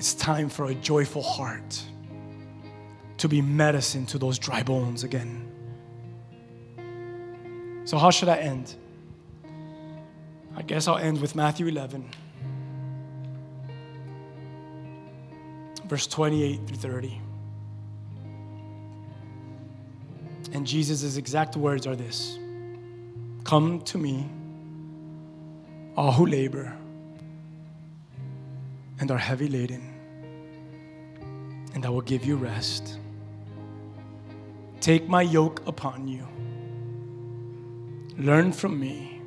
It's 0.00 0.14
time 0.14 0.48
for 0.48 0.64
a 0.64 0.74
joyful 0.74 1.20
heart 1.20 1.84
to 3.18 3.28
be 3.28 3.42
medicine 3.42 4.06
to 4.06 4.16
those 4.16 4.38
dry 4.38 4.62
bones 4.62 5.04
again. 5.04 5.46
So, 7.84 7.98
how 7.98 8.10
should 8.10 8.30
I 8.30 8.38
end? 8.38 8.76
I 10.56 10.62
guess 10.62 10.88
I'll 10.88 10.96
end 10.96 11.20
with 11.20 11.34
Matthew 11.34 11.66
11, 11.66 12.08
verse 15.84 16.06
28 16.06 16.66
through 16.66 16.76
30. 16.78 17.20
And 20.54 20.66
Jesus' 20.66 21.18
exact 21.18 21.58
words 21.58 21.86
are 21.86 21.94
this 21.94 22.38
Come 23.44 23.82
to 23.82 23.98
me, 23.98 24.30
all 25.94 26.12
who 26.12 26.24
labor 26.24 26.74
and 29.00 29.10
are 29.10 29.18
heavy 29.18 29.48
laden, 29.48 29.89
and 31.74 31.86
I 31.86 31.88
will 31.88 32.00
give 32.00 32.24
you 32.24 32.36
rest. 32.36 32.98
Take 34.80 35.08
my 35.08 35.22
yoke 35.22 35.62
upon 35.66 36.08
you. 36.08 36.26
Learn 38.18 38.52
from 38.52 38.78
me, 38.78 39.20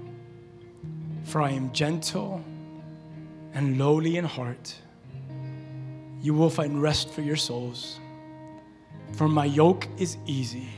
for 1.24 1.42
I 1.42 1.52
am 1.52 1.72
gentle 1.72 2.44
and 3.54 3.78
lowly 3.78 4.18
in 4.18 4.26
heart. 4.26 4.76
You 6.22 6.34
will 6.34 6.50
find 6.50 6.82
rest 6.82 7.10
for 7.10 7.22
your 7.22 7.36
souls. 7.36 8.00
For 9.14 9.28
my 9.28 9.46
yoke 9.46 9.88
is 9.98 10.18
easy 10.26 10.70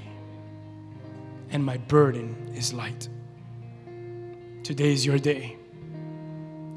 and 1.51 1.63
my 1.63 1.78
burden 1.78 2.51
is 2.53 2.74
light. 2.74 3.07
Today 4.63 4.91
is 4.91 5.05
your 5.05 5.20
day 5.20 5.57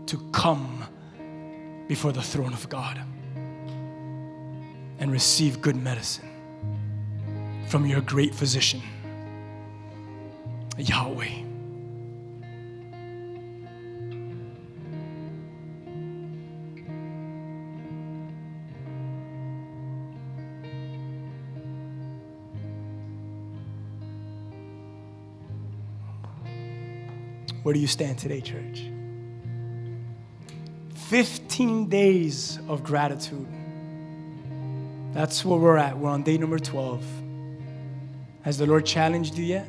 to 0.07 0.18
come 0.32 0.84
before 1.89 2.12
the 2.12 2.22
throne 2.22 2.53
of 2.53 2.68
God 2.68 3.01
and 4.99 5.13
receive 5.13 5.61
good 5.61 5.77
medicine 5.77 6.29
from 7.69 7.87
your 7.87 8.01
great 8.01 8.35
physician, 8.35 8.83
Yahweh. 10.77 11.45
Where 27.63 27.75
do 27.75 27.81
you 27.81 27.87
stand 27.87 28.19
today, 28.19 28.41
church? 28.41 28.83
15 30.95 31.89
days 31.91 32.59
of 32.67 32.83
gratitude. 32.83 33.47
That's 35.13 35.45
where 35.45 35.59
we're 35.59 35.77
at. 35.77 35.99
We're 35.99 36.11
on 36.11 36.23
day 36.23 36.39
number 36.39 36.59
12. 36.59 37.05
Has 38.43 38.59
the 38.59 38.67
Lord 38.67 38.87
challenged 38.87 39.37
you 39.37 39.45
yet? 39.45 39.69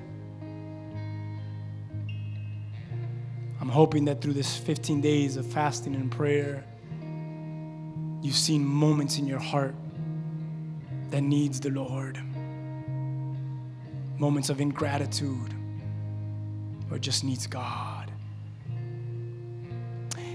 I'm 3.61 3.69
hoping 3.69 4.05
that 4.05 4.21
through 4.21 4.33
this 4.33 4.57
15 4.57 5.01
days 5.01 5.37
of 5.37 5.45
fasting 5.45 5.95
and 5.95 6.11
prayer, 6.11 6.63
you've 8.21 8.35
seen 8.35 8.63
moments 8.63 9.17
in 9.17 9.27
your 9.27 9.39
heart 9.39 9.75
that 11.09 11.21
needs 11.21 11.59
the 11.59 11.69
Lord. 11.69 12.19
Moments 14.17 14.49
of 14.49 14.61
ingratitude 14.61 15.53
or 16.91 16.99
just 16.99 17.23
needs 17.23 17.47
God. 17.47 18.11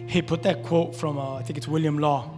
Hey, 0.07 0.23
put 0.23 0.43
that 0.43 0.63
quote 0.63 0.95
from, 0.95 1.19
uh, 1.19 1.37
I 1.37 1.43
think 1.43 1.57
it's 1.57 1.69
William 1.69 1.99
Law. 1.99 2.34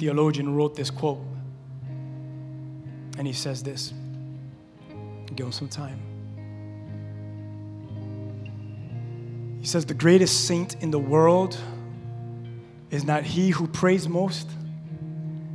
Theologian 0.00 0.56
wrote 0.56 0.74
this 0.74 0.90
quote. 0.90 1.20
And 3.18 3.26
he 3.26 3.34
says 3.34 3.62
this. 3.62 3.92
Give 5.36 5.46
him 5.46 5.52
some 5.52 5.68
time. 5.68 6.00
He 9.60 9.66
says, 9.66 9.84
The 9.84 9.94
greatest 9.94 10.46
saint 10.46 10.82
in 10.82 10.90
the 10.90 10.98
world 10.98 11.56
is 12.90 13.04
not 13.04 13.24
he 13.24 13.50
who 13.50 13.68
prays 13.68 14.08
most. 14.08 14.48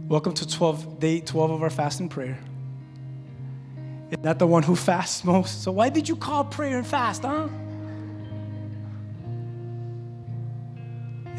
Welcome 0.07 0.35
to 0.35 0.47
12, 0.47 0.99
day 0.99 1.21
12 1.21 1.51
of 1.51 1.63
our 1.63 1.71
fast 1.71 1.99
and 1.99 2.11
prayer. 2.11 2.37
It's 4.11 4.23
not 4.23 4.37
the 4.37 4.45
one 4.45 4.61
who 4.61 4.75
fasts 4.75 5.23
most. 5.23 5.63
So, 5.63 5.71
why 5.71 5.89
did 5.89 6.07
you 6.07 6.15
call 6.15 6.45
prayer 6.45 6.77
and 6.77 6.85
fast, 6.85 7.23
huh? 7.23 7.49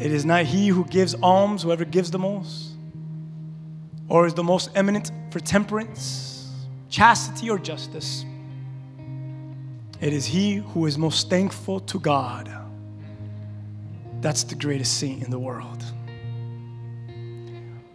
It 0.01 0.11
is 0.11 0.25
not 0.25 0.45
he 0.45 0.67
who 0.67 0.83
gives 0.85 1.15
alms, 1.15 1.63
whoever 1.63 1.85
gives 1.85 2.11
the 2.11 2.19
most, 2.19 2.76
or 4.09 4.25
is 4.25 4.33
the 4.33 4.43
most 4.43 4.69
eminent 4.75 5.11
for 5.31 5.39
temperance, 5.39 6.51
chastity, 6.89 7.49
or 7.49 7.59
justice. 7.59 8.25
It 9.99 10.13
is 10.13 10.25
he 10.25 10.55
who 10.55 10.85
is 10.85 10.97
most 10.97 11.29
thankful 11.29 11.79
to 11.81 11.99
God. 11.99 12.51
That's 14.21 14.43
the 14.43 14.55
greatest 14.55 14.97
saint 14.97 15.23
in 15.23 15.31
the 15.31 15.39
world. 15.39 15.83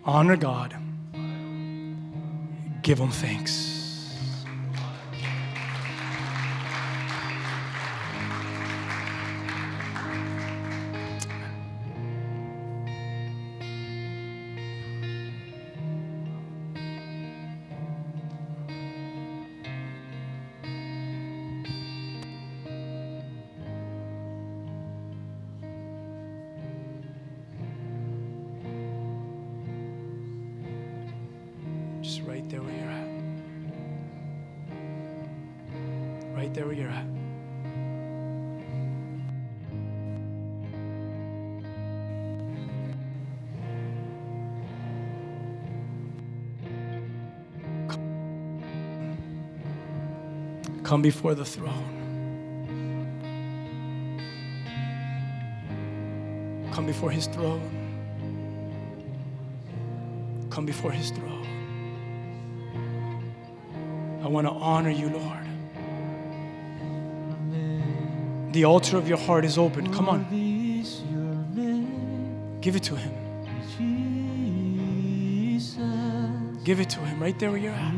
Honor 0.05 0.37
God, 0.37 0.77
give 2.83 2.99
him 2.99 3.11
thanks. 3.11 3.82
Right 36.53 36.57
there 36.57 36.67
where 36.67 36.77
you're 36.77 36.91
at. 36.91 37.07
Come 50.85 51.01
before 51.01 51.35
the 51.35 51.47
throne. 51.47 51.89
Come 56.75 56.85
before 56.85 57.11
his 57.11 57.29
throne. 57.29 57.63
Come 60.51 60.67
before 60.67 60.93
his 60.93 61.13
throne. 61.13 61.47
I 64.23 64.29
want 64.29 64.47
to 64.47 64.53
honor 64.53 64.91
you, 64.91 65.09
Lord. 65.09 65.52
The 68.53 68.65
altar 68.65 68.99
of 68.99 69.09
your 69.09 69.19
heart 69.19 69.45
is 69.45 69.57
open. 69.57 69.93
Come 69.93 70.09
on. 70.09 70.27
Give 72.61 72.77
it 72.77 72.83
to 72.85 72.97
him. 72.97 73.13
Give 76.65 76.79
it 76.79 76.91
to 76.91 77.01
him 77.01 77.21
right 77.21 77.37
there 77.39 77.51
where 77.51 77.59
you're 77.59 77.73
at. 77.73 77.93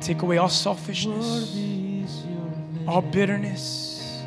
Take 0.00 0.22
away 0.22 0.38
all 0.38 0.48
selfishness, 0.48 2.24
all 2.86 3.02
bitterness, 3.02 4.22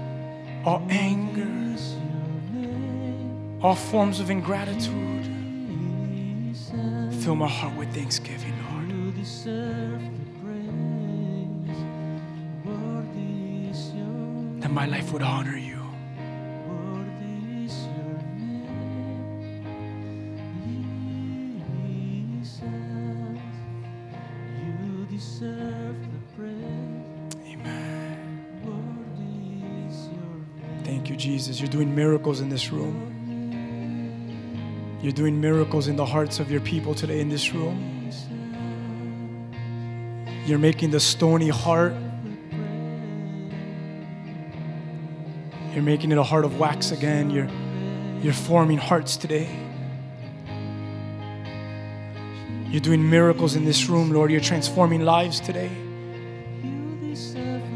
all 0.65 0.85
anger, 0.89 1.47
all 3.61 3.75
forms 3.75 4.19
of 4.19 4.29
ingratitude. 4.29 5.25
Fill 7.23 7.35
my 7.35 7.47
heart 7.47 7.75
with 7.75 7.93
thanksgiving, 7.93 8.53
Lord. 8.71 8.91
My 14.78 14.86
life 14.86 15.11
would 15.11 15.23
honor 15.23 15.57
you. 15.57 15.82
Amen. 27.47 28.19
Thank 30.84 31.09
you, 31.09 31.15
Jesus. 31.15 31.59
You're 31.59 31.69
doing 31.69 31.95
miracles 31.95 32.39
in 32.39 32.49
this 32.49 32.71
room. 32.71 32.97
You're 35.01 35.11
doing 35.11 35.41
miracles 35.41 35.88
in 35.88 35.95
the 35.95 36.05
hearts 36.05 36.39
of 36.39 36.51
your 36.51 36.61
people 36.61 36.93
today 36.93 37.19
in 37.19 37.30
this 37.30 37.51
room. 37.51 38.11
You're 40.45 40.59
making 40.59 40.91
the 40.91 40.99
stony 40.99 41.49
heart, 41.49 41.95
you're 45.78 45.84
making 45.84 46.11
it 46.11 46.17
a 46.17 46.23
heart 46.23 46.43
of 46.43 46.57
wax 46.57 46.89
again. 46.89 47.30
You're, 47.30 47.47
you're 48.23 48.34
forming 48.34 48.80
hearts 48.80 49.15
today. 49.15 49.47
You're 52.67 52.82
doing 52.82 53.07
miracles 53.07 53.55
in 53.55 53.63
this 53.63 53.88
room, 53.88 54.11
Lord. 54.11 54.32
You're 54.32 54.41
transforming 54.41 55.05
lives 55.05 55.39
today. 55.39 55.69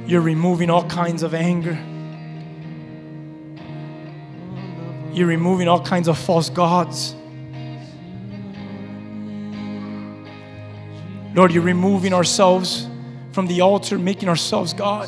You're 0.08 0.22
removing 0.22 0.72
all 0.72 0.84
kinds 0.90 1.22
of 1.22 1.36
anger. 1.36 1.78
You're 5.14 5.28
removing 5.28 5.68
all 5.68 5.86
kinds 5.86 6.08
of 6.08 6.18
false 6.18 6.50
gods. 6.50 7.14
Lord, 11.36 11.52
you're 11.52 11.62
removing 11.62 12.16
ourselves 12.16 12.88
from 13.32 13.46
the 13.46 13.62
altar, 13.62 14.00
making 14.00 14.28
ourselves 14.28 14.74
God. 14.74 15.08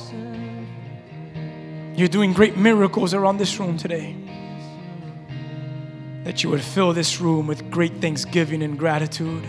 You're 1.95 2.07
doing 2.07 2.33
great 2.33 2.57
miracles 2.57 3.13
around 3.13 3.37
this 3.37 3.59
room 3.59 3.77
today. 3.77 4.15
That 6.23 6.43
you 6.43 6.49
would 6.49 6.63
fill 6.63 6.93
this 6.93 7.21
room 7.21 7.45
with 7.45 7.69
great 7.69 8.01
thanksgiving 8.01 8.63
and 8.63 8.79
gratitude. 8.79 9.43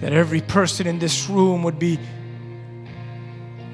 That 0.00 0.12
every 0.12 0.40
person 0.40 0.86
in 0.86 1.00
this 1.00 1.28
room 1.28 1.64
would 1.64 1.78
be 1.78 1.98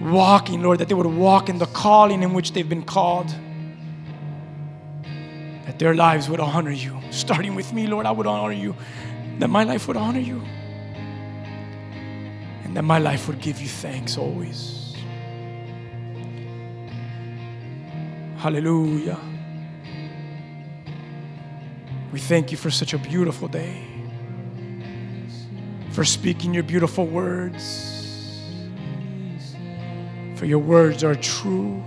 walking, 0.01 0.63
Lord, 0.63 0.79
that 0.79 0.89
they 0.89 0.95
would 0.95 1.07
walk 1.07 1.51
in 1.51 1.59
the 1.59 1.67
calling 1.67 2.23
in 2.23 2.33
which 2.33 2.53
they've 2.53 2.69
been 2.69 2.85
called. 2.85 3.29
That 5.67 5.79
their 5.79 5.95
lives 5.95 6.31
would 6.31 6.41
honor 6.41 6.71
you. 6.71 6.99
Starting 7.11 7.55
with 7.55 7.73
me, 7.75 7.87
Lord, 7.87 8.07
I 8.07 8.13
would 8.13 8.27
honor 8.27 8.53
you. 8.53 8.75
That 9.41 9.49
my 9.49 9.65
life 9.65 9.89
would 9.89 9.97
honor 9.99 10.21
you. 10.21 10.41
And 12.65 12.75
that 12.77 12.83
my 12.85 12.99
life 12.99 13.29
would 13.29 13.43
give 13.43 13.61
you 13.61 13.69
thanks 13.69 14.17
always. 14.17 14.88
Hallelujah. 18.39 19.19
We 22.13 22.21
thank 22.21 22.53
you 22.53 22.57
for 22.57 22.71
such 22.71 22.95
a 22.95 22.99
beautiful 22.99 23.49
day, 23.49 23.85
for 25.91 26.05
speaking 26.05 26.55
your 26.55 26.63
beautiful 26.63 27.05
words, 27.05 27.65
for 30.37 30.47
your 30.47 30.61
words 30.61 31.03
are 31.03 31.17
true. 31.17 31.83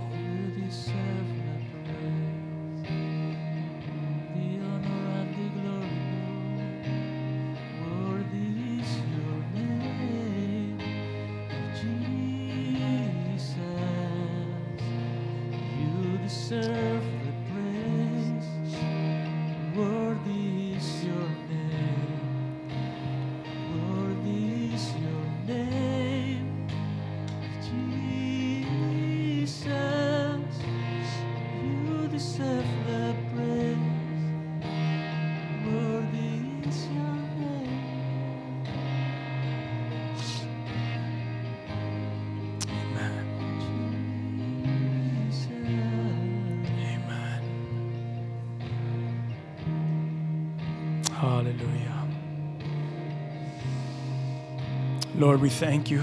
Lord, 55.22 55.40
we 55.40 55.50
thank 55.50 55.88
you 55.88 56.02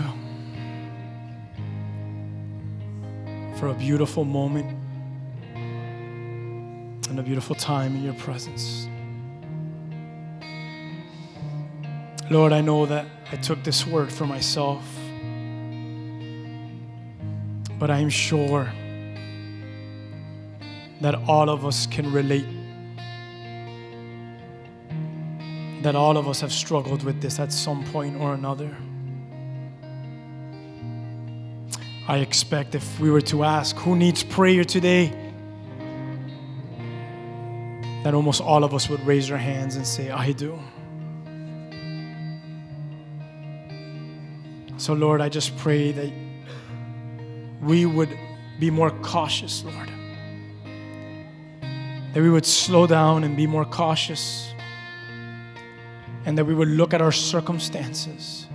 for 3.58 3.68
a 3.68 3.74
beautiful 3.74 4.24
moment 4.24 4.66
and 7.10 7.20
a 7.20 7.22
beautiful 7.22 7.54
time 7.54 7.98
in 7.98 8.04
your 8.06 8.14
presence. 8.14 8.88
Lord, 12.32 12.54
I 12.54 12.62
know 12.62 12.86
that 12.86 13.08
I 13.30 13.36
took 13.36 13.62
this 13.62 13.86
word 13.86 14.10
for 14.10 14.26
myself, 14.26 14.86
but 17.78 17.92
I 17.92 18.00
am 18.00 18.10
sure 18.10 18.72
that 21.02 21.16
all 21.28 21.50
of 21.50 21.66
us 21.66 21.88
can 21.88 22.10
relate. 22.14 22.48
That 25.84 25.96
all 25.98 26.16
of 26.16 26.30
us 26.30 26.40
have 26.40 26.54
struggled 26.54 27.04
with 27.04 27.22
this 27.22 27.38
at 27.38 27.52
some 27.52 27.84
point 27.92 28.16
or 28.16 28.34
another. 28.34 28.74
I 32.10 32.18
expect 32.18 32.74
if 32.74 33.00
we 33.00 33.12
were 33.12 33.22
to 33.22 33.44
ask 33.44 33.76
who 33.76 33.96
needs 33.96 34.24
prayer 34.24 34.64
today, 34.64 35.14
that 38.04 38.16
almost 38.16 38.42
all 38.42 38.64
of 38.64 38.74
us 38.74 38.90
would 38.90 39.06
raise 39.06 39.30
our 39.30 39.38
hands 39.38 39.76
and 39.76 39.86
say, 39.86 40.10
I 40.10 40.32
do. 40.32 40.60
So, 44.78 44.94
Lord, 44.94 45.22
I 45.22 45.30
just 45.30 45.56
pray 45.58 45.92
that 45.92 46.12
we 47.62 47.86
would 47.86 48.18
be 48.60 48.72
more 48.72 48.90
cautious, 48.90 49.64
Lord. 49.64 49.92
That 52.14 52.24
we 52.24 52.32
would 52.32 52.48
slow 52.48 52.88
down 52.88 53.24
and 53.24 53.38
be 53.38 53.46
more 53.46 53.66
cautious. 53.66 54.52
And 56.26 56.36
that 56.40 56.46
we 56.46 56.56
would 56.56 56.70
look 56.70 56.96
at 56.96 57.04
our 57.04 57.12
circumstances. 57.12 58.49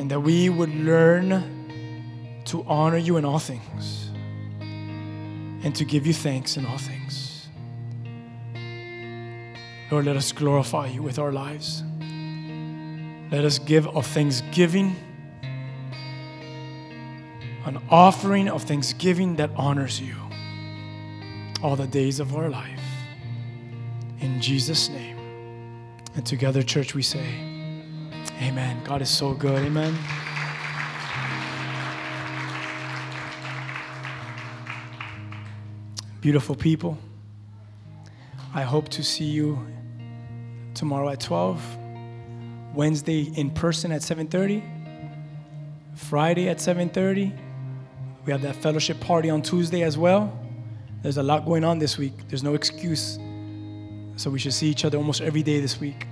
And 0.00 0.10
that 0.10 0.20
we 0.20 0.48
would 0.48 0.74
learn 0.74 2.42
to 2.46 2.64
honor 2.66 2.96
you 2.96 3.18
in 3.18 3.26
all 3.26 3.38
things 3.38 4.08
and 4.58 5.74
to 5.76 5.84
give 5.84 6.06
you 6.06 6.14
thanks 6.14 6.56
in 6.56 6.64
all 6.64 6.78
things. 6.78 7.48
Lord, 9.90 10.06
let 10.06 10.16
us 10.16 10.32
glorify 10.32 10.86
you 10.86 11.02
with 11.02 11.18
our 11.18 11.32
lives. 11.32 11.82
Let 13.30 13.44
us 13.44 13.58
give 13.58 13.86
of 13.88 14.06
thanksgiving, 14.06 14.96
an 17.66 17.78
offering 17.90 18.48
of 18.48 18.62
thanksgiving 18.62 19.36
that 19.36 19.50
honors 19.54 20.00
you 20.00 20.16
all 21.62 21.76
the 21.76 21.86
days 21.86 22.20
of 22.20 22.34
our 22.34 22.48
life. 22.48 22.80
In 24.20 24.40
Jesus' 24.40 24.88
name. 24.88 25.18
And 26.16 26.24
together, 26.24 26.62
church, 26.62 26.94
we 26.94 27.02
say, 27.02 27.49
Amen. 28.40 28.82
God 28.84 29.02
is 29.02 29.10
so 29.10 29.34
good. 29.34 29.62
Amen. 29.62 29.94
Beautiful 36.22 36.54
people. 36.54 36.96
I 38.54 38.62
hope 38.62 38.88
to 38.90 39.02
see 39.02 39.24
you 39.24 39.58
tomorrow 40.74 41.10
at 41.10 41.20
12, 41.20 41.62
Wednesday 42.74 43.30
in 43.36 43.50
person 43.50 43.92
at 43.92 44.02
7:30, 44.02 44.62
Friday 45.94 46.48
at 46.48 46.60
7:30. 46.60 47.32
We 48.24 48.32
have 48.32 48.42
that 48.42 48.56
fellowship 48.56 49.00
party 49.00 49.28
on 49.28 49.42
Tuesday 49.42 49.82
as 49.82 49.98
well. 49.98 50.32
There's 51.02 51.18
a 51.18 51.22
lot 51.22 51.44
going 51.44 51.64
on 51.64 51.78
this 51.78 51.98
week. 51.98 52.28
There's 52.28 52.42
no 52.42 52.54
excuse. 52.54 53.18
So 54.16 54.30
we 54.30 54.38
should 54.38 54.54
see 54.54 54.68
each 54.68 54.84
other 54.84 54.98
almost 54.98 55.20
every 55.20 55.42
day 55.42 55.60
this 55.60 55.78
week 55.78 56.06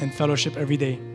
and 0.00 0.12
fellowship 0.14 0.56
every 0.56 0.76
day. 0.76 1.09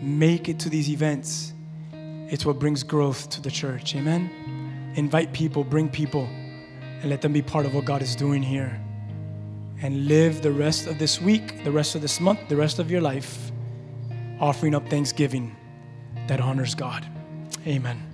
Make 0.00 0.48
it 0.48 0.58
to 0.60 0.68
these 0.68 0.88
events. 0.90 1.52
It's 1.92 2.46
what 2.46 2.58
brings 2.58 2.82
growth 2.82 3.28
to 3.30 3.40
the 3.40 3.50
church. 3.50 3.94
Amen. 3.96 4.92
Invite 4.96 5.32
people, 5.32 5.64
bring 5.64 5.88
people, 5.88 6.28
and 7.00 7.10
let 7.10 7.20
them 7.22 7.32
be 7.32 7.42
part 7.42 7.66
of 7.66 7.74
what 7.74 7.84
God 7.84 8.02
is 8.02 8.16
doing 8.16 8.42
here. 8.42 8.80
And 9.82 10.06
live 10.08 10.42
the 10.42 10.52
rest 10.52 10.86
of 10.86 10.98
this 10.98 11.20
week, 11.20 11.64
the 11.64 11.72
rest 11.72 11.94
of 11.94 12.02
this 12.02 12.20
month, 12.20 12.48
the 12.48 12.56
rest 12.56 12.78
of 12.78 12.90
your 12.90 13.00
life 13.00 13.50
offering 14.38 14.74
up 14.74 14.88
thanksgiving 14.88 15.56
that 16.26 16.40
honors 16.40 16.74
God. 16.74 17.06
Amen. 17.66 18.09